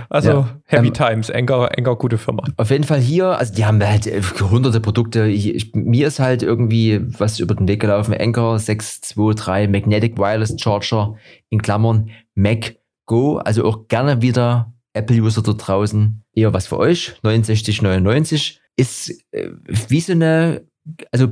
Also 0.07 0.29
Ja. 0.29 0.59
Happy 0.65 0.89
Ähm, 0.89 0.93
Times, 0.93 1.31
Anker, 1.31 1.71
Anker, 1.75 1.95
gute 1.95 2.19
Firma. 2.19 2.43
Auf 2.57 2.69
jeden 2.69 2.83
Fall 2.83 2.99
hier, 2.99 3.29
also 3.29 3.51
die 3.51 3.65
haben 3.65 3.83
halt 3.83 4.05
äh, 4.05 4.21
hunderte 4.21 4.79
Produkte. 4.81 5.25
Ich, 5.25 5.55
ich, 5.55 5.73
mir 5.73 6.05
ist 6.09 6.19
halt 6.19 6.43
irgendwie 6.43 7.01
was 7.17 7.39
über 7.39 7.55
den 7.55 7.67
Weg 7.67 7.79
gelaufen. 7.81 8.13
Anchor 8.13 8.59
623 8.59 9.67
Magnetic 9.71 10.17
Wireless 10.19 10.55
Charger 10.61 11.15
in 11.49 11.59
Klammern 11.61 12.11
Mac 12.35 12.75
Go. 13.07 13.37
Also 13.37 13.65
auch 13.65 13.87
gerne 13.87 14.21
wieder 14.21 14.73
Apple-User 14.93 15.41
da 15.41 15.53
draußen. 15.53 16.23
Eher 16.33 16.53
was 16.53 16.67
für 16.67 16.77
euch. 16.77 17.13
69,99 17.23 18.57
ist 18.75 19.09
äh, 19.31 19.49
wie 19.65 20.01
so 20.01 20.13
eine, 20.13 20.65
also 21.11 21.27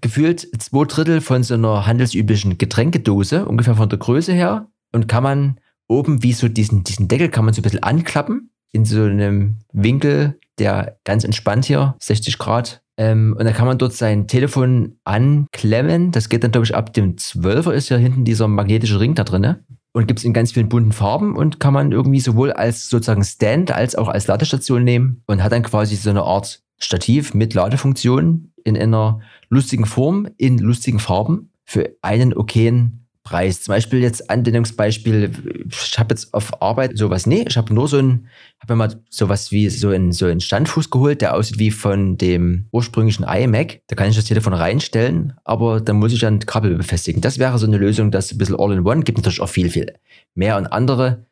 gefühlt 0.00 0.46
zwei 0.60 0.84
Drittel 0.84 1.20
von 1.20 1.42
so 1.42 1.54
einer 1.54 1.86
handelsüblichen 1.86 2.58
Getränkedose, 2.58 3.46
ungefähr 3.46 3.74
von 3.74 3.88
der 3.88 3.98
Größe 3.98 4.32
her. 4.32 4.68
Und 4.92 5.08
kann 5.08 5.22
man 5.22 5.60
oben 5.88 6.22
wie 6.22 6.32
so 6.32 6.48
diesen, 6.48 6.84
diesen 6.84 7.08
Deckel 7.08 7.28
kann 7.28 7.44
man 7.44 7.54
so 7.54 7.60
ein 7.60 7.62
bisschen 7.62 7.82
anklappen 7.82 8.50
in 8.72 8.84
so 8.84 9.02
einem 9.02 9.56
Winkel, 9.72 10.38
der 10.58 10.98
ganz 11.04 11.24
entspannt 11.24 11.64
hier, 11.64 11.96
60 12.00 12.38
Grad. 12.38 12.82
Ähm, 12.98 13.34
und 13.38 13.44
dann 13.44 13.54
kann 13.54 13.66
man 13.66 13.78
dort 13.78 13.94
sein 13.94 14.28
Telefon 14.28 14.98
anklemmen. 15.04 16.12
Das 16.12 16.28
geht 16.28 16.44
dann, 16.44 16.52
glaube 16.52 16.66
ich, 16.66 16.74
ab 16.74 16.92
dem 16.92 17.16
12er 17.16 17.72
ist 17.72 17.88
ja 17.88 17.96
hinten 17.96 18.24
dieser 18.24 18.48
magnetische 18.48 19.00
Ring 19.00 19.14
da 19.14 19.24
drinne 19.24 19.64
Und 19.92 20.06
gibt 20.06 20.20
es 20.20 20.24
in 20.24 20.32
ganz 20.32 20.52
vielen 20.52 20.70
bunten 20.70 20.92
Farben 20.92 21.36
und 21.36 21.60
kann 21.60 21.74
man 21.74 21.92
irgendwie 21.92 22.20
sowohl 22.20 22.52
als 22.52 22.88
sozusagen 22.88 23.24
Stand 23.24 23.70
als 23.70 23.94
auch 23.94 24.08
als 24.08 24.26
Ladestation 24.26 24.84
nehmen 24.84 25.22
und 25.26 25.42
hat 25.42 25.52
dann 25.52 25.62
quasi 25.62 25.96
so 25.96 26.10
eine 26.10 26.22
Art 26.22 26.62
Stativ 26.78 27.34
mit 27.34 27.54
Ladefunktion 27.54 28.52
in 28.64 28.76
einer 28.76 29.20
lustigen 29.48 29.84
Form, 29.84 30.28
in 30.38 30.58
lustigen 30.58 30.98
Farben 30.98 31.50
für 31.64 31.90
einen 32.02 32.34
okayen 32.34 33.01
Preis. 33.24 33.62
Zum 33.62 33.72
Beispiel 33.72 34.00
jetzt 34.00 34.30
Anwendungsbeispiel, 34.30 35.30
ich 35.68 35.98
habe 35.98 36.12
jetzt 36.12 36.34
auf 36.34 36.60
Arbeit 36.60 36.98
sowas, 36.98 37.26
nee, 37.26 37.44
ich 37.46 37.56
habe 37.56 37.72
nur 37.72 37.86
so 37.86 37.98
ein, 37.98 38.28
habe 38.60 38.74
mir 38.74 38.76
mal 38.76 39.00
sowas 39.10 39.52
wie 39.52 39.68
so 39.68 39.90
einen, 39.90 40.12
so 40.12 40.38
Standfuß 40.38 40.90
geholt, 40.90 41.20
der 41.20 41.34
aussieht 41.34 41.58
wie 41.58 41.70
von 41.70 42.16
dem 42.18 42.66
ursprünglichen 42.72 43.24
iMac. 43.24 43.80
Da 43.86 43.96
kann 43.96 44.10
ich 44.10 44.16
das 44.16 44.24
Telefon 44.24 44.54
reinstellen, 44.54 45.34
aber 45.44 45.80
dann 45.80 45.96
muss 45.96 46.12
ich 46.12 46.20
dann 46.20 46.40
Kabel 46.40 46.74
befestigen. 46.76 47.20
Das 47.20 47.38
wäre 47.38 47.58
so 47.58 47.66
eine 47.66 47.78
Lösung, 47.78 48.10
das 48.10 48.32
ein 48.32 48.38
bisschen 48.38 48.58
All-in-One, 48.58 49.02
gibt 49.02 49.18
natürlich 49.18 49.40
auch 49.40 49.48
viel, 49.48 49.70
viel 49.70 49.94
mehr 50.34 50.56
und 50.56 50.66
andere. 50.66 51.26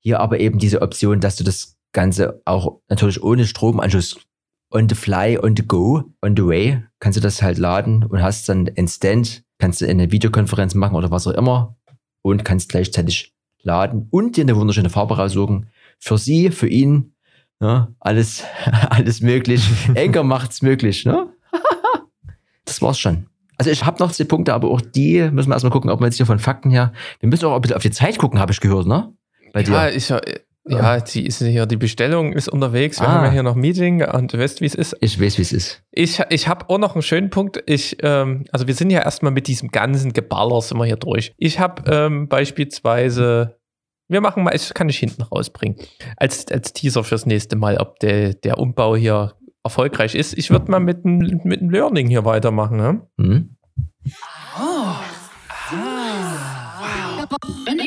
Hier 0.00 0.20
aber 0.20 0.40
eben 0.40 0.58
diese 0.58 0.82
Option, 0.82 1.20
dass 1.20 1.36
du 1.36 1.44
das 1.44 1.76
Ganze 1.92 2.40
auch 2.44 2.80
natürlich 2.88 3.22
ohne 3.22 3.46
Stromanschluss 3.46 4.18
on 4.70 4.88
the 4.88 4.94
fly, 4.94 5.38
on 5.38 5.54
the 5.56 5.66
go, 5.66 6.02
on 6.22 6.36
the 6.36 6.44
way, 6.44 6.82
kannst 6.98 7.16
du 7.16 7.20
das 7.20 7.42
halt 7.42 7.58
laden 7.58 8.04
und 8.04 8.22
hast 8.22 8.48
dann 8.48 8.66
instant, 8.66 9.44
kannst 9.58 9.80
du 9.80 9.88
eine 9.88 10.10
Videokonferenz 10.10 10.74
machen 10.74 10.96
oder 10.96 11.10
was 11.10 11.26
auch 11.26 11.32
immer 11.32 11.76
und 12.22 12.44
kannst 12.44 12.70
gleichzeitig 12.70 13.34
laden 13.62 14.08
und 14.10 14.36
dir 14.36 14.42
eine 14.42 14.56
wunderschöne 14.56 14.90
Farbe 14.90 15.16
raussuchen. 15.16 15.68
Für 15.98 16.18
sie, 16.18 16.50
für 16.50 16.68
ihn, 16.68 17.14
ne, 17.60 17.94
alles, 18.00 18.44
alles 18.90 19.20
möglich. 19.20 19.66
Enker 19.94 20.22
macht's 20.22 20.62
möglich, 20.62 21.04
ne? 21.04 21.28
das 22.64 22.82
war's 22.82 22.98
schon. 22.98 23.26
Also 23.56 23.70
ich 23.70 23.84
habe 23.84 24.02
noch 24.02 24.10
zehn 24.10 24.26
Punkte, 24.26 24.52
aber 24.52 24.68
auch 24.68 24.80
die 24.80 25.30
müssen 25.30 25.48
wir 25.48 25.54
erstmal 25.54 25.70
gucken, 25.70 25.90
ob 25.90 26.00
wir 26.00 26.06
jetzt 26.06 26.16
hier 26.16 26.26
von 26.26 26.40
Fakten 26.40 26.70
her. 26.70 26.92
Wir 27.20 27.28
müssen 27.28 27.44
auch 27.46 27.54
ein 27.54 27.60
bisschen 27.60 27.76
auf 27.76 27.82
die 27.82 27.90
Zeit 27.90 28.18
gucken, 28.18 28.40
habe 28.40 28.52
ich 28.52 28.60
gehört, 28.60 28.86
ne? 28.86 29.12
Bei 29.52 29.62
ja, 29.62 29.88
dir. 29.88 29.96
ich, 29.96 30.12
ja, 30.66 31.00
die 31.00 31.26
ist 31.26 31.42
hier, 31.42 31.66
die 31.66 31.76
Bestellung 31.76 32.32
ist 32.32 32.48
unterwegs. 32.48 33.00
Wir 33.00 33.08
ah. 33.08 33.12
haben 33.12 33.24
ja 33.24 33.30
hier 33.30 33.42
noch 33.42 33.54
Meeting 33.54 34.02
und 34.02 34.32
du 34.32 34.38
weißt, 34.38 34.62
wie 34.62 34.66
es 34.66 34.74
ist. 34.74 34.96
Ich 35.00 35.20
weiß, 35.20 35.36
wie 35.36 35.42
es 35.42 35.52
ist. 35.52 35.82
Ich, 35.90 36.20
ich 36.30 36.48
habe 36.48 36.70
auch 36.70 36.78
noch 36.78 36.94
einen 36.94 37.02
schönen 37.02 37.28
Punkt. 37.28 37.62
Ich, 37.66 37.98
ähm, 38.02 38.44
also 38.50 38.66
wir 38.66 38.74
sind 38.74 38.90
ja 38.90 39.02
erstmal 39.02 39.32
mit 39.32 39.46
diesem 39.46 39.68
ganzen 39.68 40.12
Geballer 40.14 40.62
sind 40.62 40.78
wir 40.78 40.86
hier 40.86 40.96
durch. 40.96 41.34
Ich 41.36 41.58
habe 41.58 41.90
ähm, 41.92 42.28
beispielsweise, 42.28 43.58
wir 44.08 44.22
machen 44.22 44.42
mal, 44.42 44.54
ich 44.54 44.72
kann 44.72 44.88
ich 44.88 44.98
hinten 44.98 45.22
rausbringen, 45.22 45.76
als, 46.16 46.50
als 46.50 46.72
Teaser 46.72 47.04
fürs 47.04 47.26
nächste 47.26 47.56
Mal, 47.56 47.76
ob 47.76 47.98
der, 47.98 48.32
der 48.32 48.58
Umbau 48.58 48.96
hier 48.96 49.34
erfolgreich 49.64 50.14
ist. 50.14 50.36
Ich 50.38 50.50
würde 50.50 50.70
mal 50.70 50.80
mit 50.80 51.04
einem 51.04 51.40
mit 51.44 51.60
Learning 51.60 52.08
hier 52.08 52.24
weitermachen. 52.24 52.76
Ne? 52.78 53.06
Mhm. 53.18 53.56
Oh. 54.58 54.60
Ah. 54.60 55.04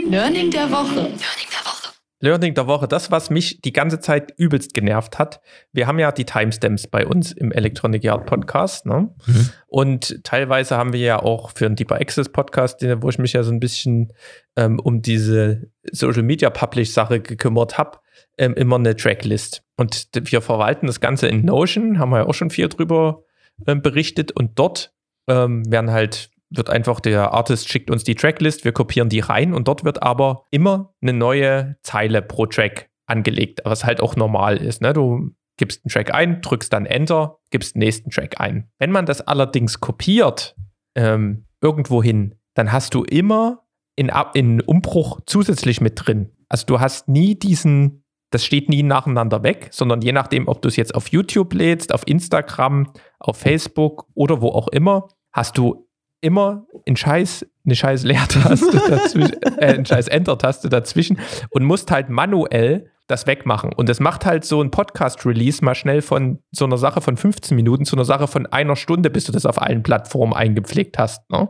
Learning 0.09 0.51
der 0.51 0.71
Woche. 0.71 0.95
Learning 0.95 1.47
der 1.51 1.65
Woche. 1.65 1.76
Learning 2.19 2.55
der 2.55 2.65
Woche, 2.65 2.87
das, 2.87 3.11
was 3.11 3.29
mich 3.29 3.61
die 3.61 3.73
ganze 3.73 3.99
Zeit 3.99 4.33
übelst 4.37 4.73
genervt 4.73 5.19
hat. 5.19 5.39
Wir 5.71 5.85
haben 5.85 5.99
ja 5.99 6.11
die 6.11 6.25
Timestamps 6.25 6.87
bei 6.87 7.05
uns 7.05 7.31
im 7.31 7.51
Electronic 7.51 8.03
Yard 8.03 8.25
Podcast. 8.25 8.87
Ne? 8.87 9.09
Mhm. 9.25 9.49
Und 9.67 10.23
teilweise 10.23 10.77
haben 10.77 10.93
wir 10.93 10.99
ja 10.99 11.19
auch 11.19 11.51
für 11.51 11.65
den 11.65 11.75
Deeper 11.75 11.95
Access 11.95 12.29
Podcast, 12.29 12.81
wo 13.01 13.09
ich 13.09 13.19
mich 13.19 13.33
ja 13.33 13.43
so 13.43 13.51
ein 13.51 13.59
bisschen 13.59 14.13
ähm, 14.55 14.79
um 14.79 15.01
diese 15.03 15.69
Social 15.91 16.23
Media 16.23 16.49
Publish 16.49 16.91
Sache 16.91 17.19
gekümmert 17.19 17.77
habe, 17.77 17.99
ähm, 18.39 18.55
immer 18.55 18.77
eine 18.77 18.95
Tracklist. 18.95 19.63
Und 19.75 20.09
wir 20.15 20.41
verwalten 20.41 20.87
das 20.87 20.99
Ganze 20.99 21.27
in 21.27 21.45
Notion, 21.45 21.99
haben 21.99 22.09
wir 22.09 22.19
ja 22.19 22.25
auch 22.25 22.33
schon 22.33 22.49
viel 22.49 22.67
drüber 22.67 23.23
ähm, 23.67 23.83
berichtet. 23.83 24.31
Und 24.31 24.57
dort 24.57 24.91
ähm, 25.27 25.69
werden 25.71 25.91
halt 25.91 26.31
wird 26.49 26.69
einfach 26.69 26.99
der 26.99 27.33
Artist 27.33 27.69
schickt 27.69 27.91
uns 27.91 28.03
die 28.03 28.15
Tracklist, 28.15 28.65
wir 28.65 28.71
kopieren 28.71 29.09
die 29.09 29.19
rein 29.19 29.53
und 29.53 29.67
dort 29.67 29.83
wird 29.83 30.03
aber 30.03 30.45
immer 30.51 30.93
eine 31.01 31.13
neue 31.13 31.77
Zeile 31.81 32.21
pro 32.21 32.45
Track 32.45 32.89
angelegt, 33.05 33.61
was 33.63 33.85
halt 33.85 34.01
auch 34.01 34.15
normal 34.15 34.57
ist. 34.57 34.81
Ne? 34.81 34.93
Du 34.93 35.31
gibst 35.57 35.83
einen 35.83 35.91
Track 35.91 36.13
ein, 36.13 36.41
drückst 36.41 36.71
dann 36.71 36.85
Enter, 36.85 37.39
gibst 37.49 37.75
den 37.75 37.79
nächsten 37.79 38.09
Track 38.11 38.39
ein. 38.39 38.69
Wenn 38.79 38.91
man 38.91 39.05
das 39.05 39.21
allerdings 39.21 39.79
kopiert 39.79 40.55
ähm, 40.95 41.45
irgendwo 41.61 42.01
hin, 42.01 42.35
dann 42.53 42.71
hast 42.71 42.93
du 42.93 43.03
immer 43.03 43.63
in, 43.95 44.11
in 44.33 44.61
Umbruch 44.61 45.19
zusätzlich 45.25 45.81
mit 45.81 45.93
drin. 45.95 46.31
Also 46.49 46.65
du 46.65 46.79
hast 46.79 47.07
nie 47.07 47.35
diesen, 47.35 48.03
das 48.29 48.45
steht 48.45 48.69
nie 48.69 48.83
nacheinander 48.83 49.43
weg, 49.43 49.69
sondern 49.71 50.01
je 50.01 50.11
nachdem, 50.11 50.47
ob 50.47 50.61
du 50.61 50.67
es 50.67 50.75
jetzt 50.75 50.95
auf 50.95 51.09
YouTube 51.09 51.53
lädst, 51.53 51.93
auf 51.93 52.07
Instagram, 52.07 52.93
auf 53.19 53.37
Facebook 53.37 54.07
oder 54.13 54.41
wo 54.41 54.49
auch 54.49 54.67
immer, 54.69 55.07
hast 55.33 55.57
du 55.57 55.86
immer 56.21 56.65
in 56.85 56.95
Scheiß, 56.95 57.45
eine 57.65 57.75
scheiß 57.75 58.03
Leertaste 58.03 58.81
dazwischen, 58.89 59.43
äh, 59.43 59.73
eine 59.75 59.85
scheiß 59.85 60.07
Enter-Taste 60.07 60.69
dazwischen 60.69 61.19
und 61.49 61.63
musst 61.63 61.91
halt 61.91 62.09
manuell 62.09 62.91
das 63.07 63.25
wegmachen. 63.25 63.73
Und 63.73 63.87
das 63.89 63.99
macht 63.99 64.25
halt 64.25 64.43
so 64.43 64.61
ein 64.61 64.69
Podcast-Release 64.69 65.63
mal 65.63 65.75
schnell 65.75 66.01
von 66.01 66.39
so 66.51 66.65
einer 66.65 66.77
Sache 66.77 67.01
von 67.01 67.15
15 67.15 67.55
Minuten 67.55 67.85
zu 67.85 67.95
einer 67.95 68.05
Sache 68.05 68.27
von 68.27 68.45
einer 68.47 68.75
Stunde, 68.75 69.09
bis 69.09 69.23
du 69.23 69.31
das 69.31 69.45
auf 69.45 69.61
allen 69.61 69.81
Plattformen 69.81 70.33
eingepflegt 70.33 70.97
hast. 70.97 71.29
Ne? 71.29 71.47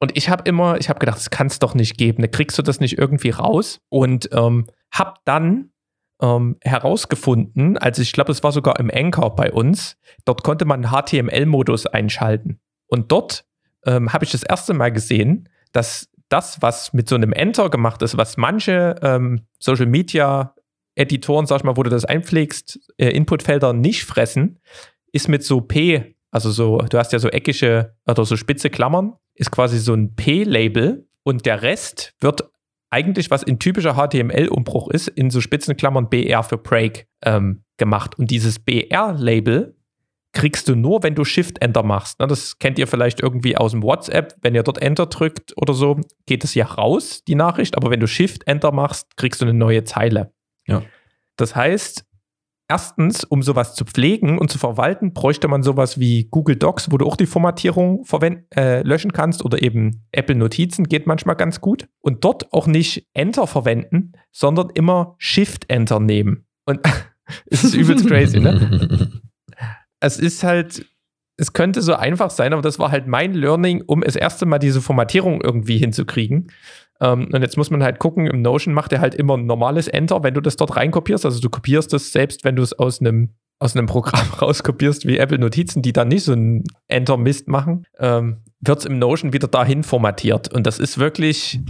Und 0.00 0.16
ich 0.16 0.28
habe 0.28 0.42
immer, 0.44 0.78
ich 0.78 0.88
habe 0.88 0.98
gedacht, 0.98 1.18
das 1.18 1.30
kann 1.30 1.46
es 1.46 1.58
doch 1.58 1.74
nicht 1.74 1.96
geben. 1.96 2.22
Da 2.22 2.28
kriegst 2.28 2.58
du 2.58 2.62
das 2.62 2.80
nicht 2.80 2.98
irgendwie 2.98 3.30
raus. 3.30 3.80
Und 3.88 4.30
ähm, 4.32 4.66
habe 4.92 5.14
dann 5.24 5.70
ähm, 6.20 6.56
herausgefunden, 6.62 7.78
also 7.78 8.02
ich 8.02 8.12
glaube, 8.12 8.32
es 8.32 8.42
war 8.42 8.52
sogar 8.52 8.78
im 8.80 8.90
Anchor 8.92 9.36
bei 9.36 9.52
uns, 9.52 9.96
dort 10.24 10.42
konnte 10.42 10.64
man 10.64 10.90
HTML-Modus 10.90 11.86
einschalten. 11.86 12.60
Und 12.88 13.12
dort 13.12 13.44
ähm, 13.86 14.12
habe 14.12 14.24
ich 14.24 14.30
das 14.30 14.42
erste 14.42 14.74
Mal 14.74 14.92
gesehen, 14.92 15.48
dass 15.72 16.08
das, 16.28 16.60
was 16.60 16.92
mit 16.92 17.08
so 17.08 17.14
einem 17.14 17.32
Enter 17.32 17.70
gemacht 17.70 18.02
ist, 18.02 18.16
was 18.16 18.36
manche 18.36 18.96
ähm, 19.02 19.46
Social 19.58 19.86
Media 19.86 20.54
Editoren, 20.94 21.46
sag 21.46 21.58
ich 21.58 21.64
mal, 21.64 21.76
wo 21.76 21.82
du 21.82 21.90
das 21.90 22.04
einpflegst, 22.04 22.92
äh, 22.98 23.10
Inputfelder 23.10 23.72
nicht 23.72 24.04
fressen, 24.04 24.58
ist 25.12 25.28
mit 25.28 25.44
so 25.44 25.60
P, 25.60 26.16
also 26.30 26.50
so, 26.50 26.78
du 26.78 26.98
hast 26.98 27.12
ja 27.12 27.18
so 27.18 27.28
eckige 27.28 27.94
oder 28.06 28.24
so 28.24 28.36
spitze 28.36 28.68
Klammern, 28.68 29.14
ist 29.34 29.50
quasi 29.50 29.78
so 29.78 29.94
ein 29.94 30.16
P-Label 30.16 31.08
und 31.22 31.46
der 31.46 31.62
Rest 31.62 32.14
wird 32.20 32.50
eigentlich, 32.90 33.30
was 33.30 33.42
in 33.42 33.58
typischer 33.58 33.94
HTML-Umbruch 33.94 34.88
ist, 34.90 35.08
in 35.08 35.30
so 35.30 35.40
spitzen 35.40 35.76
Klammern 35.76 36.08
BR 36.08 36.42
für 36.42 36.58
Break 36.58 37.06
ähm, 37.22 37.62
gemacht. 37.76 38.18
Und 38.18 38.30
dieses 38.30 38.58
BR-Label 38.58 39.76
kriegst 40.32 40.68
du 40.68 40.76
nur, 40.76 41.02
wenn 41.02 41.14
du 41.14 41.24
Shift-Enter 41.24 41.82
machst. 41.82 42.20
Das 42.20 42.58
kennt 42.58 42.78
ihr 42.78 42.86
vielleicht 42.86 43.20
irgendwie 43.20 43.56
aus 43.56 43.72
dem 43.72 43.82
WhatsApp. 43.82 44.34
Wenn 44.42 44.54
ihr 44.54 44.62
dort 44.62 44.80
Enter 44.80 45.06
drückt 45.06 45.54
oder 45.56 45.74
so, 45.74 45.98
geht 46.26 46.44
es 46.44 46.54
ja 46.54 46.66
raus, 46.66 47.24
die 47.26 47.34
Nachricht. 47.34 47.76
Aber 47.76 47.90
wenn 47.90 48.00
du 48.00 48.06
Shift-Enter 48.06 48.72
machst, 48.72 49.16
kriegst 49.16 49.40
du 49.40 49.46
eine 49.46 49.54
neue 49.54 49.84
Zeile. 49.84 50.32
Ja. 50.66 50.82
Das 51.36 51.56
heißt, 51.56 52.04
erstens, 52.68 53.24
um 53.24 53.42
sowas 53.42 53.74
zu 53.74 53.84
pflegen 53.84 54.38
und 54.38 54.50
zu 54.50 54.58
verwalten, 54.58 55.14
bräuchte 55.14 55.48
man 55.48 55.62
sowas 55.62 55.98
wie 55.98 56.28
Google 56.30 56.56
Docs, 56.56 56.92
wo 56.92 56.98
du 56.98 57.06
auch 57.06 57.16
die 57.16 57.26
Formatierung 57.26 58.04
äh, 58.54 58.82
löschen 58.82 59.12
kannst 59.12 59.44
oder 59.44 59.62
eben 59.62 60.06
Apple 60.12 60.36
Notizen 60.36 60.84
geht 60.84 61.06
manchmal 61.06 61.36
ganz 61.36 61.60
gut. 61.60 61.88
Und 62.00 62.24
dort 62.24 62.52
auch 62.52 62.66
nicht 62.66 63.08
Enter 63.14 63.46
verwenden, 63.46 64.12
sondern 64.30 64.70
immer 64.74 65.14
Shift-Enter 65.18 66.00
nehmen. 66.00 66.46
Und 66.66 66.80
es 67.46 67.64
ist 67.64 67.74
übelst 67.74 68.06
crazy, 68.06 68.40
ne? 68.40 69.10
es 70.00 70.18
ist 70.18 70.42
halt, 70.44 70.86
es 71.36 71.52
könnte 71.52 71.82
so 71.82 71.94
einfach 71.94 72.30
sein, 72.30 72.52
aber 72.52 72.62
das 72.62 72.78
war 72.78 72.90
halt 72.90 73.06
mein 73.06 73.34
Learning, 73.34 73.82
um 73.86 74.00
das 74.00 74.16
erste 74.16 74.46
Mal 74.46 74.58
diese 74.58 74.80
Formatierung 74.80 75.40
irgendwie 75.40 75.78
hinzukriegen. 75.78 76.50
Ähm, 77.00 77.28
und 77.32 77.42
jetzt 77.42 77.56
muss 77.56 77.70
man 77.70 77.82
halt 77.82 77.98
gucken, 77.98 78.26
im 78.26 78.42
Notion 78.42 78.74
macht 78.74 78.92
er 78.92 79.00
halt 79.00 79.14
immer 79.14 79.36
ein 79.36 79.46
normales 79.46 79.88
Enter, 79.88 80.22
wenn 80.22 80.34
du 80.34 80.40
das 80.40 80.56
dort 80.56 80.76
reinkopierst. 80.76 81.24
Also 81.24 81.40
du 81.40 81.50
kopierst 81.50 81.92
das 81.92 82.12
selbst, 82.12 82.44
wenn 82.44 82.56
du 82.56 82.62
es 82.62 82.72
aus 82.72 83.00
einem 83.00 83.34
aus 83.60 83.76
einem 83.76 83.86
Programm 83.86 84.26
rauskopierst 84.40 85.06
wie 85.06 85.18
Apple 85.18 85.38
Notizen, 85.38 85.82
die 85.82 85.92
dann 85.92 86.08
nicht 86.08 86.24
so 86.24 86.32
ein 86.32 86.64
Enter-Mist 86.86 87.48
machen, 87.48 87.86
ähm, 87.98 88.38
wird 88.60 88.78
es 88.78 88.84
im 88.84 88.98
Notion 88.98 89.32
wieder 89.32 89.48
dahin 89.48 89.82
formatiert. 89.82 90.52
Und 90.52 90.66
das 90.66 90.78
ist 90.78 90.98
wirklich, 90.98 91.60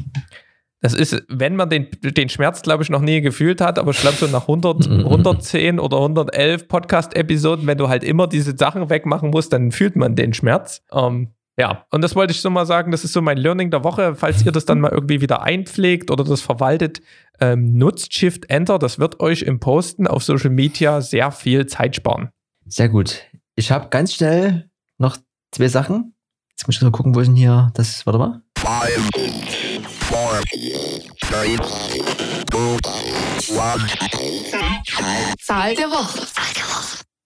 das 0.81 0.95
ist, 0.95 1.25
wenn 1.29 1.57
man 1.57 1.71
den, 1.71 1.89
den 2.03 2.29
Schmerz, 2.29 2.63
glaube 2.63 2.85
ich, 2.85 2.91
noch 2.91 3.01
nie 3.01 3.21
gefühlt 3.21 3.61
hat, 3.61 3.79
aber 3.79 3.91
ich 3.91 4.01
glaube, 4.01 4.17
so 4.17 4.27
nach 4.27 4.43
100, 4.43 4.89
110 4.89 5.81
oder 5.81 5.97
111 5.97 6.69
Podcast-Episoden, 6.69 7.67
wenn 7.67 7.79
du 7.79 7.89
halt 7.89 8.05
immer 8.05 8.29
diese 8.29 8.57
Sachen 8.57 8.89
wegmachen 8.89 9.31
musst, 9.31 9.53
dann 9.53 9.73
fühlt 9.73 9.97
man 9.97 10.15
den 10.15 10.35
Schmerz. 10.35 10.83
Ähm, 10.93 11.33
ja, 11.59 11.85
und 11.91 12.03
das 12.03 12.15
wollte 12.15 12.33
ich 12.33 12.41
so 12.41 12.51
mal 12.51 12.67
sagen, 12.67 12.93
das 12.93 13.03
ist 13.03 13.13
so 13.13 13.21
mein 13.21 13.37
Learning 13.37 13.73
der 13.73 13.83
Woche. 13.83 14.15
Falls 14.15 14.47
ihr 14.47 14.53
das 14.53 14.65
dann 14.65 14.81
mal 14.81 14.93
irgendwie 14.93 15.21
wieder 15.21 15.43
einpflegt 15.43 16.13
oder 16.13 16.23
das 16.23 16.41
verwaltet, 16.41 17.01
ähm, 17.41 17.77
nutzt 17.77 18.15
Shift 18.15 18.49
Enter. 18.49 18.79
Das 18.79 19.01
wird 19.01 19.19
euch 19.19 19.43
im 19.43 19.59
Posten 19.59 20.07
auf 20.07 20.23
Social 20.23 20.51
Media 20.51 21.01
sehr 21.01 21.33
viel 21.33 21.67
Zeit 21.67 21.97
sparen. 21.97 22.31
Sehr 22.67 22.89
gut. 22.89 23.25
Ich 23.57 23.73
habe 23.73 23.89
ganz 23.89 24.15
schnell 24.15 24.71
noch 24.99 25.17
zwei 25.51 25.67
Sachen. 25.67 26.15
Jetzt 26.51 26.69
muss 26.69 26.77
ich 26.77 26.83
mal 26.83 26.93
gucken, 26.93 27.17
wo 27.17 27.21
ist 27.21 27.27
denn 27.27 27.35
hier 27.35 27.73
das, 27.75 28.07
warte 28.07 28.21
mal. 28.21 28.43
Five, 28.57 29.11
Zahl 35.41 35.75
der 35.75 35.91
Woche. 35.91 36.27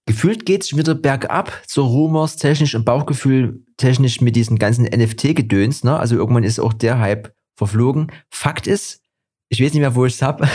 Gefühlt 0.06 0.46
geht 0.46 0.62
es 0.62 0.76
wieder 0.76 0.94
bergab, 0.94 1.52
so 1.66 1.84
Rumors 1.84 2.36
technisch 2.36 2.74
und 2.74 2.84
Bauchgefühl 2.84 3.64
technisch 3.76 4.20
mit 4.20 4.34
diesen 4.34 4.58
ganzen 4.58 4.86
NFT-Gedöns. 4.86 5.84
Ne? 5.84 5.96
Also 5.96 6.16
irgendwann 6.16 6.44
ist 6.44 6.58
auch 6.58 6.72
der 6.72 7.00
Hype 7.00 7.34
verflogen. 7.56 8.10
Fakt 8.30 8.66
ist, 8.66 9.02
ich 9.48 9.62
weiß 9.62 9.72
nicht 9.72 9.80
mehr, 9.80 9.94
wo 9.94 10.06
ich 10.06 10.14
es 10.14 10.22
habe, 10.22 10.48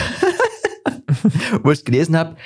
wo 1.63 1.71
ich 1.71 1.79
es 1.79 1.85
gelesen 1.85 2.17
habe, 2.17 2.37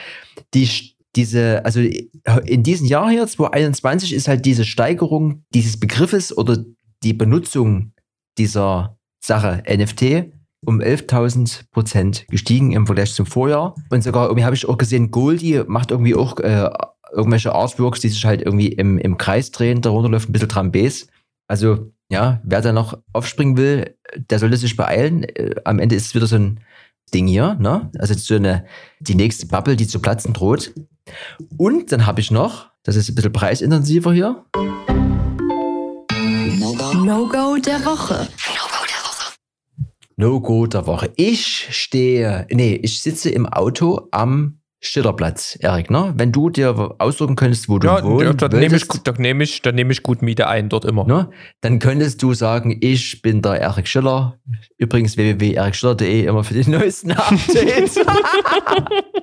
die, 0.53 0.95
diese, 1.15 1.63
also 1.63 1.79
in 1.79 2.63
diesem 2.63 2.87
Jahr 2.87 3.09
hier, 3.09 3.25
2021, 3.25 4.13
ist 4.13 4.27
halt 4.27 4.45
diese 4.45 4.65
Steigerung 4.65 5.45
dieses 5.53 5.79
Begriffes 5.79 6.37
oder 6.37 6.63
die 7.03 7.13
Benutzung 7.13 7.93
dieser 8.37 8.97
Sache, 9.21 9.63
NFT 9.67 10.31
um 10.63 10.79
11.000 10.79 11.71
Prozent 11.71 12.25
gestiegen 12.29 12.71
im 12.73 12.85
Vergleich 12.85 13.13
zum 13.13 13.25
Vorjahr. 13.25 13.75
Und 13.89 14.03
sogar 14.03 14.27
irgendwie 14.27 14.45
habe 14.45 14.55
ich 14.55 14.67
auch 14.67 14.77
gesehen, 14.77 15.09
Goldie 15.09 15.63
macht 15.65 15.91
irgendwie 15.91 16.15
auch 16.15 16.37
äh, 16.39 16.69
irgendwelche 17.11 17.53
Artworks, 17.53 17.99
die 17.99 18.09
sich 18.09 18.23
halt 18.25 18.41
irgendwie 18.41 18.67
im, 18.67 18.97
im 18.97 19.17
Kreis 19.17 19.51
drehen, 19.51 19.81
darunter 19.81 20.09
läuft 20.09 20.29
ein 20.29 20.33
bisschen 20.33 20.49
Trambes. 20.49 21.07
Also 21.47 21.91
ja, 22.09 22.41
wer 22.43 22.61
da 22.61 22.73
noch 22.73 22.97
aufspringen 23.13 23.57
will, 23.57 23.95
der 24.15 24.39
sollte 24.39 24.57
sich 24.57 24.75
beeilen. 24.75 25.23
Äh, 25.23 25.55
am 25.65 25.79
Ende 25.79 25.95
ist 25.95 26.07
es 26.07 26.15
wieder 26.15 26.27
so 26.27 26.35
ein 26.35 26.59
Ding 27.13 27.27
hier, 27.27 27.55
ne? 27.55 27.89
Also 27.97 28.13
so 28.13 28.35
eine, 28.35 28.65
die 28.99 29.15
nächste 29.15 29.47
Bubble, 29.47 29.75
die 29.75 29.87
zu 29.87 29.99
platzen 29.99 30.33
droht. 30.33 30.73
Und 31.57 31.91
dann 31.91 32.05
habe 32.05 32.21
ich 32.21 32.31
noch, 32.31 32.69
das 32.83 32.95
ist 32.95 33.09
ein 33.09 33.15
bisschen 33.15 33.33
preisintensiver 33.33 34.13
hier. 34.13 34.45
No-Go 36.93 37.57
der 37.57 37.83
Woche. 37.85 38.27
No-Go 40.21 40.67
der 40.67 40.85
Woche. 40.85 41.11
Ich 41.15 41.67
stehe, 41.71 42.45
nee, 42.51 42.75
ich 42.75 43.01
sitze 43.01 43.31
im 43.31 43.47
Auto 43.47 44.07
am 44.11 44.59
Schillerplatz, 44.79 45.57
Erik, 45.61 45.89
ne? 45.89 46.13
Wenn 46.15 46.31
du 46.31 46.51
dir 46.51 46.95
ausdrücken 46.99 47.35
könntest, 47.35 47.69
wo 47.69 47.79
du 47.79 47.87
Ja, 47.87 48.03
wohnst, 48.03 48.39
da 48.39 48.47
nehme 48.47 48.75
ich, 48.75 48.87
da 48.87 49.13
nehme 49.13 49.43
ich, 49.43 49.63
nehme 49.63 49.91
ich 49.91 50.03
gut 50.03 50.21
Miete 50.21 50.47
ein, 50.47 50.69
dort 50.69 50.85
immer. 50.85 51.05
ne? 51.05 51.29
dann 51.61 51.79
könntest 51.79 52.21
du 52.21 52.35
sagen, 52.35 52.77
ich 52.81 53.23
bin 53.23 53.41
der 53.41 53.59
Erik 53.61 53.87
Schiller. 53.87 54.39
Übrigens 54.77 55.17
www.erikschiller.de 55.17 56.25
immer 56.25 56.43
für 56.43 56.53
die 56.53 56.69
neuesten 56.69 57.11
Updates. 57.13 57.95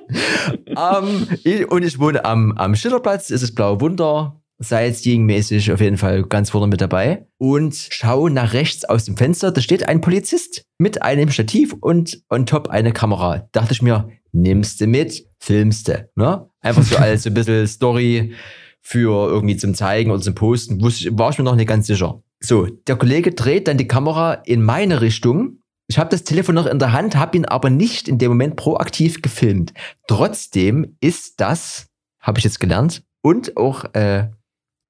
ähm, 0.67 1.27
ich, 1.45 1.69
und 1.71 1.83
ich 1.83 1.97
wohne 1.99 2.25
am, 2.25 2.51
am 2.57 2.75
Schillerplatz, 2.75 3.29
es 3.29 3.41
ist 3.41 3.55
Blaue 3.55 3.79
Wunder. 3.79 4.38
Sightseeing-mäßig 4.59 5.71
auf 5.71 5.79
jeden 5.79 5.97
Fall 5.97 6.23
ganz 6.23 6.49
vorne 6.49 6.67
mit 6.67 6.81
dabei. 6.81 7.27
Und 7.37 7.75
schau 7.75 8.29
nach 8.29 8.53
rechts 8.53 8.85
aus 8.85 9.05
dem 9.05 9.17
Fenster, 9.17 9.51
da 9.51 9.61
steht 9.61 9.87
ein 9.87 10.01
Polizist 10.01 10.65
mit 10.77 11.01
einem 11.01 11.29
Stativ 11.29 11.73
und 11.79 12.21
on 12.29 12.45
top 12.45 12.69
eine 12.69 12.91
Kamera. 12.91 13.47
Dachte 13.51 13.73
ich 13.73 13.81
mir, 13.81 14.09
nimmst 14.31 14.81
du 14.81 14.87
mit, 14.87 15.25
filmst 15.39 15.87
du. 15.87 16.09
Ne? 16.15 16.49
Einfach 16.61 16.83
so 16.83 16.97
als 16.97 17.25
ein 17.25 17.33
bisschen 17.33 17.67
Story 17.67 18.33
für 18.81 19.29
irgendwie 19.29 19.57
zum 19.57 19.73
Zeigen 19.73 20.11
oder 20.11 20.21
zum 20.21 20.35
Posten. 20.35 20.81
Wusste 20.81 21.17
war 21.17 21.31
ich 21.31 21.37
mir 21.37 21.43
noch 21.43 21.55
nicht 21.55 21.67
ganz 21.67 21.87
sicher. 21.87 22.21
So, 22.41 22.65
der 22.65 22.95
Kollege 22.95 23.31
dreht 23.31 23.67
dann 23.67 23.77
die 23.77 23.87
Kamera 23.87 24.33
in 24.33 24.63
meine 24.63 25.01
Richtung. 25.01 25.59
Ich 25.87 25.97
habe 25.97 26.09
das 26.09 26.23
Telefon 26.23 26.55
noch 26.55 26.67
in 26.67 26.79
der 26.79 26.93
Hand, 26.93 27.15
habe 27.15 27.35
ihn 27.37 27.45
aber 27.45 27.69
nicht 27.69 28.07
in 28.07 28.17
dem 28.17 28.29
Moment 28.29 28.55
proaktiv 28.55 29.21
gefilmt. 29.21 29.73
Trotzdem 30.07 30.95
ist 31.01 31.41
das, 31.41 31.87
habe 32.21 32.39
ich 32.39 32.45
jetzt 32.45 32.59
gelernt, 32.59 33.03
und 33.21 33.57
auch 33.57 33.93
äh, 33.93 34.29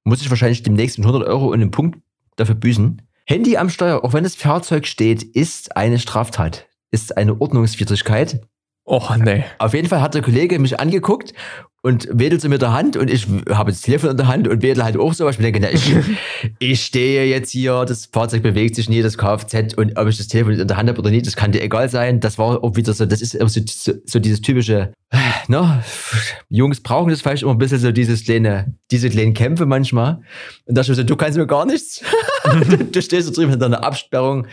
muss 0.04 0.22
ich 0.22 0.30
wahrscheinlich 0.30 0.64
demnächst 0.64 1.00
100 1.00 1.24
Euro 1.28 1.48
und 1.48 1.62
einen 1.62 1.72
Punkt 1.72 2.00
dafür 2.36 2.56
büßen. 2.56 3.02
Handy 3.26 3.58
am 3.58 3.70
Steuer, 3.70 4.04
auch 4.04 4.14
wenn 4.14 4.24
das 4.24 4.36
Fahrzeug 4.36 4.88
steht, 4.88 5.24
ist 5.24 5.78
eine 5.78 6.00
Straftat, 6.00 6.68
ist 6.92 7.16
eine 7.18 7.40
Ordnungswidrigkeit. 7.40 8.42
Och, 8.90 9.16
nee. 9.18 9.44
Auf 9.60 9.76
jeden 9.76 9.88
Fall 9.88 10.02
hat 10.02 10.16
der 10.16 10.24
Kollege 10.24 10.58
mich 10.58 10.80
angeguckt 10.80 11.34
und 11.82 12.08
wedelte 12.12 12.50
mit 12.50 12.64
der 12.64 12.74
Hand 12.74 12.98
und 12.98 13.08
ich 13.08 13.28
habe 13.52 13.72
das 13.72 13.82
Telefon 13.82 14.10
in 14.10 14.18
der 14.18 14.28
Hand 14.28 14.48
und 14.48 14.64
wedel 14.64 14.84
halt 14.84 14.98
auch 14.98 15.14
so. 15.14 15.30
Ich 15.30 15.38
mir 15.38 15.44
denke, 15.44 15.60
na, 15.60 15.72
ich, 15.72 15.96
ich 16.60 16.84
stehe 16.84 17.26
jetzt 17.26 17.52
hier, 17.52 17.86
das 17.86 18.08
Fahrzeug 18.08 18.42
bewegt 18.42 18.74
sich 18.74 18.90
nie, 18.90 19.04
das 19.04 19.16
Kfz 19.16 19.76
und 19.76 19.96
ob 19.96 20.08
ich 20.08 20.18
das 20.18 20.28
Telefon 20.28 20.54
in 20.54 20.68
der 20.68 20.76
Hand 20.76 20.90
habe 20.90 21.00
oder 21.00 21.12
nicht, 21.12 21.28
das 21.28 21.36
kann 21.36 21.52
dir 21.52 21.62
egal 21.62 21.88
sein. 21.88 22.20
Das 22.20 22.40
war 22.40 22.64
auch 22.64 22.76
wieder 22.76 22.94
so, 22.94 23.06
das 23.06 23.22
ist 23.22 23.36
immer 23.36 23.48
so, 23.48 23.62
so, 23.68 23.94
so 24.04 24.18
dieses 24.18 24.42
typische, 24.42 24.92
ne, 25.48 25.84
Jungs 26.50 26.82
brauchen 26.82 27.12
das 27.12 27.22
vielleicht 27.22 27.44
immer 27.44 27.52
ein 27.52 27.60
bisschen 27.60 27.78
so 27.78 27.92
dieses 27.92 28.24
kleine, 28.24 28.74
diese 28.90 29.12
kleinen 29.12 29.36
Kämpfe 29.36 29.68
manchmal. 29.68 30.22
Und 30.66 30.76
da 30.76 30.82
ich 30.82 30.90
mir 30.90 30.96
so, 30.96 31.04
du 31.04 31.16
kannst 31.16 31.38
mir 31.38 31.46
gar 31.46 31.68
nichts. 31.68 32.02
du, 32.44 32.78
du 32.92 33.02
stehst 33.04 33.30
da 33.30 33.34
drüben 33.34 33.52
hinter 33.52 33.68
einer 33.68 33.84
Absperrung. 33.84 34.48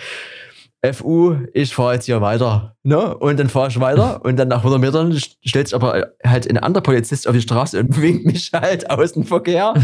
FU, 0.93 1.37
ich 1.53 1.75
fahre 1.75 1.95
jetzt 1.95 2.07
hier 2.07 2.21
weiter. 2.21 2.77
Ne? 2.83 3.17
Und 3.17 3.39
dann 3.39 3.49
fahre 3.49 3.69
ich 3.69 3.81
weiter 3.81 4.21
und 4.25 4.37
dann 4.37 4.49
nach 4.49 4.59
100 4.59 4.81
Metern 4.81 5.19
stellt 5.45 5.69
sich 5.69 5.75
aber 5.75 6.13
halt 6.25 6.49
ein 6.49 6.59
anderer 6.59 6.83
Polizist 6.83 7.27
auf 7.27 7.35
die 7.35 7.43
Straße 7.43 7.81
und 7.81 8.01
winkt 8.01 8.27
mich 8.27 8.51
halt 8.53 8.89
aus 8.91 9.13
dem 9.13 9.25
Verkehr. 9.25 9.67
ah, 9.75 9.81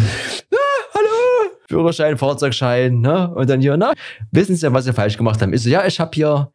hallo, 0.94 1.50
Führerschein, 1.68 2.18
Fahrzeugschein. 2.18 3.00
Ne? 3.00 3.32
Und 3.34 3.50
dann 3.50 3.60
hier, 3.60 3.76
na, 3.76 3.92
wissen 4.30 4.56
Sie, 4.56 4.72
was 4.72 4.84
Sie 4.84 4.92
falsch 4.92 5.16
gemacht 5.16 5.40
haben? 5.42 5.52
Ich 5.52 5.62
so, 5.62 5.68
ja, 5.68 5.84
ich 5.86 5.98
habe 5.98 6.10
hier 6.14 6.52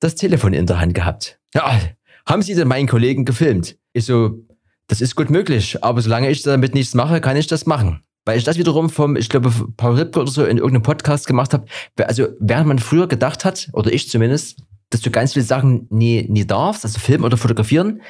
das 0.00 0.14
Telefon 0.14 0.52
in 0.52 0.66
der 0.66 0.80
Hand 0.80 0.94
gehabt. 0.94 1.38
Ja, 1.54 1.78
haben 2.26 2.42
Sie 2.42 2.54
denn 2.54 2.68
meinen 2.68 2.88
Kollegen 2.88 3.24
gefilmt? 3.24 3.76
Ich 3.92 4.06
so, 4.06 4.38
das 4.86 5.00
ist 5.00 5.16
gut 5.16 5.30
möglich, 5.30 5.82
aber 5.82 6.00
solange 6.00 6.30
ich 6.30 6.42
damit 6.42 6.74
nichts 6.74 6.94
mache, 6.94 7.20
kann 7.20 7.36
ich 7.36 7.46
das 7.46 7.66
machen. 7.66 8.02
Weil 8.24 8.38
ich 8.38 8.44
das 8.44 8.58
wiederum 8.58 8.88
vom, 8.90 9.16
ich 9.16 9.28
glaube, 9.28 9.52
Paul 9.76 9.96
Ripke 9.96 10.20
oder 10.20 10.30
so 10.30 10.44
in 10.44 10.56
irgendeinem 10.56 10.82
Podcast 10.82 11.26
gemacht 11.26 11.52
habe. 11.52 11.66
Also, 11.98 12.28
während 12.40 12.66
man 12.66 12.78
früher 12.78 13.06
gedacht 13.06 13.44
hat, 13.44 13.68
oder 13.72 13.92
ich 13.92 14.08
zumindest, 14.08 14.62
dass 14.90 15.00
du 15.00 15.10
ganz 15.10 15.34
viele 15.34 15.44
Sachen 15.44 15.86
nie, 15.90 16.26
nie 16.28 16.46
darfst, 16.46 16.84
also 16.84 16.98
filmen 16.98 17.24
oder 17.24 17.36
fotografieren, 17.36 18.00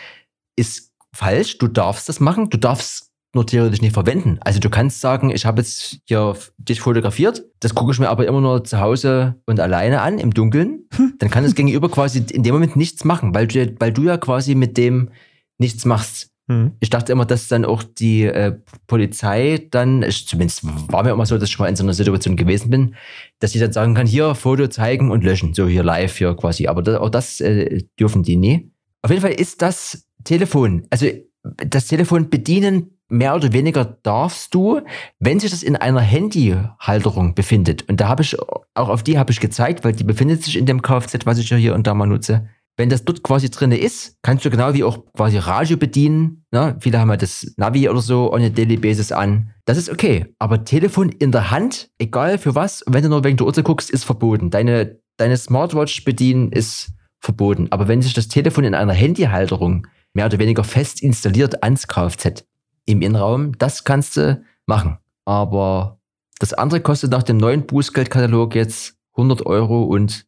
ist 0.56 0.92
falsch. 1.12 1.58
Du 1.58 1.68
darfst 1.68 2.08
das 2.08 2.20
machen. 2.20 2.50
Du 2.50 2.58
darfst 2.58 3.14
nur 3.34 3.46
theoretisch 3.46 3.82
nicht 3.82 3.94
verwenden. 3.94 4.38
Also 4.40 4.60
du 4.60 4.70
kannst 4.70 5.00
sagen, 5.00 5.30
ich 5.30 5.44
habe 5.44 5.60
jetzt 5.60 5.98
hier 6.04 6.36
dich 6.56 6.80
fotografiert, 6.80 7.44
das 7.60 7.74
gucke 7.74 7.92
ich 7.92 7.98
mir 7.98 8.08
aber 8.08 8.26
immer 8.26 8.40
nur 8.40 8.64
zu 8.64 8.80
Hause 8.80 9.36
und 9.46 9.60
alleine 9.60 10.00
an, 10.00 10.18
im 10.18 10.32
Dunkeln. 10.32 10.88
Dann 11.18 11.30
kann 11.30 11.44
das 11.44 11.54
Gegenüber 11.54 11.90
quasi 11.90 12.24
in 12.30 12.42
dem 12.42 12.54
Moment 12.54 12.76
nichts 12.76 13.04
machen, 13.04 13.34
weil 13.34 13.46
du, 13.46 13.74
weil 13.78 13.92
du 13.92 14.02
ja 14.02 14.16
quasi 14.16 14.54
mit 14.54 14.76
dem 14.76 15.10
nichts 15.58 15.84
machst. 15.84 16.30
Hm. 16.48 16.72
Ich 16.80 16.90
dachte 16.90 17.12
immer, 17.12 17.24
dass 17.24 17.48
dann 17.48 17.64
auch 17.64 17.82
die 17.82 18.24
äh, 18.24 18.54
Polizei 18.86 19.66
dann, 19.70 20.02
ich, 20.02 20.28
zumindest 20.28 20.62
war 20.92 21.02
mir 21.02 21.12
immer 21.12 21.24
so, 21.24 21.38
dass 21.38 21.48
ich 21.48 21.58
mal 21.58 21.68
in 21.68 21.76
so 21.76 21.84
einer 21.84 21.94
Situation 21.94 22.36
gewesen 22.36 22.70
bin, 22.70 22.94
dass 23.38 23.52
die 23.52 23.58
dann 23.58 23.72
sagen 23.72 23.94
kann, 23.94 24.06
hier 24.06 24.34
Foto 24.34 24.68
zeigen 24.68 25.10
und 25.10 25.24
löschen, 25.24 25.54
so 25.54 25.66
hier 25.66 25.82
live 25.82 26.16
hier 26.16 26.34
quasi. 26.34 26.66
Aber 26.66 26.82
das, 26.82 27.00
auch 27.00 27.08
das 27.08 27.40
äh, 27.40 27.84
dürfen 27.98 28.22
die 28.22 28.36
nie. 28.36 28.70
Auf 29.02 29.10
jeden 29.10 29.22
Fall 29.22 29.32
ist 29.32 29.62
das 29.62 30.06
Telefon, 30.24 30.86
also 30.90 31.06
das 31.42 31.86
Telefon 31.86 32.30
bedienen 32.30 32.90
mehr 33.08 33.34
oder 33.34 33.52
weniger 33.52 33.84
darfst 33.84 34.54
du, 34.54 34.80
wenn 35.18 35.40
sich 35.40 35.50
das 35.50 35.62
in 35.62 35.76
einer 35.76 36.00
Handyhalterung 36.00 37.34
befindet. 37.34 37.88
Und 37.88 38.00
da 38.00 38.08
habe 38.08 38.22
ich, 38.22 38.38
auch 38.40 38.88
auf 38.88 39.02
die 39.02 39.18
habe 39.18 39.30
ich 39.30 39.40
gezeigt, 39.40 39.84
weil 39.84 39.92
die 39.92 40.04
befindet 40.04 40.42
sich 40.42 40.56
in 40.56 40.66
dem 40.66 40.82
Kfz, 40.82 41.26
was 41.26 41.38
ich 41.38 41.48
ja 41.50 41.56
hier 41.56 41.74
und 41.74 41.86
da 41.86 41.94
mal 41.94 42.06
nutze. 42.06 42.48
Wenn 42.76 42.88
das 42.88 43.04
dort 43.04 43.22
quasi 43.22 43.50
drinne 43.50 43.78
ist, 43.78 44.16
kannst 44.22 44.44
du 44.44 44.50
genau 44.50 44.74
wie 44.74 44.82
auch 44.82 44.98
quasi 45.14 45.38
Radio 45.38 45.76
bedienen. 45.76 46.44
Ne? 46.50 46.76
Viele 46.80 46.98
haben 46.98 47.08
ja 47.10 47.16
das 47.16 47.54
Navi 47.56 47.88
oder 47.88 48.00
so 48.00 48.32
on 48.32 48.42
a 48.42 48.48
daily 48.48 48.76
basis 48.76 49.12
an. 49.12 49.50
Das 49.64 49.78
ist 49.78 49.88
okay. 49.88 50.34
Aber 50.40 50.64
Telefon 50.64 51.10
in 51.10 51.30
der 51.30 51.52
Hand, 51.52 51.90
egal 51.98 52.36
für 52.36 52.56
was, 52.56 52.82
und 52.82 52.92
wenn 52.92 53.04
du 53.04 53.08
nur 53.08 53.22
wegen 53.22 53.36
der 53.36 53.46
Uhrzeit 53.46 53.64
guckst, 53.64 53.90
ist 53.90 54.04
verboten. 54.04 54.50
Deine, 54.50 54.98
deine 55.18 55.36
Smartwatch 55.36 56.04
bedienen 56.04 56.50
ist 56.50 56.92
verboten. 57.20 57.68
Aber 57.70 57.86
wenn 57.86 58.02
sich 58.02 58.12
das 58.12 58.26
Telefon 58.26 58.64
in 58.64 58.74
einer 58.74 58.92
Handyhalterung 58.92 59.86
mehr 60.12 60.26
oder 60.26 60.38
weniger 60.40 60.64
fest 60.64 61.00
installiert 61.00 61.62
ans 61.62 61.86
Kfz 61.86 62.44
im 62.86 63.02
Innenraum, 63.02 63.56
das 63.58 63.84
kannst 63.84 64.16
du 64.16 64.42
machen. 64.66 64.98
Aber 65.24 66.00
das 66.40 66.52
andere 66.52 66.80
kostet 66.80 67.12
nach 67.12 67.22
dem 67.22 67.36
neuen 67.36 67.66
Bußgeldkatalog 67.66 68.54
jetzt 68.56 68.96
100 69.12 69.46
Euro 69.46 69.84
und 69.84 70.26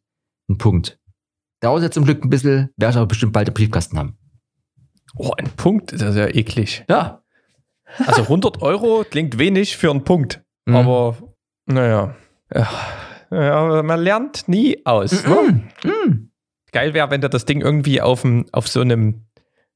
ein 0.49 0.57
Punkt. 0.57 0.97
Dauert 1.59 1.83
jetzt 1.83 1.95
zum 1.95 2.05
Glück 2.05 2.23
ein 2.23 2.29
bisschen, 2.29 2.69
werde 2.77 2.91
ich 2.91 2.97
aber 2.97 3.07
bestimmt 3.07 3.33
bald 3.33 3.47
den 3.47 3.53
Briefkasten 3.53 3.97
haben. 3.97 4.17
Oh, 5.15 5.31
ein 5.37 5.49
Punkt, 5.55 5.93
das 5.93 6.01
ist 6.01 6.15
ja 6.15 6.27
eklig. 6.27 6.85
Ja. 6.89 7.23
Also 8.05 8.23
100 8.23 8.61
Euro 8.61 9.05
klingt 9.09 9.39
wenig 9.39 9.77
für 9.77 9.89
einen 9.89 10.03
Punkt. 10.03 10.43
Mhm. 10.65 10.75
Aber, 10.75 11.17
naja. 11.65 12.15
Ja, 12.53 12.67
ja, 13.31 13.83
man 13.83 13.99
lernt 13.99 14.47
nie 14.47 14.85
aus. 14.85 15.25
ne? 15.25 15.63
Mm. 15.83 16.29
Geil 16.71 16.93
wäre, 16.93 17.09
wenn 17.09 17.21
du 17.21 17.29
das 17.29 17.45
Ding 17.45 17.61
irgendwie 17.61 18.01
auf, 18.01 18.21
dem, 18.21 18.45
auf 18.51 18.67
so 18.67 18.81
einem 18.81 19.27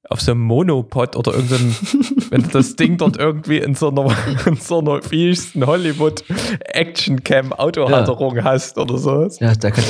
auf 0.09 0.19
so 0.19 0.31
einem 0.31 0.41
Monopod 0.41 1.15
oder 1.15 1.33
irgendeinem, 1.33 1.75
wenn 2.31 2.43
du 2.43 2.49
das 2.49 2.75
Ding 2.75 2.97
dort 2.97 3.17
irgendwie 3.17 3.59
in 3.59 3.75
so 3.75 3.89
einer, 3.89 4.13
in 4.45 4.55
so 4.55 4.79
einer 4.79 5.01
fiesten 5.01 5.65
Hollywood 5.65 6.23
Action 6.59 7.23
Cam 7.23 7.53
Autohalterung 7.53 8.43
hast 8.43 8.77
oder 8.77 8.97
so. 8.97 9.27
Ja, 9.39 9.53
da, 9.53 9.71
kann, 9.71 9.83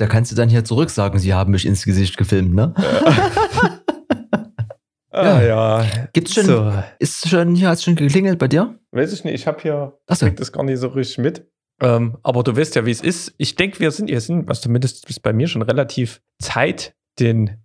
da 0.00 0.06
kannst 0.06 0.32
du 0.32 0.36
dann 0.36 0.48
hier 0.48 0.64
zurück 0.64 0.90
sagen, 0.90 1.18
sie 1.18 1.34
haben 1.34 1.50
mich 1.52 1.66
ins 1.66 1.84
Gesicht 1.84 2.16
gefilmt, 2.16 2.54
ne? 2.54 2.74
Ah, 5.12 5.42
ja. 5.42 5.86
Gibt's 6.12 6.34
schon, 6.34 6.44
So. 6.46 6.72
ist 7.00 7.28
schon, 7.28 7.56
hier 7.56 7.68
hat 7.68 7.82
schon 7.82 7.96
geklingelt 7.96 8.38
bei 8.38 8.46
dir? 8.46 8.78
Weiß 8.92 9.12
ich 9.12 9.24
nicht, 9.24 9.34
ich 9.34 9.46
habe 9.46 9.60
hier, 9.60 9.98
Ach 10.06 10.14
so. 10.16 10.26
krieg 10.26 10.36
das 10.36 10.52
gar 10.52 10.62
nicht 10.62 10.78
so 10.78 10.86
richtig 10.88 11.18
mit. 11.18 11.50
Ähm, 11.82 12.16
aber 12.22 12.44
du 12.44 12.56
weißt 12.56 12.76
ja, 12.76 12.86
wie 12.86 12.92
es 12.92 13.00
ist. 13.00 13.34
Ich 13.36 13.56
denke, 13.56 13.80
wir 13.80 13.90
sind, 13.90 14.08
wir 14.08 14.20
sind, 14.20 14.48
was 14.48 14.60
zumindest 14.60 15.10
ist 15.10 15.20
bei 15.22 15.32
mir 15.32 15.48
schon 15.48 15.62
relativ 15.62 16.20
Zeit 16.40 16.94
den 17.18 17.56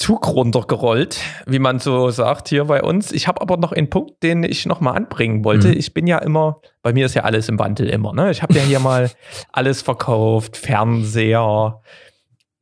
Zug 0.00 0.28
runtergerollt, 0.28 1.20
wie 1.46 1.58
man 1.58 1.78
so 1.78 2.08
sagt 2.08 2.48
hier 2.48 2.64
bei 2.64 2.82
uns. 2.82 3.12
Ich 3.12 3.28
habe 3.28 3.42
aber 3.42 3.58
noch 3.58 3.72
einen 3.72 3.90
Punkt, 3.90 4.22
den 4.22 4.44
ich 4.44 4.64
noch 4.64 4.80
mal 4.80 4.92
anbringen 4.92 5.44
wollte. 5.44 5.68
Mhm. 5.68 5.76
Ich 5.76 5.92
bin 5.92 6.06
ja 6.06 6.16
immer, 6.16 6.62
bei 6.82 6.94
mir 6.94 7.04
ist 7.04 7.14
ja 7.14 7.24
alles 7.24 7.50
im 7.50 7.58
Wandel 7.58 7.86
immer. 7.90 8.14
Ne? 8.14 8.30
Ich 8.30 8.42
habe 8.42 8.54
ja 8.54 8.62
hier 8.62 8.80
mal 8.80 9.10
alles 9.52 9.82
verkauft, 9.82 10.56
Fernseher, 10.56 11.82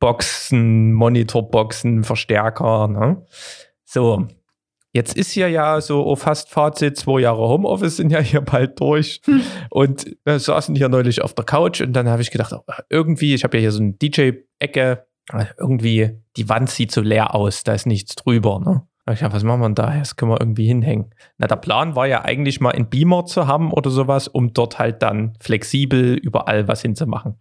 Boxen, 0.01 0.91
Monitorboxen, 0.91 2.03
Verstärker. 2.03 2.89
Ne? 2.89 3.25
So. 3.85 4.27
Jetzt 4.91 5.15
ist 5.15 5.31
hier 5.31 5.49
ja 5.49 5.79
so 5.79 6.05
oh, 6.05 6.17
fast 6.17 6.49
Fazit, 6.49 6.97
zwei 6.97 7.21
Jahre 7.21 7.47
Homeoffice 7.47 7.97
sind 7.97 8.11
ja 8.11 8.19
hier 8.19 8.41
bald 8.41 8.77
durch. 8.81 9.21
und 9.69 10.17
wir 10.25 10.39
saßen 10.39 10.75
hier 10.75 10.89
neulich 10.89 11.21
auf 11.21 11.33
der 11.35 11.45
Couch 11.45 11.79
und 11.79 11.93
dann 11.93 12.09
habe 12.09 12.21
ich 12.21 12.31
gedacht, 12.31 12.51
oh, 12.51 12.63
irgendwie, 12.89 13.33
ich 13.33 13.45
habe 13.45 13.55
ja 13.55 13.61
hier 13.61 13.71
so 13.71 13.81
eine 13.81 13.93
DJ-Ecke, 13.93 15.05
irgendwie 15.57 16.21
die 16.37 16.49
Wand 16.49 16.69
sieht 16.69 16.91
so 16.91 17.01
leer 17.01 17.35
aus, 17.35 17.63
da 17.63 17.73
ist 17.73 17.85
nichts 17.85 18.15
drüber. 18.15 18.59
Ne? 18.59 18.81
Ich 19.11 19.19
dachte, 19.19 19.35
was 19.35 19.43
machen 19.43 19.61
wir 19.61 19.67
denn 19.67 19.75
da? 19.75 19.97
Das 19.97 20.15
können 20.15 20.31
wir 20.31 20.39
irgendwie 20.39 20.67
hinhängen. 20.67 21.13
Na, 21.37 21.47
der 21.47 21.55
Plan 21.55 21.95
war 21.95 22.07
ja 22.07 22.23
eigentlich 22.23 22.59
mal 22.59 22.71
einen 22.71 22.89
Beamer 22.89 23.25
zu 23.25 23.47
haben 23.47 23.71
oder 23.71 23.89
sowas, 23.89 24.27
um 24.27 24.53
dort 24.53 24.77
halt 24.77 25.01
dann 25.01 25.33
flexibel 25.39 26.15
überall 26.15 26.67
was 26.67 26.81
hinzumachen. 26.81 27.35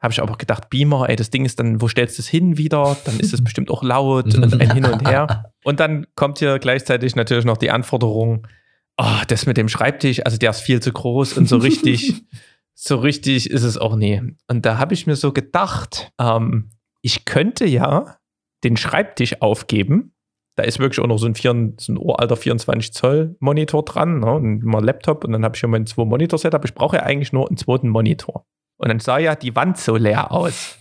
Habe 0.00 0.12
ich 0.12 0.22
aber 0.22 0.36
gedacht, 0.36 0.70
Beamer, 0.70 1.08
ey, 1.08 1.16
das 1.16 1.30
Ding 1.30 1.44
ist 1.44 1.58
dann, 1.58 1.80
wo 1.80 1.88
stellst 1.88 2.18
du 2.18 2.22
es 2.22 2.28
hin 2.28 2.56
wieder? 2.56 2.96
Dann 3.04 3.18
ist 3.18 3.34
es 3.34 3.42
bestimmt 3.42 3.68
auch 3.70 3.82
laut 3.82 4.32
und 4.36 4.60
ein 4.60 4.72
Hin 4.72 4.84
und 4.84 5.08
Her. 5.08 5.52
Und 5.64 5.80
dann 5.80 6.06
kommt 6.14 6.38
hier 6.38 6.58
gleichzeitig 6.60 7.14
natürlich 7.14 7.44
noch 7.44 7.58
die 7.58 7.70
Anforderung, 7.70 8.46
oh, 8.96 9.22
das 9.26 9.44
mit 9.44 9.56
dem 9.56 9.68
Schreibtisch, 9.68 10.24
also 10.24 10.38
der 10.38 10.50
ist 10.50 10.60
viel 10.60 10.80
zu 10.80 10.92
groß 10.92 11.34
und 11.34 11.46
so 11.46 11.58
richtig, 11.58 12.22
so 12.74 12.96
richtig 12.96 13.50
ist 13.50 13.64
es 13.64 13.76
auch 13.76 13.96
nie. 13.96 14.22
Und 14.46 14.64
da 14.64 14.78
habe 14.78 14.94
ich 14.94 15.06
mir 15.06 15.16
so 15.16 15.32
gedacht, 15.32 16.10
ähm, 16.18 16.70
ich 17.02 17.24
könnte 17.24 17.66
ja 17.66 18.16
den 18.64 18.76
Schreibtisch 18.76 19.40
aufgeben. 19.40 20.14
Da 20.56 20.64
ist 20.64 20.80
wirklich 20.80 21.00
auch 21.00 21.06
noch 21.06 21.18
so 21.18 21.26
ein, 21.26 21.36
vier, 21.36 21.72
so 21.78 21.92
ein 21.92 21.98
uralter 21.98 22.36
24 22.36 22.92
Zoll 22.92 23.36
Monitor 23.38 23.84
dran, 23.84 24.20
ne, 24.20 24.32
und 24.32 24.64
mal 24.64 24.84
Laptop 24.84 25.24
und 25.24 25.32
dann 25.32 25.44
habe 25.44 25.54
ich 25.54 25.62
ja 25.62 25.68
mein 25.68 25.86
zwei 25.86 26.04
Monitor-Setup. 26.04 26.64
Ich 26.64 26.74
brauche 26.74 26.96
ja 26.96 27.02
eigentlich 27.04 27.32
nur 27.32 27.48
einen 27.48 27.56
zweiten 27.56 27.88
Monitor. 27.88 28.44
Und 28.76 28.88
dann 28.88 29.00
sah 29.00 29.18
ja 29.18 29.34
die 29.36 29.54
Wand 29.54 29.78
so 29.78 29.96
leer 29.96 30.32
aus. 30.32 30.76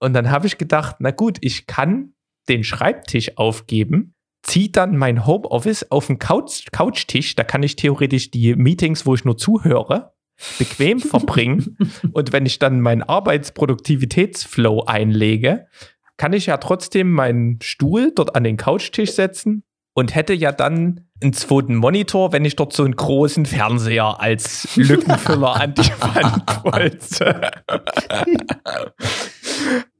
Und 0.00 0.12
dann 0.12 0.30
habe 0.30 0.46
ich 0.46 0.58
gedacht, 0.58 0.96
na 0.98 1.10
gut, 1.10 1.38
ich 1.40 1.66
kann 1.66 2.14
den 2.48 2.64
Schreibtisch 2.64 3.38
aufgeben, 3.38 4.14
ziehe 4.42 4.68
dann 4.68 4.96
mein 4.96 5.26
Homeoffice 5.26 5.90
auf 5.90 6.08
den 6.08 6.18
Couch, 6.18 6.66
Couchtisch, 6.72 7.34
da 7.34 7.44
kann 7.44 7.62
ich 7.62 7.76
theoretisch 7.76 8.30
die 8.30 8.54
Meetings, 8.54 9.06
wo 9.06 9.14
ich 9.14 9.24
nur 9.24 9.38
zuhöre, 9.38 10.13
bequem 10.58 11.00
verbringen. 11.00 11.76
Und 12.12 12.32
wenn 12.32 12.46
ich 12.46 12.58
dann 12.58 12.80
meinen 12.80 13.02
Arbeitsproduktivitätsflow 13.02 14.84
einlege, 14.84 15.66
kann 16.16 16.32
ich 16.32 16.46
ja 16.46 16.56
trotzdem 16.58 17.10
meinen 17.12 17.58
Stuhl 17.62 18.12
dort 18.14 18.36
an 18.36 18.44
den 18.44 18.56
Couchtisch 18.56 19.12
setzen 19.12 19.64
und 19.94 20.14
hätte 20.14 20.34
ja 20.34 20.52
dann 20.52 21.08
einen 21.22 21.32
zweiten 21.32 21.76
Monitor, 21.76 22.32
wenn 22.32 22.44
ich 22.44 22.56
dort 22.56 22.72
so 22.72 22.84
einen 22.84 22.96
großen 22.96 23.46
Fernseher 23.46 24.20
als 24.20 24.76
Lückenfüller 24.76 25.60
an 25.60 25.74
die 25.74 25.82
Wand 26.00 26.64
wollte. 26.64 27.50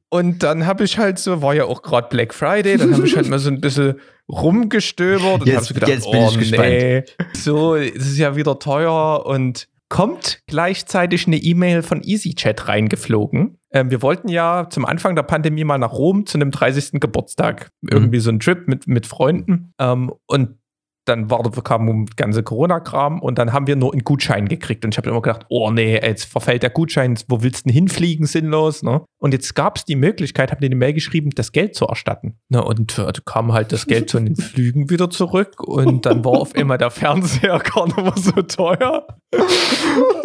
Und 0.08 0.42
dann 0.42 0.66
habe 0.66 0.84
ich 0.84 0.98
halt 0.98 1.18
so, 1.18 1.42
war 1.42 1.54
ja 1.54 1.64
auch 1.64 1.82
gerade 1.82 2.08
Black 2.08 2.34
Friday, 2.34 2.76
dann 2.76 2.92
habe 2.92 3.06
ich 3.06 3.16
halt 3.16 3.28
mal 3.28 3.38
so 3.38 3.50
ein 3.50 3.60
bisschen 3.60 4.00
rumgestöbert 4.28 5.42
und 5.42 5.52
habe 5.52 5.64
so 5.64 5.74
gedacht, 5.74 5.90
jetzt 5.90 6.10
bin 6.10 6.22
oh 6.22 6.28
ich 6.30 6.38
gespannt. 6.38 6.68
nee, 6.68 7.04
so, 7.32 7.76
das 7.76 8.06
ist 8.06 8.18
ja 8.18 8.36
wieder 8.36 8.58
teuer 8.58 9.26
und 9.26 9.68
kommt 9.88 10.42
gleichzeitig 10.46 11.26
eine 11.26 11.36
E-Mail 11.36 11.82
von 11.82 12.02
EasyChat 12.02 12.68
reingeflogen. 12.68 13.58
Ähm, 13.72 13.90
wir 13.90 14.02
wollten 14.02 14.28
ja 14.28 14.68
zum 14.70 14.84
Anfang 14.84 15.14
der 15.14 15.22
Pandemie 15.22 15.64
mal 15.64 15.78
nach 15.78 15.92
Rom 15.92 16.26
zu 16.26 16.38
einem 16.38 16.50
30. 16.50 17.00
Geburtstag. 17.00 17.70
Irgendwie 17.88 18.20
so 18.20 18.30
ein 18.30 18.40
Trip 18.40 18.66
mit, 18.66 18.86
mit 18.86 19.06
Freunden. 19.06 19.72
Ähm, 19.78 20.12
und 20.26 20.58
dann 21.04 21.30
war, 21.30 21.42
kam 21.62 22.06
ganze 22.16 22.42
Corona-Kram 22.42 23.20
und 23.20 23.38
dann 23.38 23.52
haben 23.52 23.66
wir 23.66 23.76
nur 23.76 23.92
einen 23.92 24.04
Gutschein 24.04 24.48
gekriegt. 24.48 24.84
Und 24.84 24.94
ich 24.94 24.98
habe 24.98 25.10
immer 25.10 25.20
gedacht, 25.20 25.44
oh 25.48 25.70
nee, 25.70 25.94
jetzt 25.94 26.24
verfällt 26.24 26.62
der 26.62 26.70
Gutschein, 26.70 27.18
wo 27.28 27.42
willst 27.42 27.64
du 27.64 27.68
denn 27.68 27.74
hinfliegen, 27.74 28.26
sinnlos. 28.26 28.82
Ne? 28.82 29.02
Und 29.18 29.32
jetzt 29.32 29.54
gab 29.54 29.76
es 29.76 29.84
die 29.84 29.96
Möglichkeit, 29.96 30.50
habe 30.50 30.60
dir 30.60 30.66
eine 30.66 30.76
Mail 30.76 30.94
geschrieben, 30.94 31.30
das 31.30 31.52
Geld 31.52 31.74
zu 31.74 31.86
erstatten. 31.86 32.38
Na, 32.48 32.60
und 32.60 32.98
äh, 32.98 33.12
kam 33.24 33.52
halt 33.52 33.72
das 33.72 33.86
Geld 33.86 34.08
zu 34.08 34.18
den 34.18 34.36
Flügen 34.36 34.90
wieder 34.90 35.10
zurück 35.10 35.62
und 35.62 36.06
dann 36.06 36.24
war 36.24 36.32
auf 36.32 36.54
einmal 36.54 36.78
der 36.78 36.90
Fernseher 36.90 37.58
gar 37.74 37.86
nicht 37.86 37.96
mehr 37.96 38.12
so 38.16 38.42
teuer. 38.42 39.06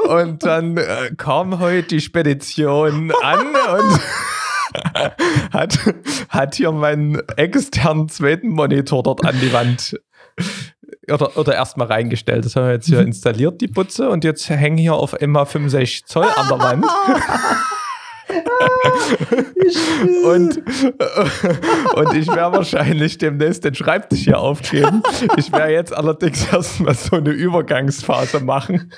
Und 0.08 0.44
dann 0.44 0.78
äh, 0.78 1.12
kam 1.18 1.60
heute 1.60 1.88
die 1.88 2.02
Spedition 2.02 3.12
an 3.22 3.48
und 3.48 4.00
hat, 5.54 5.80
hat 6.30 6.56
hier 6.56 6.72
meinen 6.72 7.20
externen 7.36 8.08
zweiten 8.08 8.50
Monitor 8.50 9.04
dort 9.04 9.26
an 9.26 9.36
die 9.42 9.52
Wand 9.52 10.00
oder, 11.12 11.38
oder 11.38 11.54
erstmal 11.56 11.88
reingestellt. 11.88 12.46
Das 12.46 12.56
haben 12.56 12.66
wir 12.66 12.74
jetzt 12.74 12.88
hier 12.88 13.02
installiert, 13.02 13.62
die 13.62 13.68
Putze, 13.68 14.10
und 14.10 14.24
jetzt 14.24 14.50
hängen 14.50 14.78
hier 14.78 14.94
auf 14.94 15.20
immer 15.20 15.46
65 15.46 16.06
Zoll 16.06 16.28
an 16.36 16.48
der 16.50 16.60
Wand. 16.60 16.86
und, 20.24 20.58
und 21.96 22.14
ich 22.14 22.28
werde 22.28 22.58
wahrscheinlich 22.58 23.18
demnächst 23.18 23.64
den 23.64 23.74
Schreibtisch 23.76 24.22
hier 24.22 24.40
aufgeben. 24.40 25.02
Ich 25.38 25.52
werde 25.52 25.74
jetzt 25.74 25.94
allerdings 25.94 26.46
erstmal 26.52 26.94
so 26.96 27.16
eine 27.18 27.32
Übergangsphase 27.32 28.40
machen 28.42 28.92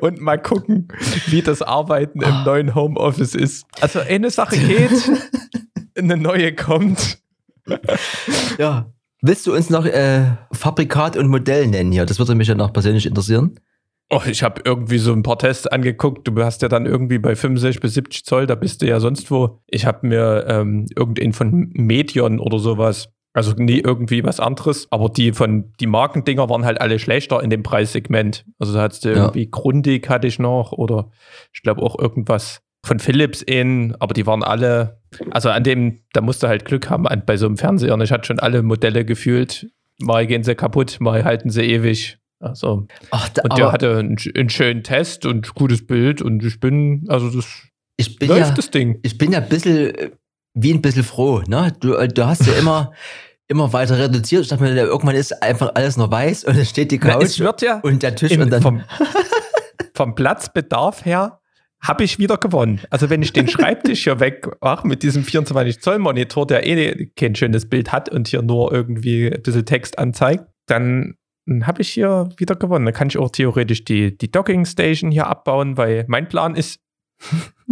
und 0.00 0.20
mal 0.20 0.38
gucken, 0.38 0.88
wie 1.26 1.42
das 1.42 1.62
Arbeiten 1.62 2.20
im 2.20 2.44
neuen 2.44 2.74
Homeoffice 2.74 3.34
ist. 3.34 3.66
Also 3.80 4.00
eine 4.00 4.30
Sache 4.30 4.58
geht, 4.58 5.10
eine 5.96 6.16
neue 6.16 6.54
kommt. 6.54 7.18
Ja. 8.58 8.92
Willst 9.20 9.46
du 9.46 9.54
uns 9.54 9.68
noch 9.70 9.84
äh, 9.84 10.24
Fabrikat 10.52 11.16
und 11.16 11.28
Modell 11.28 11.66
nennen 11.66 11.90
hier? 11.92 12.06
Das 12.06 12.18
würde 12.18 12.34
mich 12.34 12.48
ja 12.48 12.54
noch 12.54 12.72
persönlich 12.72 13.06
interessieren. 13.06 13.58
Oh, 14.10 14.22
ich 14.26 14.42
habe 14.42 14.62
irgendwie 14.64 14.98
so 14.98 15.12
ein 15.12 15.22
paar 15.22 15.38
Tests 15.38 15.66
angeguckt. 15.66 16.26
Du 16.26 16.42
hast 16.42 16.62
ja 16.62 16.68
dann 16.68 16.86
irgendwie 16.86 17.18
bei 17.18 17.34
65 17.36 17.80
bis 17.80 17.94
70 17.94 18.24
Zoll, 18.24 18.46
da 18.46 18.54
bist 18.54 18.80
du 18.80 18.86
ja 18.86 19.00
sonst 19.00 19.30
wo. 19.30 19.60
Ich 19.66 19.84
habe 19.84 20.06
mir 20.06 20.46
ähm, 20.48 20.86
irgendeinen 20.96 21.32
von 21.34 21.70
Medion 21.74 22.38
oder 22.40 22.58
sowas, 22.58 23.10
also 23.34 23.52
nie 23.52 23.80
irgendwie 23.80 24.24
was 24.24 24.40
anderes, 24.40 24.86
aber 24.90 25.10
die 25.10 25.32
von 25.32 25.72
die 25.78 25.86
Markendinger 25.86 26.48
waren 26.48 26.64
halt 26.64 26.80
alle 26.80 26.98
schlechter 26.98 27.42
in 27.42 27.50
dem 27.50 27.62
Preissegment. 27.62 28.46
Also 28.58 28.72
da 28.72 28.82
hattest 28.82 29.04
du 29.04 29.10
Ja. 29.10 29.16
irgendwie 29.16 29.50
Grundig 29.50 30.08
hatte 30.08 30.26
ich 30.26 30.38
noch 30.38 30.72
oder 30.72 31.10
ich 31.52 31.60
glaube 31.62 31.82
auch 31.82 31.98
irgendwas 31.98 32.62
von 32.84 32.98
Philips 32.98 33.42
in, 33.42 33.94
aber 33.98 34.14
die 34.14 34.26
waren 34.26 34.42
alle, 34.42 35.00
also 35.30 35.50
an 35.50 35.64
dem, 35.64 36.00
da 36.12 36.20
musst 36.20 36.42
du 36.42 36.48
halt 36.48 36.64
Glück 36.64 36.90
haben 36.90 37.06
an, 37.06 37.22
bei 37.26 37.36
so 37.36 37.46
einem 37.46 37.56
Fernseher. 37.56 37.94
Und 37.94 38.00
ich 38.00 38.12
hatte 38.12 38.26
schon 38.26 38.38
alle 38.38 38.62
Modelle 38.62 39.04
gefühlt. 39.04 39.68
Mal 40.00 40.26
gehen 40.26 40.44
sie 40.44 40.54
kaputt, 40.54 40.98
mal 41.00 41.24
halten 41.24 41.50
sie 41.50 41.62
ewig. 41.62 42.18
Also 42.40 42.86
Ach, 43.10 43.28
da, 43.30 43.42
und 43.42 43.58
der 43.58 43.72
hatte 43.72 43.98
einen, 43.98 44.16
einen 44.36 44.48
schönen 44.48 44.84
Test 44.84 45.26
und 45.26 45.54
gutes 45.54 45.86
Bild 45.86 46.22
und 46.22 46.44
ich 46.44 46.60
bin, 46.60 47.04
also 47.08 47.30
das 47.30 47.46
ich 47.96 48.16
bin 48.16 48.28
läuft 48.28 48.40
ja, 48.40 48.54
das 48.54 48.70
Ding. 48.70 49.00
ich 49.02 49.18
bin 49.18 49.32
ja 49.32 49.40
ein 49.40 49.48
bisschen, 49.48 49.92
äh, 49.94 50.10
wie 50.54 50.72
ein 50.72 50.80
bisschen 50.80 51.02
froh, 51.02 51.42
ne? 51.48 51.72
Du, 51.80 51.94
äh, 51.94 52.06
du 52.06 52.26
hast 52.26 52.46
ja 52.46 52.52
immer, 52.52 52.92
immer 53.48 53.72
weiter 53.72 53.98
reduziert. 53.98 54.42
Ich 54.42 54.48
dachte 54.48 54.62
mir, 54.62 54.76
irgendwann 54.76 55.16
ist 55.16 55.42
einfach 55.42 55.72
alles 55.74 55.96
noch 55.96 56.12
weiß 56.12 56.44
und 56.44 56.56
es 56.56 56.70
steht 56.70 56.92
die 56.92 57.00
Na, 57.02 57.14
Couch 57.14 57.24
es 57.24 57.40
wird 57.40 57.60
ja 57.62 57.80
und 57.80 58.04
der 58.04 58.14
Tisch 58.14 58.38
und 58.38 58.50
dann. 58.50 58.62
vom, 58.62 58.82
vom 59.94 60.14
Platzbedarf 60.14 61.04
her 61.04 61.37
habe 61.80 62.04
ich 62.04 62.18
wieder 62.18 62.36
gewonnen. 62.36 62.80
Also 62.90 63.10
wenn 63.10 63.22
ich 63.22 63.32
den 63.32 63.48
Schreibtisch 63.48 64.04
hier 64.04 64.20
wegmache 64.20 64.86
mit 64.86 65.02
diesem 65.02 65.24
24 65.24 65.80
Zoll 65.80 65.98
Monitor, 65.98 66.46
der 66.46 66.66
eh 66.66 67.06
kein 67.16 67.34
schönes 67.34 67.68
Bild 67.68 67.92
hat 67.92 68.08
und 68.08 68.28
hier 68.28 68.42
nur 68.42 68.72
irgendwie 68.72 69.26
ein 69.32 69.42
bisschen 69.42 69.64
Text 69.64 69.98
anzeigt, 69.98 70.44
dann 70.66 71.16
habe 71.62 71.80
ich 71.82 71.88
hier 71.88 72.28
wieder 72.36 72.56
gewonnen. 72.56 72.84
Dann 72.84 72.94
kann 72.94 73.08
ich 73.08 73.18
auch 73.18 73.30
theoretisch 73.30 73.84
die, 73.84 74.16
die 74.16 74.30
Docking 74.30 74.66
Station 74.66 75.10
hier 75.10 75.26
abbauen, 75.26 75.76
weil 75.76 76.04
mein 76.08 76.28
Plan 76.28 76.54
ist, 76.54 76.80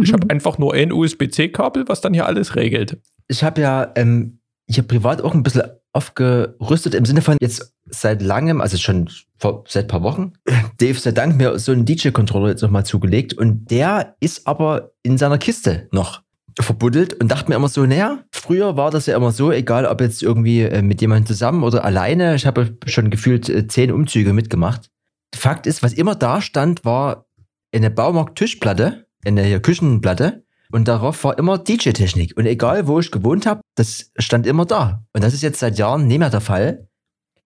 ich 0.01 0.13
habe 0.13 0.27
einfach 0.29 0.57
nur 0.57 0.73
ein 0.73 0.91
USB-C-Kabel, 0.91 1.87
was 1.87 2.01
dann 2.01 2.13
hier 2.13 2.25
alles 2.25 2.55
regelt. 2.55 2.99
ich 3.27 3.43
habe 3.43 3.61
ja 3.61 3.91
ähm, 3.95 4.39
hier 4.67 4.83
privat 4.83 5.21
auch 5.21 5.33
ein 5.33 5.43
bisschen 5.43 5.63
aufgerüstet 5.97 6.93
im 6.93 7.05
Sinne 7.05 7.21
von 7.21 7.37
jetzt 7.41 7.73
seit 7.89 8.21
langem, 8.21 8.61
also 8.61 8.77
schon 8.77 9.09
vor, 9.39 9.63
seit 9.67 9.85
ein 9.85 9.87
paar 9.87 10.03
Wochen, 10.03 10.33
Dave 10.77 10.99
sei 10.99 11.11
Dank 11.11 11.37
mir 11.37 11.57
so 11.57 11.71
einen 11.71 11.85
DJ-Controller 11.85 12.49
jetzt 12.49 12.61
nochmal 12.61 12.85
zugelegt 12.85 13.33
und 13.33 13.71
der 13.71 14.15
ist 14.19 14.45
aber 14.45 14.91
in 15.01 15.17
seiner 15.17 15.39
Kiste 15.39 15.87
noch 15.91 16.21
verbuddelt 16.59 17.15
und 17.15 17.29
dachte 17.29 17.49
mir 17.49 17.55
immer 17.55 17.67
so, 17.67 17.85
naja, 17.85 18.23
früher 18.31 18.77
war 18.77 18.91
das 18.91 19.07
ja 19.07 19.15
immer 19.15 19.31
so, 19.31 19.51
egal 19.51 19.85
ob 19.85 20.01
jetzt 20.01 20.21
irgendwie 20.21 20.61
äh, 20.61 20.81
mit 20.81 21.01
jemandem 21.01 21.25
zusammen 21.25 21.63
oder 21.63 21.83
alleine, 21.83 22.35
ich 22.35 22.45
habe 22.45 22.77
schon 22.85 23.09
gefühlt 23.09 23.49
äh, 23.49 23.67
zehn 23.67 23.91
Umzüge 23.91 24.33
mitgemacht. 24.33 24.89
Fakt 25.35 25.67
ist, 25.67 25.83
was 25.83 25.93
immer 25.93 26.15
da 26.15 26.41
stand, 26.41 26.85
war 26.85 27.25
eine 27.73 27.91
Baumarkt-Tischplatte, 27.91 29.05
eine 29.25 29.59
Küchenplatte 29.59 30.45
und 30.71 30.87
darauf 30.87 31.23
war 31.23 31.37
immer 31.37 31.57
DJ-Technik. 31.57 32.35
Und 32.37 32.45
egal, 32.45 32.87
wo 32.87 32.99
ich 32.99 33.11
gewohnt 33.11 33.45
habe, 33.45 33.61
das 33.75 34.11
stand 34.17 34.47
immer 34.47 34.65
da. 34.65 35.05
Und 35.13 35.23
das 35.23 35.33
ist 35.33 35.43
jetzt 35.43 35.59
seit 35.59 35.77
Jahren 35.77 36.07
nicht 36.07 36.19
mehr 36.19 36.29
der 36.29 36.41
Fall. 36.41 36.87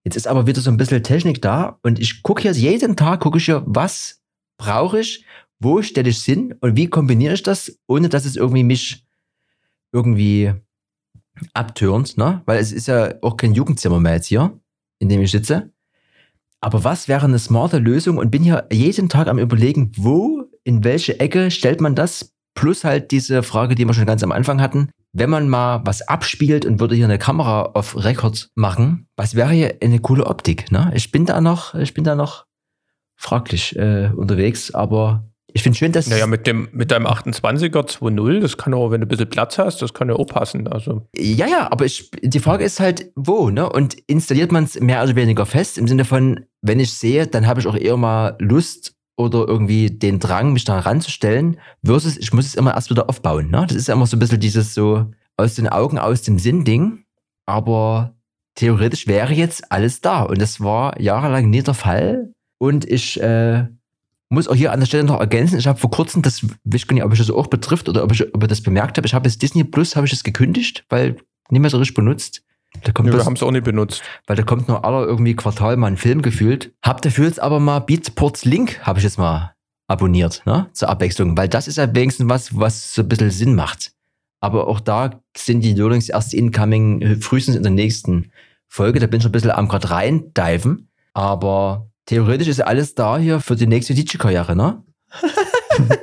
Jetzt 0.04 0.16
ist 0.16 0.26
aber 0.26 0.46
wieder 0.46 0.60
so 0.60 0.70
ein 0.70 0.76
bisschen 0.76 1.02
Technik 1.02 1.40
da 1.42 1.78
und 1.82 2.00
ich 2.00 2.22
gucke 2.22 2.42
hier 2.42 2.52
jeden 2.52 2.96
Tag, 2.96 3.20
gucke 3.20 3.38
ich 3.38 3.44
hier, 3.44 3.62
was 3.66 4.20
brauche 4.58 4.98
ich, 4.98 5.24
wo 5.60 5.80
stelle 5.82 6.08
ich 6.10 6.18
es 6.18 6.24
hin 6.24 6.54
und 6.60 6.76
wie 6.76 6.88
kombiniere 6.88 7.34
ich 7.34 7.42
das, 7.44 7.78
ohne 7.86 8.08
dass 8.08 8.24
es 8.24 8.34
irgendwie 8.34 8.64
mich 8.64 9.06
irgendwie 9.92 10.52
abtürnt, 11.54 12.16
ne? 12.16 12.42
Weil 12.46 12.58
es 12.58 12.72
ist 12.72 12.88
ja 12.88 13.14
auch 13.22 13.36
kein 13.36 13.54
Jugendzimmer 13.54 14.00
mehr 14.00 14.14
jetzt 14.14 14.26
hier, 14.26 14.58
in 14.98 15.08
dem 15.08 15.20
ich 15.20 15.30
sitze. 15.30 15.70
Aber 16.60 16.84
was 16.84 17.08
wäre 17.08 17.24
eine 17.24 17.38
smarte 17.38 17.78
Lösung 17.78 18.18
und 18.18 18.30
bin 18.30 18.42
hier 18.42 18.66
jeden 18.72 19.08
Tag 19.08 19.28
am 19.28 19.38
überlegen, 19.38 19.92
wo, 19.96 20.44
in 20.64 20.84
welche 20.84 21.18
Ecke 21.18 21.50
stellt 21.50 21.80
man 21.80 21.94
das? 21.94 22.31
Plus 22.54 22.84
halt 22.84 23.10
diese 23.10 23.42
Frage, 23.42 23.74
die 23.74 23.86
wir 23.86 23.94
schon 23.94 24.06
ganz 24.06 24.22
am 24.22 24.32
Anfang 24.32 24.60
hatten. 24.60 24.90
wenn 25.14 25.28
man 25.28 25.48
mal 25.48 25.82
was 25.84 26.08
abspielt 26.08 26.64
und 26.64 26.80
würde 26.80 26.94
hier 26.94 27.04
eine 27.04 27.18
Kamera 27.18 27.72
auf 27.74 28.02
Record 28.02 28.48
machen, 28.54 29.08
was 29.14 29.34
wäre 29.34 29.50
hier 29.50 29.76
eine 29.82 29.98
coole 29.98 30.26
Optik, 30.26 30.72
ne? 30.72 30.90
Ich 30.94 31.12
bin 31.12 31.26
da 31.26 31.42
noch, 31.42 31.74
ich 31.74 31.92
bin 31.92 32.02
da 32.02 32.14
noch 32.14 32.46
fraglich 33.14 33.76
äh, 33.76 34.10
unterwegs, 34.16 34.72
aber 34.74 35.32
ich 35.54 35.62
finde 35.62 35.78
schön, 35.78 35.92
dass. 35.92 36.06
Naja, 36.06 36.26
mit, 36.26 36.46
dem, 36.46 36.68
mit 36.72 36.90
deinem 36.90 37.06
28er 37.06 37.86
2.0, 37.86 38.40
das 38.40 38.56
kann 38.56 38.72
auch, 38.74 38.90
wenn 38.90 39.00
du 39.00 39.06
ein 39.06 39.08
bisschen 39.08 39.28
Platz 39.28 39.58
hast, 39.58 39.82
das 39.82 39.92
kann 39.92 40.08
ja 40.08 40.14
auch 40.16 40.26
passen. 40.26 40.66
Also. 40.66 41.06
Ja, 41.14 41.46
ja, 41.46 41.70
aber 41.70 41.84
ich, 41.84 42.10
die 42.22 42.40
Frage 42.40 42.64
ist 42.64 42.80
halt, 42.80 43.12
wo, 43.14 43.50
ne? 43.50 43.68
Und 43.68 43.94
installiert 44.06 44.50
man 44.50 44.64
es 44.64 44.80
mehr 44.80 45.02
oder 45.02 45.14
weniger 45.14 45.44
fest 45.44 45.78
im 45.78 45.86
Sinne 45.86 46.04
von, 46.04 46.40
wenn 46.62 46.80
ich 46.80 46.94
sehe, 46.94 47.26
dann 47.26 47.46
habe 47.46 47.60
ich 47.60 47.66
auch 47.66 47.76
eher 47.76 47.96
mal 47.96 48.36
Lust 48.38 48.94
oder 49.16 49.46
irgendwie 49.46 49.90
den 49.90 50.18
Drang, 50.18 50.52
mich 50.52 50.64
da 50.64 50.78
ranzustellen, 50.78 51.58
versus 51.84 52.16
ich 52.16 52.32
muss 52.32 52.46
es 52.46 52.54
immer 52.54 52.74
erst 52.74 52.90
wieder 52.90 53.08
aufbauen. 53.08 53.50
Ne? 53.50 53.64
Das 53.68 53.76
ist 53.76 53.88
immer 53.88 54.06
so 54.06 54.16
ein 54.16 54.20
bisschen 54.20 54.40
dieses 54.40 54.74
so 54.74 55.06
aus 55.36 55.54
den 55.54 55.68
Augen, 55.68 55.98
aus 55.98 56.22
dem 56.22 56.38
Sinn-Ding. 56.38 57.04
Aber 57.46 58.14
theoretisch 58.54 59.06
wäre 59.06 59.32
jetzt 59.32 59.70
alles 59.70 60.00
da. 60.00 60.22
Und 60.22 60.40
das 60.40 60.60
war 60.60 61.00
jahrelang 61.00 61.50
nie 61.50 61.62
der 61.62 61.74
Fall. 61.74 62.32
Und 62.58 62.88
ich 62.88 63.20
äh, 63.20 63.66
muss 64.28 64.48
auch 64.48 64.54
hier 64.54 64.72
an 64.72 64.80
der 64.80 64.86
Stelle 64.86 65.04
noch 65.04 65.20
ergänzen, 65.20 65.58
ich 65.58 65.66
habe 65.66 65.78
vor 65.78 65.90
kurzem, 65.90 66.22
das 66.22 66.44
weiß 66.64 66.86
gar 66.86 66.94
nicht, 66.94 67.04
ob 67.04 67.12
ich 67.12 67.18
das 67.18 67.30
auch 67.30 67.48
betrifft 67.48 67.88
oder 67.88 68.02
ob 68.02 68.12
ich, 68.12 68.34
ob 68.34 68.42
ich 68.42 68.48
das 68.48 68.62
bemerkt 68.62 68.96
habe, 68.96 69.06
ich 69.06 69.14
habe 69.14 69.28
jetzt 69.28 69.42
Disney 69.42 69.64
Plus, 69.64 69.94
habe 69.94 70.06
ich 70.06 70.12
es 70.12 70.24
gekündigt, 70.24 70.84
weil 70.88 71.16
mehr 71.50 71.68
so 71.68 71.76
richtig 71.76 71.94
benutzt. 71.94 72.42
Da 72.82 72.92
kommt 72.92 73.08
nee, 73.08 73.14
wir 73.14 73.24
haben 73.24 73.34
es 73.34 73.42
auch 73.42 73.50
nicht 73.50 73.64
benutzt. 73.64 74.02
Weil 74.26 74.36
da 74.36 74.42
kommt 74.42 74.68
nur 74.68 74.84
aller 74.84 75.06
irgendwie 75.06 75.36
Quartal 75.36 75.76
mal 75.76 75.88
ein 75.88 75.96
Film 75.96 76.22
gefühlt. 76.22 76.72
Hab 76.82 77.02
dafür 77.02 77.26
jetzt 77.26 77.40
aber 77.40 77.60
mal 77.60 77.80
Beatsports 77.80 78.44
Link, 78.44 78.80
habe 78.82 78.98
ich 78.98 79.04
jetzt 79.04 79.18
mal 79.18 79.54
abonniert, 79.88 80.42
ne? 80.46 80.68
Zur 80.72 80.88
Abwechslung. 80.88 81.36
Weil 81.36 81.48
das 81.48 81.68
ist 81.68 81.76
ja 81.76 81.94
wenigstens 81.94 82.28
was, 82.28 82.58
was 82.58 82.94
so 82.94 83.02
ein 83.02 83.08
bisschen 83.08 83.30
Sinn 83.30 83.54
macht. 83.54 83.92
Aber 84.40 84.66
auch 84.66 84.80
da 84.80 85.20
sind 85.36 85.60
die 85.60 85.74
Loadings 85.74 86.08
erst 86.08 86.34
incoming, 86.34 87.02
äh, 87.02 87.16
frühestens 87.16 87.56
in 87.56 87.62
der 87.62 87.72
nächsten 87.72 88.32
Folge. 88.68 88.98
Da 88.98 89.06
bin 89.06 89.20
ich 89.20 89.26
ein 89.26 89.32
bisschen 89.32 89.50
am 89.50 89.68
gerade 89.68 89.90
rein 89.90 90.32
diven. 90.36 90.88
Aber 91.14 91.90
theoretisch 92.06 92.48
ist 92.48 92.58
ja 92.58 92.66
alles 92.66 92.94
da 92.94 93.18
hier 93.18 93.40
für 93.40 93.54
die 93.54 93.66
nächste 93.66 93.94
DJ-Karriere, 93.94 94.56
ne? 94.56 94.82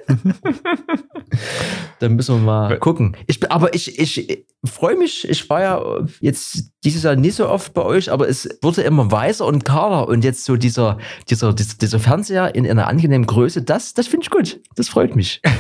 Dann 2.00 2.16
müssen 2.16 2.36
wir 2.36 2.42
mal 2.42 2.80
gucken. 2.80 3.18
Ich, 3.28 3.52
aber 3.52 3.74
ich, 3.74 4.00
ich 4.00 4.46
freue 4.64 4.96
mich. 4.96 5.28
Ich 5.30 5.50
war 5.50 5.62
ja 5.62 6.08
jetzt 6.22 6.72
dieses 6.84 7.04
Jahr 7.04 7.16
nicht 7.16 7.36
so 7.36 7.50
oft 7.50 7.74
bei 7.74 7.84
euch, 7.84 8.12
aber 8.12 8.30
es 8.30 8.48
wurde 8.62 8.82
immer 8.82 9.12
weißer 9.12 9.46
und 9.46 9.66
kahler. 9.66 10.08
Und 10.08 10.24
jetzt 10.24 10.46
so 10.46 10.56
dieser, 10.56 10.98
dieser, 11.30 11.54
dieser, 11.54 11.76
dieser 11.76 12.00
Fernseher 12.00 12.56
in 12.56 12.66
einer 12.70 12.88
angenehmen 12.88 13.28
Größe, 13.28 13.62
das, 13.62 13.94
das 13.94 14.08
finde 14.08 14.24
ich 14.24 14.30
gut. 14.30 14.62
Das 14.76 14.90
freut 14.90 15.16
mich. 15.16 15.42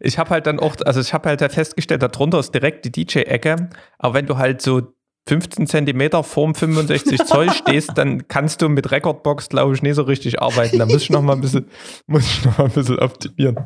Ich 0.00 0.18
habe 0.18 0.30
halt 0.30 0.46
dann 0.46 0.60
auch, 0.60 0.76
also 0.86 0.98
ich 0.98 1.12
habe 1.12 1.28
halt 1.28 1.40
festgestellt, 1.52 2.02
darunter 2.02 2.38
ist 2.38 2.54
direkt 2.54 2.86
die 2.86 2.90
DJ-Ecke. 2.90 3.68
Aber 3.98 4.14
wenn 4.14 4.24
du 4.24 4.38
halt 4.38 4.62
so 4.62 4.94
15 5.28 5.66
Zentimeter 5.66 6.24
vorm 6.24 6.54
65 6.54 7.24
Zoll 7.24 7.50
stehst, 7.52 7.92
dann 7.96 8.26
kannst 8.28 8.62
du 8.62 8.68
mit 8.68 8.90
Recordbox, 8.90 9.50
glaube 9.50 9.74
ich, 9.74 9.82
nicht 9.82 9.94
so 9.94 10.02
richtig 10.02 10.40
arbeiten. 10.40 10.78
Da 10.78 10.86
muss 10.86 11.02
ich 11.02 11.10
noch 11.10 11.22
mal 11.22 11.34
ein 11.34 11.42
bisschen, 11.42 11.66
muss 12.06 12.24
ich 12.24 12.44
noch 12.44 12.56
mal 12.56 12.64
ein 12.64 12.70
bisschen 12.70 12.98
optimieren. 12.98 13.58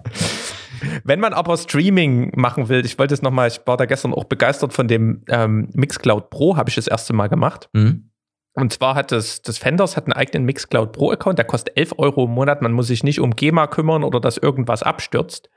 Wenn 1.05 1.21
man 1.21 1.33
aber 1.33 1.57
Streaming 1.57 2.33
machen 2.35 2.69
will, 2.69 2.85
ich 2.85 2.99
wollte 2.99 3.15
es 3.15 3.23
nochmal, 3.23 3.49
ich 3.49 3.61
war 3.67 3.77
da 3.77 3.85
gestern 3.87 4.15
auch 4.15 4.25
begeistert 4.25 4.73
von 4.73 4.89
dem 4.89 5.23
ähm, 5.29 5.69
Mixcloud 5.75 6.31
Pro, 6.31 6.57
habe 6.57 6.71
ich 6.71 6.77
das 6.77 6.89
erste 6.89 7.13
Mal 7.13 7.29
gemacht. 7.29 7.69
Mhm. 7.73 8.11
Und 8.55 8.73
zwar 8.73 8.95
hat 8.95 9.13
das, 9.13 9.41
das 9.41 9.57
Fenders 9.57 9.97
hat 9.97 10.05
einen 10.05 10.13
eigenen 10.13 10.45
Mixcloud 10.45 10.93
Pro 10.93 11.11
Account, 11.11 11.39
der 11.39 11.47
kostet 11.47 11.77
11 11.77 11.95
Euro 11.97 12.27
im 12.27 12.33
Monat. 12.33 12.61
Man 12.61 12.73
muss 12.73 12.89
sich 12.89 13.03
nicht 13.03 13.19
um 13.19 13.35
GEMA 13.35 13.67
kümmern 13.67 14.05
oder 14.05 14.21
dass 14.21 14.37
irgendwas 14.37 14.83
abstürzt. 14.83 15.49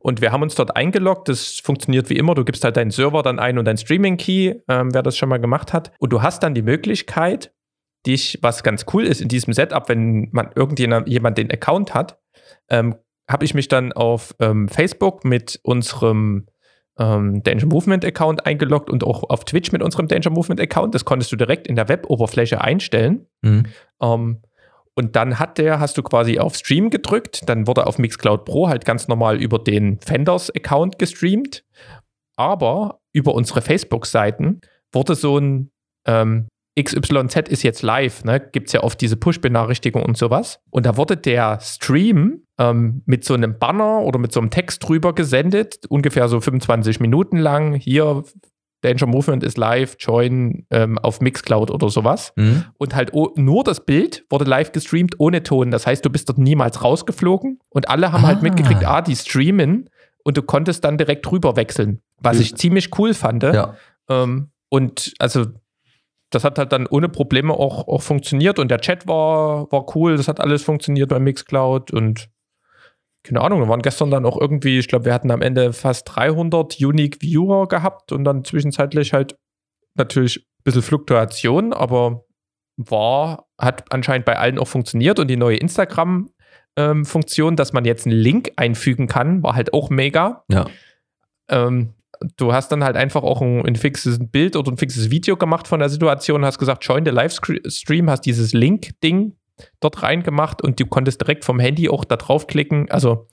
Und 0.00 0.20
wir 0.20 0.32
haben 0.32 0.42
uns 0.42 0.56
dort 0.56 0.74
eingeloggt. 0.74 1.28
Das 1.28 1.60
funktioniert 1.60 2.10
wie 2.10 2.16
immer. 2.16 2.34
Du 2.34 2.44
gibst 2.44 2.64
halt 2.64 2.76
deinen 2.76 2.90
Server 2.90 3.22
dann 3.22 3.38
ein 3.38 3.58
und 3.58 3.64
deinen 3.64 3.76
Streaming 3.76 4.16
Key, 4.16 4.56
ähm, 4.68 4.92
wer 4.92 5.04
das 5.04 5.16
schon 5.16 5.28
mal 5.28 5.38
gemacht 5.38 5.72
hat. 5.72 5.92
Und 6.00 6.12
du 6.12 6.22
hast 6.22 6.42
dann 6.42 6.54
die 6.54 6.62
Möglichkeit, 6.62 7.52
dich, 8.06 8.40
was 8.42 8.64
ganz 8.64 8.86
cool 8.92 9.04
ist 9.04 9.20
in 9.20 9.28
diesem 9.28 9.52
Setup, 9.52 9.88
wenn 9.88 10.28
man 10.32 10.50
irgendjemand 10.56 11.08
jemand 11.08 11.38
den 11.38 11.52
Account 11.52 11.94
hat, 11.94 12.18
ähm, 12.68 12.96
habe 13.28 13.44
ich 13.44 13.54
mich 13.54 13.68
dann 13.68 13.92
auf 13.92 14.34
ähm, 14.40 14.68
Facebook 14.68 15.24
mit 15.24 15.60
unserem 15.62 16.46
ähm, 16.98 17.42
Danger 17.42 17.66
Movement 17.66 18.04
Account 18.04 18.46
eingeloggt 18.46 18.90
und 18.90 19.04
auch 19.04 19.28
auf 19.28 19.44
Twitch 19.44 19.72
mit 19.72 19.82
unserem 19.82 20.08
Danger 20.08 20.30
Movement 20.30 20.60
Account. 20.60 20.94
Das 20.94 21.04
konntest 21.04 21.32
du 21.32 21.36
direkt 21.36 21.66
in 21.66 21.76
der 21.76 21.88
Web-Oberfläche 21.88 22.60
einstellen. 22.60 23.26
Mhm. 23.42 23.66
Ähm, 24.00 24.42
und 24.94 25.16
dann 25.16 25.38
hat 25.38 25.56
der, 25.56 25.80
hast 25.80 25.96
du 25.96 26.02
quasi 26.02 26.38
auf 26.38 26.54
Stream 26.54 26.90
gedrückt, 26.90 27.48
dann 27.48 27.66
wurde 27.66 27.86
auf 27.86 27.98
Mixcloud 27.98 28.44
Pro 28.44 28.68
halt 28.68 28.84
ganz 28.84 29.08
normal 29.08 29.40
über 29.40 29.58
den 29.58 29.98
Fenders 30.00 30.54
Account 30.54 30.98
gestreamt. 30.98 31.64
Aber 32.36 33.00
über 33.12 33.34
unsere 33.34 33.62
Facebook-Seiten 33.62 34.60
wurde 34.92 35.14
so 35.14 35.38
ein 35.38 35.70
ähm, 36.06 36.48
XYZ 36.78 37.48
ist 37.48 37.62
jetzt 37.62 37.82
live, 37.82 38.24
ne? 38.24 38.40
Gibt 38.40 38.68
es 38.68 38.72
ja 38.72 38.82
oft 38.82 39.00
diese 39.00 39.16
Push-Benachrichtigung 39.16 40.02
und 40.02 40.16
sowas. 40.16 40.60
Und 40.70 40.86
da 40.86 40.96
wurde 40.96 41.16
der 41.16 41.60
Stream 41.60 42.41
ähm, 42.58 43.02
mit 43.06 43.24
so 43.24 43.34
einem 43.34 43.58
Banner 43.58 44.00
oder 44.00 44.18
mit 44.18 44.32
so 44.32 44.40
einem 44.40 44.50
Text 44.50 44.86
drüber 44.86 45.14
gesendet, 45.14 45.80
ungefähr 45.88 46.28
so 46.28 46.40
25 46.40 47.00
Minuten 47.00 47.38
lang. 47.38 47.74
Hier, 47.74 48.24
Danger 48.82 49.06
Movement 49.06 49.44
ist 49.44 49.56
live, 49.56 49.96
join 49.98 50.66
ähm, 50.70 50.98
auf 50.98 51.20
Mixcloud 51.20 51.70
oder 51.70 51.88
sowas. 51.88 52.32
Mhm. 52.36 52.64
Und 52.78 52.94
halt 52.94 53.12
nur 53.14 53.64
das 53.64 53.84
Bild 53.84 54.24
wurde 54.28 54.44
live 54.44 54.72
gestreamt 54.72 55.14
ohne 55.18 55.42
Ton. 55.42 55.70
Das 55.70 55.86
heißt, 55.86 56.04
du 56.04 56.10
bist 56.10 56.28
dort 56.28 56.38
niemals 56.38 56.82
rausgeflogen 56.82 57.60
und 57.70 57.88
alle 57.88 58.12
haben 58.12 58.22
halt 58.22 58.38
ah. 58.38 58.40
halt 58.40 58.42
mitgekriegt, 58.42 58.84
ah, 58.84 59.00
die 59.00 59.16
streamen 59.16 59.88
und 60.24 60.36
du 60.36 60.42
konntest 60.42 60.84
dann 60.84 60.98
direkt 60.98 61.30
rüber 61.30 61.56
wechseln. 61.56 62.00
Was 62.18 62.38
ich 62.38 62.54
ziemlich 62.56 62.96
cool 62.98 63.14
fand. 63.14 63.42
Ja. 63.42 63.76
Ähm, 64.08 64.50
und 64.68 65.14
also 65.18 65.46
das 66.30 66.44
hat 66.44 66.58
halt 66.58 66.72
dann 66.72 66.86
ohne 66.86 67.08
Probleme 67.08 67.52
auch, 67.52 67.86
auch 67.88 68.02
funktioniert 68.02 68.58
und 68.58 68.70
der 68.70 68.80
Chat 68.80 69.06
war, 69.06 69.70
war 69.70 69.94
cool, 69.94 70.16
das 70.16 70.28
hat 70.28 70.40
alles 70.40 70.62
funktioniert 70.62 71.08
bei 71.08 71.18
Mixcloud 71.18 71.92
und 71.92 72.28
keine 73.24 73.40
Ahnung, 73.40 73.60
da 73.60 73.68
waren 73.68 73.82
gestern 73.82 74.10
dann 74.10 74.26
auch 74.26 74.40
irgendwie, 74.40 74.78
ich 74.78 74.88
glaube, 74.88 75.04
wir 75.04 75.14
hatten 75.14 75.30
am 75.30 75.42
Ende 75.42 75.72
fast 75.72 76.10
300 76.14 76.80
Unique 76.80 77.22
Viewer 77.22 77.68
gehabt 77.68 78.10
und 78.12 78.24
dann 78.24 78.44
zwischenzeitlich 78.44 79.12
halt 79.12 79.36
natürlich 79.94 80.38
ein 80.38 80.64
bisschen 80.64 80.82
Fluktuation, 80.82 81.72
aber 81.72 82.24
war, 82.76 83.46
hat 83.58 83.92
anscheinend 83.92 84.24
bei 84.24 84.38
allen 84.38 84.58
auch 84.58 84.66
funktioniert 84.66 85.18
und 85.18 85.28
die 85.28 85.36
neue 85.36 85.56
Instagram-Funktion, 85.56 87.52
ähm, 87.52 87.56
dass 87.56 87.72
man 87.72 87.84
jetzt 87.84 88.06
einen 88.06 88.16
Link 88.16 88.52
einfügen 88.56 89.06
kann, 89.06 89.42
war 89.42 89.54
halt 89.54 89.72
auch 89.72 89.90
mega. 89.90 90.44
Ja. 90.50 90.66
Ähm, 91.48 91.94
du 92.36 92.52
hast 92.52 92.72
dann 92.72 92.82
halt 92.82 92.96
einfach 92.96 93.22
auch 93.22 93.40
ein, 93.40 93.64
ein, 93.66 93.76
fixes 93.76 94.18
Bild 94.20 94.56
oder 94.56 94.72
ein 94.72 94.78
fixes 94.78 95.10
Video 95.10 95.36
gemacht 95.36 95.68
von 95.68 95.78
der 95.80 95.90
Situation, 95.90 96.44
hast 96.44 96.58
gesagt, 96.58 96.84
join 96.84 97.04
the 97.04 97.10
Livestream, 97.10 98.10
hast 98.10 98.22
dieses 98.22 98.52
Link-Ding 98.52 99.36
dort 99.80 100.02
reingemacht 100.02 100.62
und 100.62 100.80
du 100.80 100.86
konntest 100.86 101.20
direkt 101.20 101.44
vom 101.44 101.60
Handy 101.60 101.88
auch 101.88 102.04
da 102.04 102.16
draufklicken. 102.16 102.90
Also 102.90 103.28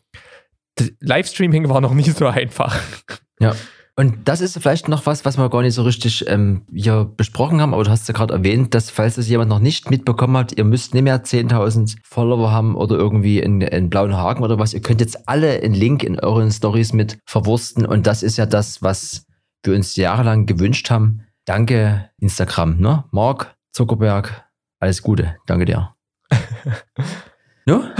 Livestreaming 0.99 1.69
war 1.69 1.81
noch 1.81 1.93
nie 1.93 2.09
so 2.09 2.27
einfach. 2.27 2.77
Ja. 3.39 3.55
Und 3.99 4.29
das 4.29 4.39
ist 4.39 4.57
vielleicht 4.57 4.87
noch 4.87 5.05
was, 5.05 5.25
was 5.25 5.37
wir 5.37 5.49
gar 5.49 5.61
nicht 5.61 5.73
so 5.73 5.83
richtig 5.83 6.23
ähm, 6.29 6.61
hier 6.73 7.03
besprochen 7.17 7.59
haben, 7.59 7.73
aber 7.73 7.83
du 7.83 7.91
hast 7.91 8.07
ja 8.07 8.13
gerade 8.13 8.33
erwähnt, 8.33 8.73
dass 8.73 8.89
falls 8.89 9.15
das 9.15 9.27
jemand 9.27 9.49
noch 9.49 9.59
nicht 9.59 9.91
mitbekommen 9.91 10.37
hat, 10.37 10.57
ihr 10.57 10.63
müsst 10.63 10.93
nicht 10.93 11.03
mehr 11.03 11.21
10.000 11.21 11.97
Follower 12.03 12.49
haben 12.49 12.75
oder 12.75 12.95
irgendwie 12.95 13.43
einen, 13.43 13.61
einen 13.61 13.89
blauen 13.89 14.15
Haken 14.15 14.41
oder 14.41 14.57
was. 14.57 14.73
Ihr 14.73 14.81
könnt 14.81 15.01
jetzt 15.01 15.27
alle 15.27 15.61
einen 15.61 15.73
Link 15.73 16.05
in 16.05 16.17
euren 16.17 16.49
Stories 16.49 16.93
mit 16.93 17.19
verwursten 17.25 17.85
und 17.85 18.07
das 18.07 18.23
ist 18.23 18.37
ja 18.37 18.45
das, 18.45 18.81
was 18.81 19.25
wir 19.65 19.75
uns 19.75 19.97
jahrelang 19.97 20.45
gewünscht 20.45 20.89
haben. 20.89 21.25
Danke 21.43 22.09
Instagram, 22.21 22.79
ne? 22.79 23.03
Mark 23.11 23.57
Zuckerberg, 23.73 24.45
alles 24.79 25.01
Gute. 25.01 25.35
Danke 25.45 25.65
dir. 25.65 25.98
Ne? 27.65 27.93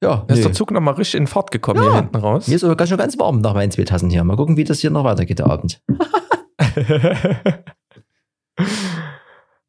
Ja, 0.00 0.24
da 0.28 0.34
ist 0.34 0.44
der 0.44 0.52
Zug 0.52 0.70
nochmal 0.70 0.94
richtig 0.94 1.18
in 1.18 1.26
Fahrt 1.26 1.50
gekommen 1.50 1.82
ja. 1.82 1.90
hier 1.90 2.00
hinten 2.00 2.16
raus. 2.16 2.46
Mir 2.46 2.54
ist 2.54 2.62
aber 2.62 2.76
ganz, 2.76 2.90
schon 2.90 2.98
ganz 2.98 3.18
warm 3.18 3.40
nach 3.40 3.54
meinen 3.54 3.72
zwei 3.72 3.82
Tassen 3.84 4.10
hier. 4.10 4.22
Mal 4.22 4.36
gucken, 4.36 4.56
wie 4.56 4.64
das 4.64 4.78
hier 4.78 4.90
noch 4.90 5.02
weitergeht, 5.04 5.40
der 5.40 5.46
Abend. 5.46 5.82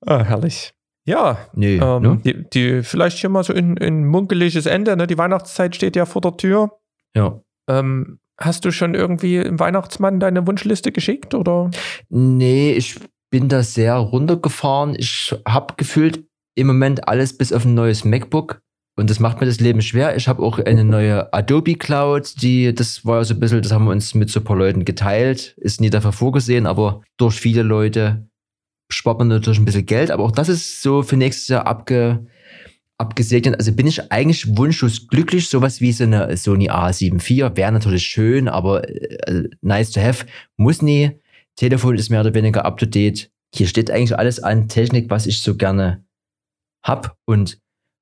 ah, 0.05 0.23
herrlich. 0.23 0.73
Ja, 1.05 1.39
nee, 1.53 1.77
ähm, 1.77 2.01
ne? 2.03 2.21
die, 2.23 2.47
die, 2.49 2.83
vielleicht 2.83 3.17
hier 3.17 3.31
mal 3.31 3.43
so 3.43 3.53
ein, 3.53 3.79
ein 3.79 4.05
munkeliges 4.05 4.67
Ende. 4.67 4.95
Ne? 4.95 5.07
Die 5.07 5.17
Weihnachtszeit 5.17 5.75
steht 5.75 5.95
ja 5.95 6.05
vor 6.05 6.21
der 6.21 6.37
Tür. 6.37 6.77
Ja. 7.15 7.41
Ähm, 7.67 8.19
hast 8.37 8.63
du 8.65 8.71
schon 8.71 8.93
irgendwie 8.93 9.37
im 9.37 9.59
Weihnachtsmann 9.59 10.19
deine 10.19 10.45
Wunschliste 10.45 10.91
geschickt 10.91 11.33
oder? 11.33 11.71
Nee, 12.09 12.73
ich 12.73 12.99
bin 13.31 13.49
da 13.49 13.63
sehr 13.63 13.95
runtergefahren. 13.95 14.93
Ich 14.95 15.35
habe 15.47 15.73
gefühlt 15.77 16.28
im 16.59 16.67
Moment 16.67 17.07
alles 17.07 17.37
bis 17.37 17.53
auf 17.53 17.65
ein 17.65 17.73
neues 17.73 18.05
MacBook. 18.05 18.61
Und 18.95 19.09
das 19.09 19.21
macht 19.21 19.39
mir 19.39 19.47
das 19.47 19.61
Leben 19.61 19.81
schwer. 19.81 20.17
Ich 20.17 20.27
habe 20.27 20.43
auch 20.43 20.59
eine 20.59 20.83
neue 20.83 21.31
Adobe 21.33 21.75
Cloud, 21.75 22.41
die, 22.41 22.75
das 22.75 23.05
war 23.05 23.19
ja 23.19 23.23
so 23.23 23.33
ein 23.33 23.39
bisschen, 23.39 23.61
das 23.61 23.71
haben 23.71 23.85
wir 23.85 23.91
uns 23.91 24.13
mit 24.13 24.29
so 24.29 24.41
ein 24.41 24.43
paar 24.43 24.57
Leuten 24.57 24.83
geteilt, 24.83 25.55
ist 25.57 25.79
nie 25.79 25.89
dafür 25.89 26.11
vorgesehen, 26.11 26.65
aber 26.67 27.01
durch 27.15 27.39
viele 27.39 27.63
Leute 27.63 28.27
spart 28.91 29.19
man 29.19 29.29
natürlich 29.29 29.59
ein 29.59 29.65
bisschen 29.65 29.85
Geld. 29.85 30.11
Aber 30.11 30.23
auch 30.25 30.31
das 30.31 30.49
ist 30.49 30.81
so 30.81 31.01
für 31.01 31.15
nächstes 31.15 31.47
Jahr 31.47 31.65
abge, 31.65 32.25
abgesegnet. 32.97 33.55
Also 33.55 33.71
bin 33.71 33.87
ich 33.87 34.11
eigentlich 34.11 34.57
wunschlos 34.57 35.07
glücklich. 35.07 35.47
Sowas 35.47 35.79
wie 35.79 35.91
so 35.93 36.03
eine 36.03 36.35
Sony 36.35 36.69
A7 36.69 37.15
IV 37.15 37.55
wäre 37.55 37.71
natürlich 37.71 38.03
schön, 38.03 38.47
aber 38.47 38.87
äh, 38.89 39.49
nice 39.61 39.91
to 39.91 40.01
have. 40.01 40.25
Muss 40.57 40.81
nie. 40.81 41.11
Telefon 41.55 41.97
ist 41.97 42.09
mehr 42.09 42.21
oder 42.21 42.33
weniger 42.33 42.65
up 42.65 42.77
to 42.77 42.85
date. 42.85 43.31
Hier 43.53 43.67
steht 43.67 43.89
eigentlich 43.89 44.17
alles 44.17 44.41
an 44.41 44.67
Technik, 44.67 45.09
was 45.09 45.25
ich 45.25 45.39
so 45.39 45.55
gerne 45.55 46.03
hab 46.83 47.15
und 47.25 47.59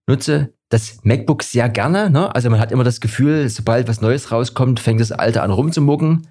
nutze. 0.07 0.53
Das 0.69 0.99
MacBook 1.03 1.43
sehr 1.43 1.69
gerne. 1.69 2.09
Ne? 2.09 2.33
Also 2.35 2.49
man 2.49 2.59
hat 2.59 2.71
immer 2.73 2.83
das 2.83 2.99
Gefühl, 2.99 3.47
sobald 3.47 3.87
was 3.87 4.01
Neues 4.01 4.31
rauskommt, 4.31 4.81
fängt 4.81 4.99
das 4.99 5.13
alte 5.13 5.41
an 5.41 5.51
rumzumucken 5.51 6.27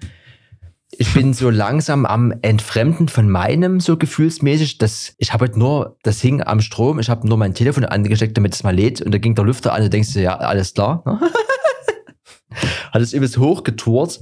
ich 0.91 1.13
bin 1.13 1.33
so 1.33 1.49
langsam 1.49 2.05
am 2.05 2.33
Entfremden 2.41 3.09
von 3.09 3.29
meinem, 3.29 3.79
so 3.79 3.97
gefühlsmäßig. 3.97 4.77
dass 4.77 5.13
ich 5.17 5.33
habe 5.33 5.45
halt 5.45 5.57
nur, 5.57 5.97
das 6.03 6.21
hing 6.21 6.41
am 6.41 6.61
Strom, 6.61 6.99
ich 6.99 7.09
habe 7.09 7.27
nur 7.27 7.37
mein 7.37 7.53
Telefon 7.53 7.85
angesteckt, 7.85 8.37
damit 8.37 8.55
es 8.55 8.63
mal 8.63 8.75
lädt 8.75 9.01
und 9.01 9.11
da 9.13 9.17
ging 9.17 9.35
der 9.35 9.45
Lüfter 9.45 9.73
an 9.73 9.83
und 9.83 9.93
denkst 9.93 10.13
du, 10.13 10.21
ja, 10.21 10.37
alles 10.37 10.73
klar. 10.73 11.03
Ne? 11.05 11.19
Hat 12.91 13.01
es 13.01 13.13
übelst 13.13 13.37
hochgetourt. 13.37 14.21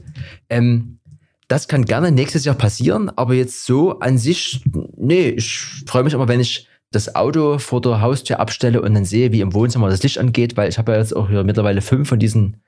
Ähm, 0.49 0.99
das 1.47 1.67
kann 1.67 1.85
gerne 1.85 2.11
nächstes 2.11 2.43
Jahr 2.43 2.55
passieren, 2.55 3.11
aber 3.15 3.35
jetzt 3.35 3.65
so 3.65 3.99
an 3.99 4.17
sich, 4.17 4.63
nee, 4.97 5.29
ich 5.29 5.59
freue 5.85 6.03
mich 6.03 6.13
immer, 6.13 6.27
wenn 6.27 6.39
ich 6.39 6.67
das 6.91 7.15
Auto 7.15 7.57
vor 7.57 7.81
der 7.81 8.01
Haustür 8.01 8.39
abstelle 8.39 8.81
und 8.81 8.93
dann 8.93 9.05
sehe, 9.05 9.31
wie 9.31 9.41
im 9.41 9.53
Wohnzimmer 9.53 9.89
das 9.89 10.03
Licht 10.03 10.17
angeht, 10.17 10.55
weil 10.55 10.69
ich 10.69 10.77
habe 10.77 10.93
ja 10.93 10.99
jetzt 10.99 11.15
auch 11.15 11.29
hier 11.29 11.43
mittlerweile 11.43 11.81
fünf 11.81 12.09
von 12.09 12.19
diesen 12.19 12.61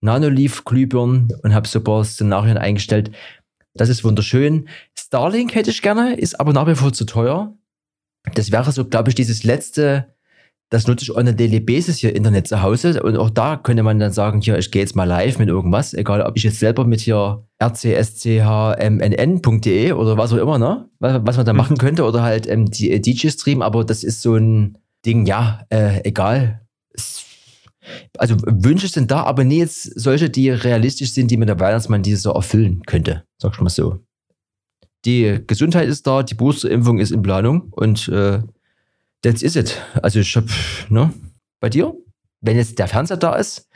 Nanoleaf-Glühbirnen 0.00 1.32
und 1.42 1.54
habe 1.54 1.68
so 1.68 1.78
ein 1.78 1.84
paar 1.84 2.04
Szenarien 2.04 2.58
eingestellt. 2.58 3.12
Das 3.74 3.88
ist 3.88 4.04
wunderschön. 4.04 4.68
Starlink 4.98 5.54
hätte 5.54 5.70
ich 5.70 5.80
gerne, 5.80 6.14
ist 6.14 6.38
aber 6.38 6.52
nach 6.52 6.66
wie 6.66 6.74
vor 6.74 6.92
zu 6.92 7.06
teuer. 7.06 7.54
Das 8.34 8.52
wäre 8.52 8.70
so, 8.72 8.84
glaube 8.84 9.08
ich, 9.08 9.14
dieses 9.14 9.44
letzte, 9.44 10.14
das 10.72 10.86
nutze 10.86 11.04
ich 11.04 11.14
on 11.14 11.28
a 11.28 11.32
daily 11.32 11.60
basis 11.60 11.98
hier 11.98 12.16
Internet 12.16 12.48
zu 12.48 12.62
Hause. 12.62 13.02
Und 13.02 13.18
auch 13.18 13.28
da 13.28 13.58
könnte 13.58 13.82
man 13.82 13.98
dann 13.98 14.10
sagen, 14.10 14.40
hier, 14.40 14.56
ich 14.56 14.70
gehe 14.70 14.80
jetzt 14.80 14.96
mal 14.96 15.04
live 15.04 15.38
mit 15.38 15.50
irgendwas, 15.50 15.92
egal 15.92 16.22
ob 16.22 16.38
ich 16.38 16.44
jetzt 16.44 16.60
selber 16.60 16.86
mit 16.86 17.02
hier 17.02 17.44
rcschmnn.de 17.62 18.32
oder 19.92 20.16
was 20.16 20.32
auch 20.32 20.38
immer, 20.38 20.58
ne? 20.58 20.88
Was, 20.98 21.20
was 21.24 21.36
man 21.36 21.44
da 21.44 21.52
machen 21.52 21.74
mhm. 21.74 21.78
könnte 21.78 22.04
oder 22.04 22.22
halt 22.22 22.48
ähm, 22.48 22.70
die 22.70 22.98
DJ-Stream, 22.98 23.60
aber 23.60 23.84
das 23.84 24.02
ist 24.02 24.22
so 24.22 24.36
ein 24.36 24.78
Ding, 25.04 25.26
ja, 25.26 25.66
äh, 25.68 26.00
egal. 26.08 26.62
Also 28.16 28.36
Wünsche 28.40 28.88
sind 28.88 29.10
da, 29.10 29.24
aber 29.24 29.44
nie 29.44 29.58
jetzt 29.58 30.00
solche, 30.00 30.30
die 30.30 30.48
realistisch 30.48 31.12
sind, 31.12 31.30
die 31.30 31.36
mir 31.36 31.44
der 31.44 31.60
Weihnachtsmann 31.60 32.02
dieses 32.02 32.24
Jahr 32.24 32.34
erfüllen 32.34 32.82
könnte. 32.86 33.24
Sag 33.36 33.52
ich 33.52 33.60
mal 33.60 33.68
so. 33.68 33.98
Die 35.04 35.38
Gesundheit 35.46 35.88
ist 35.88 36.06
da, 36.06 36.22
die 36.22 36.34
Boosterimpfung 36.34 36.98
ist 36.98 37.10
in 37.10 37.20
Planung 37.20 37.68
und 37.72 38.08
äh, 38.08 38.40
that's 39.22 39.42
is 39.42 39.56
it. 39.56 39.80
Also 40.02 40.20
ich 40.20 40.36
hab, 40.36 40.44
ne? 40.88 41.12
Bei 41.60 41.68
dir? 41.68 41.94
Wenn 42.40 42.56
jetzt 42.56 42.78
der 42.78 42.88
Fernseher 42.88 43.16
da 43.16 43.36
ist, 43.36 43.68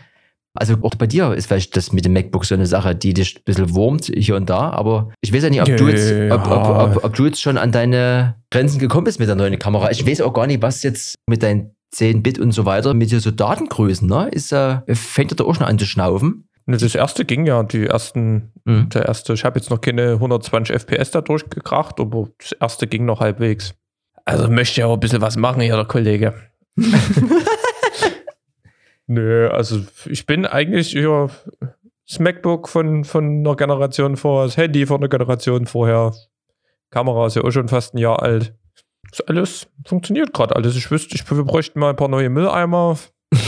also 0.55 0.77
auch 0.83 0.95
bei 0.95 1.07
dir 1.07 1.35
ist 1.35 1.47
vielleicht 1.47 1.77
das 1.77 1.93
mit 1.93 2.05
dem 2.05 2.15
MacBook 2.15 2.45
so 2.45 2.55
eine 2.55 2.67
Sache, 2.67 2.95
die 2.95 3.15
dich 3.15 3.37
ein 3.37 3.43
bisschen 3.45 3.75
wurmt 3.75 4.07
hier 4.07 4.37
und 4.37 4.49
da, 4.49 4.71
aber 4.71 5.13
ich 5.21 5.33
weiß 5.33 5.45
ja 5.45 5.51
nicht, 5.51 5.61
ob, 5.61 5.69
ja, 5.69 5.77
du, 5.77 5.89
jetzt, 5.89 6.13
ob, 6.33 6.47
ob, 6.51 6.97
ob, 6.97 7.05
ob, 7.05 7.15
du 7.15 7.27
jetzt 7.27 7.41
schon 7.41 7.59
an 7.59 7.73
deine 7.73 8.37
Grenzen 8.51 8.79
gekommen 8.79 9.05
bist 9.05 9.19
mit 9.19 9.29
der 9.29 9.37
neuen 9.37 9.59
Kamera. 9.59 9.91
Ich 9.91 10.07
weiß 10.07 10.23
auch 10.23 10.33
gar 10.33 10.47
nicht, 10.47 10.63
was 10.63 10.83
jetzt 10.83 11.17
mit 11.27 11.43
deinen 11.43 11.77
10 11.93 12.23
Bit 12.23 12.39
und 12.39 12.53
so 12.53 12.65
weiter 12.65 12.95
mit 12.95 13.11
so 13.11 13.31
Datengrößen, 13.31 14.09
ne? 14.09 14.29
Ist, 14.33 14.53
äh, 14.53 14.81
fängt 14.95 15.33
er 15.33 15.37
da 15.37 15.45
auch 15.45 15.55
schon 15.55 15.67
an 15.67 15.79
zu 15.79 15.87
schnaufen. 15.87 16.49
Das 16.67 16.95
erste 16.95 17.25
ging 17.25 17.47
ja, 17.47 17.63
die 17.63 17.87
ersten, 17.87 18.53
mhm. 18.65 18.89
der 18.89 19.07
erste, 19.07 19.35
ich 19.35 19.45
habe 19.45 19.59
jetzt 19.59 19.71
noch 19.71 19.81
keine 19.81 20.15
120 20.15 20.75
FPS 20.75 21.13
da 21.13 21.21
durchgekracht, 21.21 22.01
aber 22.01 22.29
das 22.39 22.53
erste 22.53 22.89
ging 22.89 23.05
noch 23.05 23.21
halbwegs. 23.21 23.75
Also 24.27 24.51
möchte 24.51 24.81
ja 24.81 24.87
auch 24.87 24.95
ein 24.95 25.01
bisschen 25.01 25.22
was 25.22 25.37
machen 25.37 25.62
hier, 25.62 25.77
der 25.77 25.85
Kollege. 25.85 26.35
Nö, 29.07 29.49
also 29.49 29.83
ich 30.07 30.27
bin 30.27 30.45
eigentlich 30.45 30.93
ja, 30.93 31.29
das 32.09 32.18
MacBook 32.18 32.68
von, 32.68 33.05
von 33.05 33.24
einer 33.24 33.55
Generation 33.55 34.16
vorher, 34.16 34.47
das 34.47 34.57
Handy 34.57 34.85
von 34.85 34.99
einer 34.99 35.09
Generation 35.09 35.66
vorher. 35.66 36.12
Kamera 36.91 37.29
ist 37.29 37.37
ja 37.37 37.43
auch 37.43 37.53
schon 37.53 37.68
fast 37.68 37.95
ein 37.95 37.99
Jahr 37.99 38.20
alt. 38.20 38.53
Das 39.11 39.20
alles 39.22 39.68
funktioniert 39.87 40.35
gerade 40.35 40.57
alles. 40.57 40.74
Ich 40.74 40.91
wüsste, 40.91 41.14
ich, 41.14 41.31
wir 41.31 41.45
bräuchten 41.45 41.79
mal 41.79 41.91
ein 41.91 41.97
paar 41.97 42.09
neue 42.09 42.29
Mülleimer. 42.29 42.99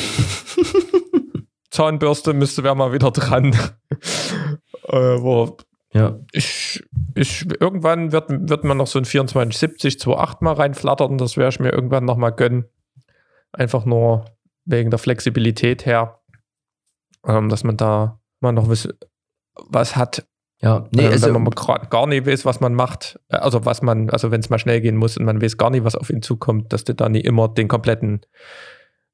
Zahnbürste 1.70 2.34
müsste 2.34 2.62
wäre 2.62 2.76
mal 2.76 2.92
wieder 2.92 3.10
dran. 3.10 3.52
äh, 4.88 4.92
wo 4.92 5.56
ja. 5.92 6.18
Ich, 6.32 6.84
ich, 7.14 7.46
irgendwann 7.60 8.12
wird, 8.12 8.28
wird 8.28 8.64
man 8.64 8.76
noch 8.76 8.86
so 8.86 8.98
ein 8.98 9.04
2470 9.04 9.94
2.8 9.94 10.36
mal 10.44 10.52
reinflattern. 10.52 11.18
Das 11.18 11.36
werde 11.36 11.50
ich 11.50 11.60
mir 11.60 11.72
irgendwann 11.72 12.04
noch 12.04 12.16
mal 12.16 12.30
gönnen. 12.30 12.66
Einfach 13.52 13.84
nur 13.84 14.26
wegen 14.64 14.90
der 14.90 14.98
Flexibilität 14.98 15.86
her. 15.86 16.20
Ähm, 17.26 17.48
dass 17.48 17.64
man 17.64 17.76
da 17.76 18.20
mal 18.40 18.52
noch 18.52 18.68
was, 18.68 18.88
was 19.54 19.96
hat. 19.96 20.26
Ja, 20.60 20.88
nee, 20.90 21.06
also, 21.06 21.32
wenn 21.32 21.42
man 21.42 21.54
gar 21.88 22.06
nicht 22.06 22.26
weiß, 22.26 22.44
was 22.44 22.60
man 22.60 22.74
macht, 22.74 23.20
äh, 23.28 23.36
also 23.36 23.64
was 23.64 23.80
man, 23.80 24.10
also 24.10 24.30
wenn 24.30 24.40
es 24.40 24.50
mal 24.50 24.58
schnell 24.58 24.80
gehen 24.80 24.96
muss 24.96 25.16
und 25.16 25.24
man 25.24 25.40
weiß 25.40 25.56
gar 25.56 25.70
nicht, 25.70 25.84
was 25.84 25.94
auf 25.94 26.10
ihn 26.10 26.20
zukommt, 26.20 26.72
dass 26.72 26.84
du 26.84 26.94
da 26.94 27.08
nie 27.08 27.20
immer 27.20 27.48
den 27.48 27.68
kompletten 27.68 28.22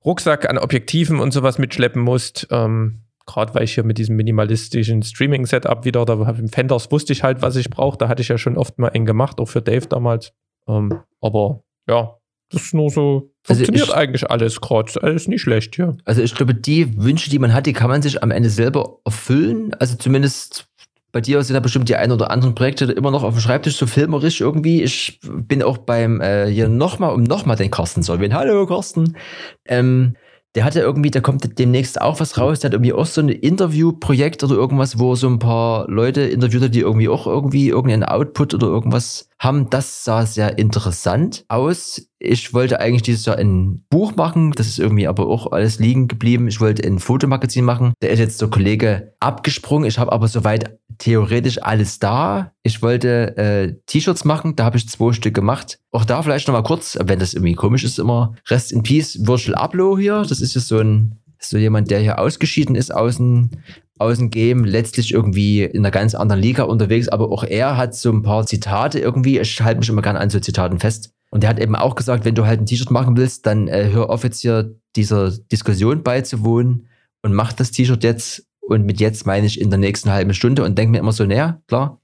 Rucksack 0.04 0.48
an 0.48 0.58
Objektiven 0.58 1.20
und 1.20 1.32
sowas 1.32 1.58
mitschleppen 1.58 2.02
musst. 2.02 2.46
Ähm, 2.50 3.03
Gerade 3.26 3.54
weil 3.54 3.64
ich 3.64 3.74
hier 3.74 3.84
mit 3.84 3.98
diesem 3.98 4.16
minimalistischen 4.16 5.02
Streaming-Setup 5.02 5.84
wieder, 5.84 6.04
da 6.04 6.14
im 6.30 6.48
Fenders 6.48 6.90
wusste 6.90 7.12
ich 7.12 7.22
halt, 7.22 7.42
was 7.42 7.56
ich 7.56 7.70
brauche. 7.70 7.96
Da 7.96 8.08
hatte 8.08 8.22
ich 8.22 8.28
ja 8.28 8.38
schon 8.38 8.58
oft 8.58 8.78
mal 8.78 8.88
eng 8.88 9.06
gemacht, 9.06 9.40
auch 9.40 9.48
für 9.48 9.62
Dave 9.62 9.86
damals. 9.86 10.32
Ähm, 10.68 11.00
aber 11.20 11.62
ja, 11.88 12.18
das 12.50 12.66
ist 12.66 12.74
nur 12.74 12.90
so, 12.90 13.32
funktioniert 13.42 13.84
also 13.84 13.92
ich, 13.92 13.98
eigentlich 13.98 14.30
alles 14.30 14.60
gerade. 14.60 15.02
Alles 15.02 15.26
nicht 15.26 15.42
schlecht, 15.42 15.76
ja. 15.78 15.94
Also 16.04 16.22
ich 16.22 16.34
glaube, 16.34 16.54
die 16.54 17.02
Wünsche, 17.02 17.30
die 17.30 17.38
man 17.38 17.54
hat, 17.54 17.66
die 17.66 17.72
kann 17.72 17.90
man 17.90 18.02
sich 18.02 18.22
am 18.22 18.30
Ende 18.30 18.50
selber 18.50 18.98
erfüllen. 19.04 19.74
Also 19.74 19.96
zumindest 19.96 20.68
bei 21.14 21.20
dir 21.20 21.42
sind 21.42 21.54
da 21.54 21.60
bestimmt 21.60 21.88
die 21.88 21.96
ein 21.96 22.10
oder 22.10 22.30
anderen 22.30 22.54
Projekte 22.54 22.86
immer 22.86 23.12
noch 23.12 23.22
auf 23.22 23.34
dem 23.34 23.40
Schreibtisch, 23.40 23.76
so 23.76 23.86
filmerisch 23.86 24.40
irgendwie. 24.40 24.82
Ich 24.82 25.20
bin 25.22 25.62
auch 25.62 25.78
beim, 25.78 26.20
äh, 26.20 26.46
hier 26.46 26.68
nochmal, 26.68 27.14
um 27.14 27.22
nochmal 27.22 27.56
den 27.56 27.70
Carsten 27.70 28.02
zu 28.02 28.12
erwähnen. 28.12 28.34
Hallo, 28.34 28.66
Carsten. 28.66 29.16
Ähm, 29.64 30.16
der 30.54 30.64
hatte 30.64 30.80
irgendwie, 30.80 31.10
da 31.10 31.20
kommt 31.20 31.58
demnächst 31.58 32.00
auch 32.00 32.20
was 32.20 32.38
raus, 32.38 32.60
der 32.60 32.68
hat 32.68 32.74
irgendwie 32.74 32.92
auch 32.92 33.06
so 33.06 33.20
ein 33.20 33.28
Interviewprojekt 33.28 34.44
oder 34.44 34.54
irgendwas, 34.54 34.98
wo 34.98 35.16
so 35.16 35.28
ein 35.28 35.40
paar 35.40 35.88
Leute 35.90 36.22
interviewt 36.22 36.62
hat, 36.62 36.74
die 36.74 36.80
irgendwie 36.80 37.08
auch 37.08 37.26
irgendwie 37.26 37.68
irgendeinen 37.68 38.04
Output 38.04 38.54
oder 38.54 38.68
irgendwas 38.68 39.28
haben. 39.44 39.70
Das 39.70 40.04
sah 40.04 40.26
sehr 40.26 40.58
interessant 40.58 41.44
aus. 41.48 42.08
Ich 42.18 42.54
wollte 42.54 42.80
eigentlich 42.80 43.02
dieses 43.02 43.26
Jahr 43.26 43.36
ein 43.36 43.84
Buch 43.90 44.16
machen, 44.16 44.52
das 44.52 44.66
ist 44.66 44.78
irgendwie 44.78 45.06
aber 45.06 45.26
auch 45.26 45.52
alles 45.52 45.78
liegen 45.78 46.08
geblieben. 46.08 46.48
Ich 46.48 46.60
wollte 46.60 46.86
ein 46.86 46.98
Fotomagazin 46.98 47.64
machen. 47.64 47.92
Da 48.00 48.08
ist 48.08 48.18
jetzt 48.18 48.40
der 48.40 48.48
Kollege 48.48 49.14
abgesprungen. 49.20 49.88
Ich 49.88 49.98
habe 49.98 50.12
aber 50.12 50.28
soweit 50.28 50.78
theoretisch 50.98 51.62
alles 51.62 51.98
da. 51.98 52.52
Ich 52.62 52.82
wollte 52.82 53.36
äh, 53.36 53.74
T-Shirts 53.86 54.24
machen, 54.24 54.56
da 54.56 54.64
habe 54.64 54.78
ich 54.78 54.88
zwei 54.88 55.12
Stück 55.12 55.34
gemacht. 55.34 55.78
Auch 55.92 56.04
da 56.04 56.22
vielleicht 56.22 56.48
nochmal 56.48 56.62
kurz, 56.62 56.96
wenn 57.02 57.18
das 57.18 57.34
irgendwie 57.34 57.54
komisch 57.54 57.84
ist, 57.84 57.98
immer 57.98 58.34
Rest 58.48 58.72
in 58.72 58.82
Peace 58.82 59.18
Virtual 59.26 59.54
Abloh 59.54 59.98
hier. 59.98 60.24
Das 60.28 60.40
ist 60.40 60.54
ja 60.54 60.60
so 60.60 60.78
ein 60.78 61.18
so 61.38 61.58
jemand, 61.58 61.90
der 61.90 62.00
hier 62.00 62.18
ausgeschieden 62.18 62.74
ist 62.74 62.94
aus 62.94 63.16
dem, 63.16 63.50
aus 63.98 64.18
dem 64.18 64.30
Game, 64.30 64.64
letztlich 64.64 65.12
irgendwie 65.12 65.62
in 65.62 65.80
einer 65.80 65.90
ganz 65.90 66.14
anderen 66.14 66.42
Liga 66.42 66.64
unterwegs, 66.64 67.08
aber 67.08 67.30
auch 67.30 67.44
er 67.44 67.76
hat 67.76 67.94
so 67.94 68.10
ein 68.10 68.22
paar 68.22 68.44
Zitate 68.46 68.98
irgendwie, 68.98 69.38
ich 69.38 69.60
halte 69.60 69.80
mich 69.80 69.88
immer 69.88 70.02
gerne 70.02 70.20
an 70.20 70.30
so 70.30 70.40
Zitaten 70.40 70.78
fest. 70.78 71.12
Und 71.30 71.42
er 71.42 71.50
hat 71.50 71.58
eben 71.58 71.74
auch 71.74 71.94
gesagt, 71.94 72.24
wenn 72.24 72.34
du 72.34 72.46
halt 72.46 72.60
ein 72.60 72.66
T-Shirt 72.66 72.90
machen 72.90 73.16
willst, 73.16 73.46
dann 73.46 73.68
äh, 73.68 73.90
hör 73.92 74.10
auf 74.10 74.24
jetzt 74.24 74.40
hier 74.40 74.74
dieser 74.94 75.30
Diskussion 75.30 76.02
beizuwohnen 76.02 76.86
und 77.22 77.34
mach 77.34 77.52
das 77.52 77.70
T-Shirt 77.72 78.04
jetzt. 78.04 78.46
Und 78.60 78.86
mit 78.86 79.00
jetzt 79.00 79.26
meine 79.26 79.46
ich 79.46 79.60
in 79.60 79.68
der 79.68 79.78
nächsten 79.78 80.10
halben 80.10 80.32
Stunde. 80.32 80.64
Und 80.64 80.78
denke 80.78 80.92
mir 80.92 80.98
immer 80.98 81.12
so, 81.12 81.26
naja, 81.26 81.60
klar, 81.66 82.00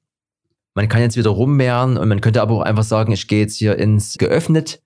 man 0.75 0.89
kann 0.89 1.01
jetzt 1.01 1.17
wieder 1.17 1.31
rummehren 1.31 1.97
und 1.97 2.09
man 2.09 2.21
könnte 2.21 2.43
aber 2.43 2.55
auch 2.55 2.63
einfach 2.63 2.83
sagen, 2.83 3.13
ich 3.13 3.29
gehe 3.29 3.41
jetzt 3.41 3.57
hier 3.57 3.79
ins 3.79 4.19
geöffnet. 4.19 4.83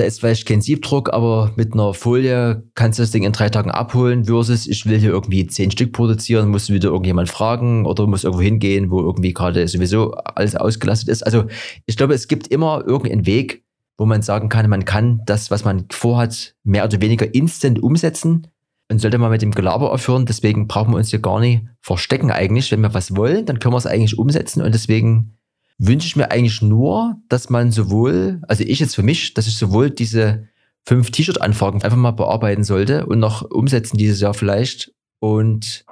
Da 0.00 0.06
ist 0.06 0.20
vielleicht 0.20 0.48
kein 0.48 0.62
Siebdruck, 0.62 1.12
aber 1.12 1.52
mit 1.56 1.74
einer 1.74 1.92
Folie 1.92 2.64
kannst 2.74 2.98
du 2.98 3.02
das 3.02 3.10
Ding 3.10 3.22
in 3.22 3.32
drei 3.32 3.50
Tagen 3.50 3.70
abholen, 3.70 4.24
versus 4.24 4.66
ich 4.66 4.86
will 4.86 4.98
hier 4.98 5.10
irgendwie 5.10 5.46
zehn 5.46 5.70
Stück 5.70 5.92
produzieren, 5.92 6.48
muss 6.48 6.70
wieder 6.70 6.88
irgendjemand 6.88 7.28
fragen 7.28 7.84
oder 7.84 8.06
muss 8.06 8.24
irgendwo 8.24 8.42
hingehen, 8.42 8.90
wo 8.90 9.00
irgendwie 9.00 9.34
gerade 9.34 9.68
sowieso 9.68 10.12
alles 10.12 10.56
ausgelastet 10.56 11.10
ist. 11.10 11.22
Also 11.22 11.44
ich 11.84 11.98
glaube, 11.98 12.14
es 12.14 12.28
gibt 12.28 12.46
immer 12.46 12.82
irgendeinen 12.86 13.26
Weg, 13.26 13.62
wo 13.98 14.06
man 14.06 14.22
sagen 14.22 14.48
kann, 14.48 14.70
man 14.70 14.86
kann 14.86 15.20
das, 15.26 15.50
was 15.50 15.66
man 15.66 15.84
vorhat, 15.90 16.54
mehr 16.64 16.86
oder 16.86 17.02
weniger 17.02 17.34
instant 17.34 17.82
umsetzen 17.82 18.46
und 18.90 19.02
sollte 19.02 19.18
mal 19.18 19.28
mit 19.28 19.42
dem 19.42 19.50
Gelaber 19.50 19.92
aufhören. 19.92 20.24
Deswegen 20.24 20.66
brauchen 20.66 20.94
wir 20.94 20.96
uns 20.96 21.10
hier 21.10 21.20
gar 21.20 21.40
nicht 21.40 21.66
verstecken 21.82 22.30
eigentlich. 22.30 22.72
Wenn 22.72 22.80
wir 22.80 22.94
was 22.94 23.16
wollen, 23.16 23.44
dann 23.44 23.58
können 23.58 23.74
wir 23.74 23.78
es 23.78 23.86
eigentlich 23.86 24.18
umsetzen. 24.18 24.62
Und 24.62 24.74
deswegen 24.74 25.36
wünsche 25.82 26.06
ich 26.06 26.14
mir 26.14 26.30
eigentlich 26.30 26.60
nur, 26.60 27.16
dass 27.28 27.48
man 27.48 27.72
sowohl, 27.72 28.42
also 28.46 28.62
ich 28.64 28.80
jetzt 28.80 28.94
für 28.94 29.02
mich, 29.02 29.32
dass 29.32 29.46
ich 29.46 29.56
sowohl 29.56 29.90
diese 29.90 30.46
fünf 30.86 31.10
T-Shirt-Anfragen 31.10 31.82
einfach 31.82 31.96
mal 31.96 32.10
bearbeiten 32.10 32.64
sollte 32.64 33.06
und 33.06 33.18
noch 33.18 33.50
umsetzen 33.50 33.96
dieses 33.96 34.20
Jahr 34.20 34.34
vielleicht 34.34 34.92
und 35.20 35.86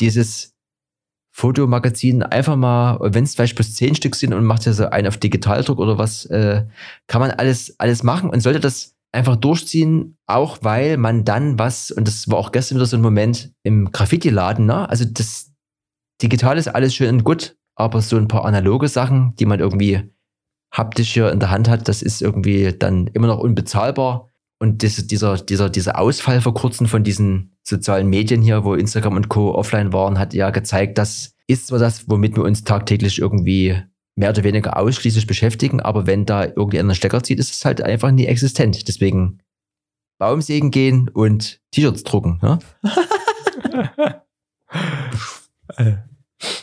dieses 0.00 0.54
Fotomagazin 1.30 2.24
einfach 2.24 2.56
mal, 2.56 2.98
wenn 3.00 3.22
es 3.22 3.36
vielleicht 3.36 3.54
plus 3.54 3.76
zehn 3.76 3.94
Stück 3.94 4.16
sind 4.16 4.34
und 4.34 4.44
macht 4.44 4.66
ja 4.66 4.72
so 4.72 4.86
einen 4.86 5.06
auf 5.06 5.16
Digitaldruck 5.16 5.78
oder 5.78 5.96
was, 5.96 6.26
äh, 6.26 6.64
kann 7.06 7.20
man 7.20 7.30
alles, 7.30 7.78
alles 7.78 8.02
machen 8.02 8.30
und 8.30 8.40
sollte 8.40 8.58
das 8.58 8.96
einfach 9.12 9.36
durchziehen, 9.36 10.16
auch 10.26 10.58
weil 10.62 10.96
man 10.96 11.24
dann 11.24 11.56
was, 11.56 11.92
und 11.92 12.08
das 12.08 12.28
war 12.28 12.38
auch 12.38 12.50
gestern 12.50 12.78
wieder 12.78 12.86
so 12.86 12.96
ein 12.96 13.02
Moment 13.02 13.52
im 13.62 13.92
Graffiti-Laden, 13.92 14.66
ne? 14.66 14.88
Also 14.88 15.04
das 15.04 15.52
digital 16.20 16.58
ist 16.58 16.66
alles 16.66 16.94
schön 16.96 17.14
und 17.14 17.24
gut, 17.24 17.57
aber 17.78 18.02
so 18.02 18.16
ein 18.16 18.28
paar 18.28 18.44
analoge 18.44 18.88
Sachen, 18.88 19.34
die 19.36 19.46
man 19.46 19.60
irgendwie 19.60 20.02
haptisch 20.72 21.14
hier 21.14 21.30
in 21.30 21.40
der 21.40 21.50
Hand 21.50 21.68
hat, 21.68 21.88
das 21.88 22.02
ist 22.02 22.20
irgendwie 22.20 22.72
dann 22.76 23.06
immer 23.08 23.28
noch 23.28 23.38
unbezahlbar. 23.38 24.28
Und 24.58 24.82
das, 24.82 25.06
dieser, 25.06 25.36
dieser, 25.36 25.70
dieser 25.70 25.98
Ausfall 25.98 26.40
vor 26.40 26.52
kurzem 26.52 26.88
von 26.88 27.04
diesen 27.04 27.56
sozialen 27.62 28.08
Medien 28.08 28.42
hier, 28.42 28.64
wo 28.64 28.74
Instagram 28.74 29.14
und 29.14 29.28
Co. 29.28 29.54
offline 29.54 29.92
waren, 29.92 30.18
hat 30.18 30.34
ja 30.34 30.50
gezeigt, 30.50 30.98
das 30.98 31.36
ist 31.46 31.68
zwar 31.68 31.78
das, 31.78 32.08
womit 32.08 32.36
wir 32.36 32.42
uns 32.42 32.64
tagtäglich 32.64 33.20
irgendwie 33.20 33.80
mehr 34.16 34.30
oder 34.30 34.42
weniger 34.42 34.76
ausschließlich 34.76 35.28
beschäftigen, 35.28 35.80
aber 35.80 36.08
wenn 36.08 36.26
da 36.26 36.44
irgendwie 36.44 36.80
einen 36.80 36.96
Stecker 36.96 37.22
zieht, 37.22 37.38
ist 37.38 37.52
es 37.52 37.64
halt 37.64 37.80
einfach 37.80 38.10
nie 38.10 38.26
existent. 38.26 38.88
Deswegen 38.88 39.38
Baumsägen 40.18 40.72
gehen 40.72 41.08
und 41.08 41.60
T-Shirts 41.70 42.02
drucken. 42.02 42.40
Ne? 42.42 42.58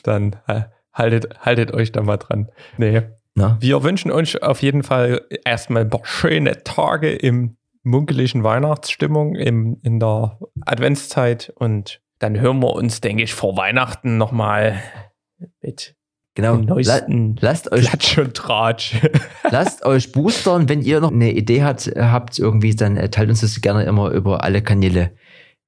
Dann 0.03 0.36
äh, 0.47 0.63
haltet, 0.96 1.39
haltet 1.39 1.72
euch 1.72 1.91
da 1.91 2.02
mal 2.02 2.18
dran. 2.18 2.50
Nee. 2.78 3.04
Na? 3.36 3.58
Wir 3.60 3.84
wünschen 3.84 4.12
euch 4.12 4.41
auf 4.41 4.62
jeden 4.62 4.82
Fall 4.82 5.22
erstmal 5.43 5.84
ein 5.84 5.89
paar 5.89 6.06
schöne 6.06 6.64
Tage 6.64 7.12
im 7.12 7.58
munkeligen 7.84 8.43
Weihnachtsstimmung 8.43 9.36
im, 9.36 9.78
in 9.84 10.00
der 10.00 10.39
Adventszeit 10.62 11.54
und 11.56 12.02
dann 12.20 12.39
hören 12.39 12.60
wir 12.60 12.74
uns, 12.74 13.02
denke 13.02 13.24
ich, 13.24 13.34
vor 13.34 13.58
Weihnachten 13.58 14.18
nochmal 14.18 14.82
mit 15.62 15.96
Genau. 16.38 16.58
La 16.80 17.00
lasst 17.39 17.72
euch 17.72 17.88
Klatsch 17.88 18.18
und 18.18 18.34
Tratsch. 18.36 18.96
lasst 19.50 19.86
euch 19.86 20.12
boostern. 20.12 20.68
Wenn 20.68 20.82
ihr 20.82 21.00
noch 21.00 21.14
eine 21.14 21.32
Idee 21.32 21.64
hat, 21.64 21.89
habt 21.96 22.38
irgendwie, 22.38 22.76
dann 22.76 22.98
äh, 22.98 23.10
teilt 23.10 23.30
uns 23.30 23.39
das 23.39 23.62
gerne 23.62 23.84
immer 23.84 24.12
über 24.12 24.43
alle 24.43 24.62
Kanäle 24.62 25.16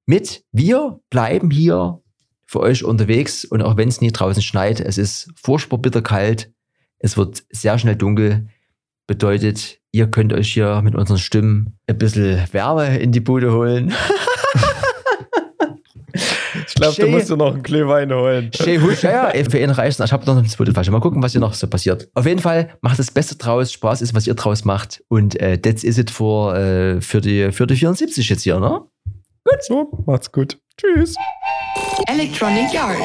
mit. 0.06 0.44
Wir 0.52 1.00
bleiben 1.10 1.52
hier 1.52 2.02
für 2.48 2.62
euch 2.62 2.84
unterwegs 2.84 3.46
und 3.46 3.62
auch 3.62 3.78
wenn 3.78 3.90
es 3.90 4.02
nie 4.02 4.12
draußen 4.12 4.42
schneit, 4.42 4.80
es 4.80 4.98
ist 4.98 5.30
furchtbar 5.36 5.78
bitter 5.78 6.02
kalt. 6.02 6.52
Es 6.98 7.18
wird 7.18 7.44
sehr 7.52 7.78
schnell 7.78 7.96
dunkel. 7.96 8.48
Bedeutet, 9.06 9.80
ihr 9.92 10.08
könnt 10.08 10.34
euch 10.34 10.52
hier 10.52 10.82
mit 10.82 10.96
unseren 10.96 11.18
Stimmen 11.18 11.78
ein 11.88 11.98
bisschen 11.98 12.42
Wärme 12.52 12.98
in 12.98 13.12
die 13.12 13.20
Bude 13.20 13.54
holen. 13.54 13.94
Ich 16.68 16.76
glaube, 16.76 16.96
du 16.96 17.08
musst 17.08 17.30
dir 17.30 17.38
noch 17.38 17.54
einen 17.54 17.64
Glühwein 17.64 18.12
holen. 18.12 18.52
Husch, 18.54 19.04
ja, 19.04 19.34
ja, 19.34 19.44
für 19.50 19.60
ihn 19.60 19.70
reicht 19.70 20.00
Ich 20.00 20.12
habe 20.12 20.26
noch 20.26 20.38
eine 20.38 20.48
zweite 20.48 20.74
Flasche. 20.74 20.92
Mal 20.92 21.00
gucken, 21.00 21.22
was 21.22 21.32
hier 21.32 21.42
noch 21.42 21.54
so 21.54 21.68
passiert. 21.68 22.10
Auf 22.14 22.26
jeden 22.26 22.42
Fall, 22.42 22.78
macht 22.82 23.00
das 23.00 23.12
Beste 23.12 23.36
draus. 23.36 23.72
Spaß 23.72 24.02
ist, 24.02 24.14
was 24.14 24.28
ihr 24.28 24.34
draus 24.34 24.66
macht. 24.66 25.04
Und 25.08 25.40
äh, 25.40 25.60
that's 25.60 25.84
is 25.84 25.98
it 25.98 26.12
for, 26.12 26.56
äh, 26.56 27.02
für, 27.02 27.22
die, 27.22 27.52
für 27.52 27.68
die 27.68 27.76
74 27.76 28.30
jetzt 28.30 28.44
hier, 28.44 28.60
ne? 28.60 28.82
Gut. 29.44 29.64
So, 29.64 30.04
macht's 30.06 30.32
gut. 30.32 30.60
Tschüss. 30.80 31.16
Electronic 32.08 32.72
Yard. 32.72 33.02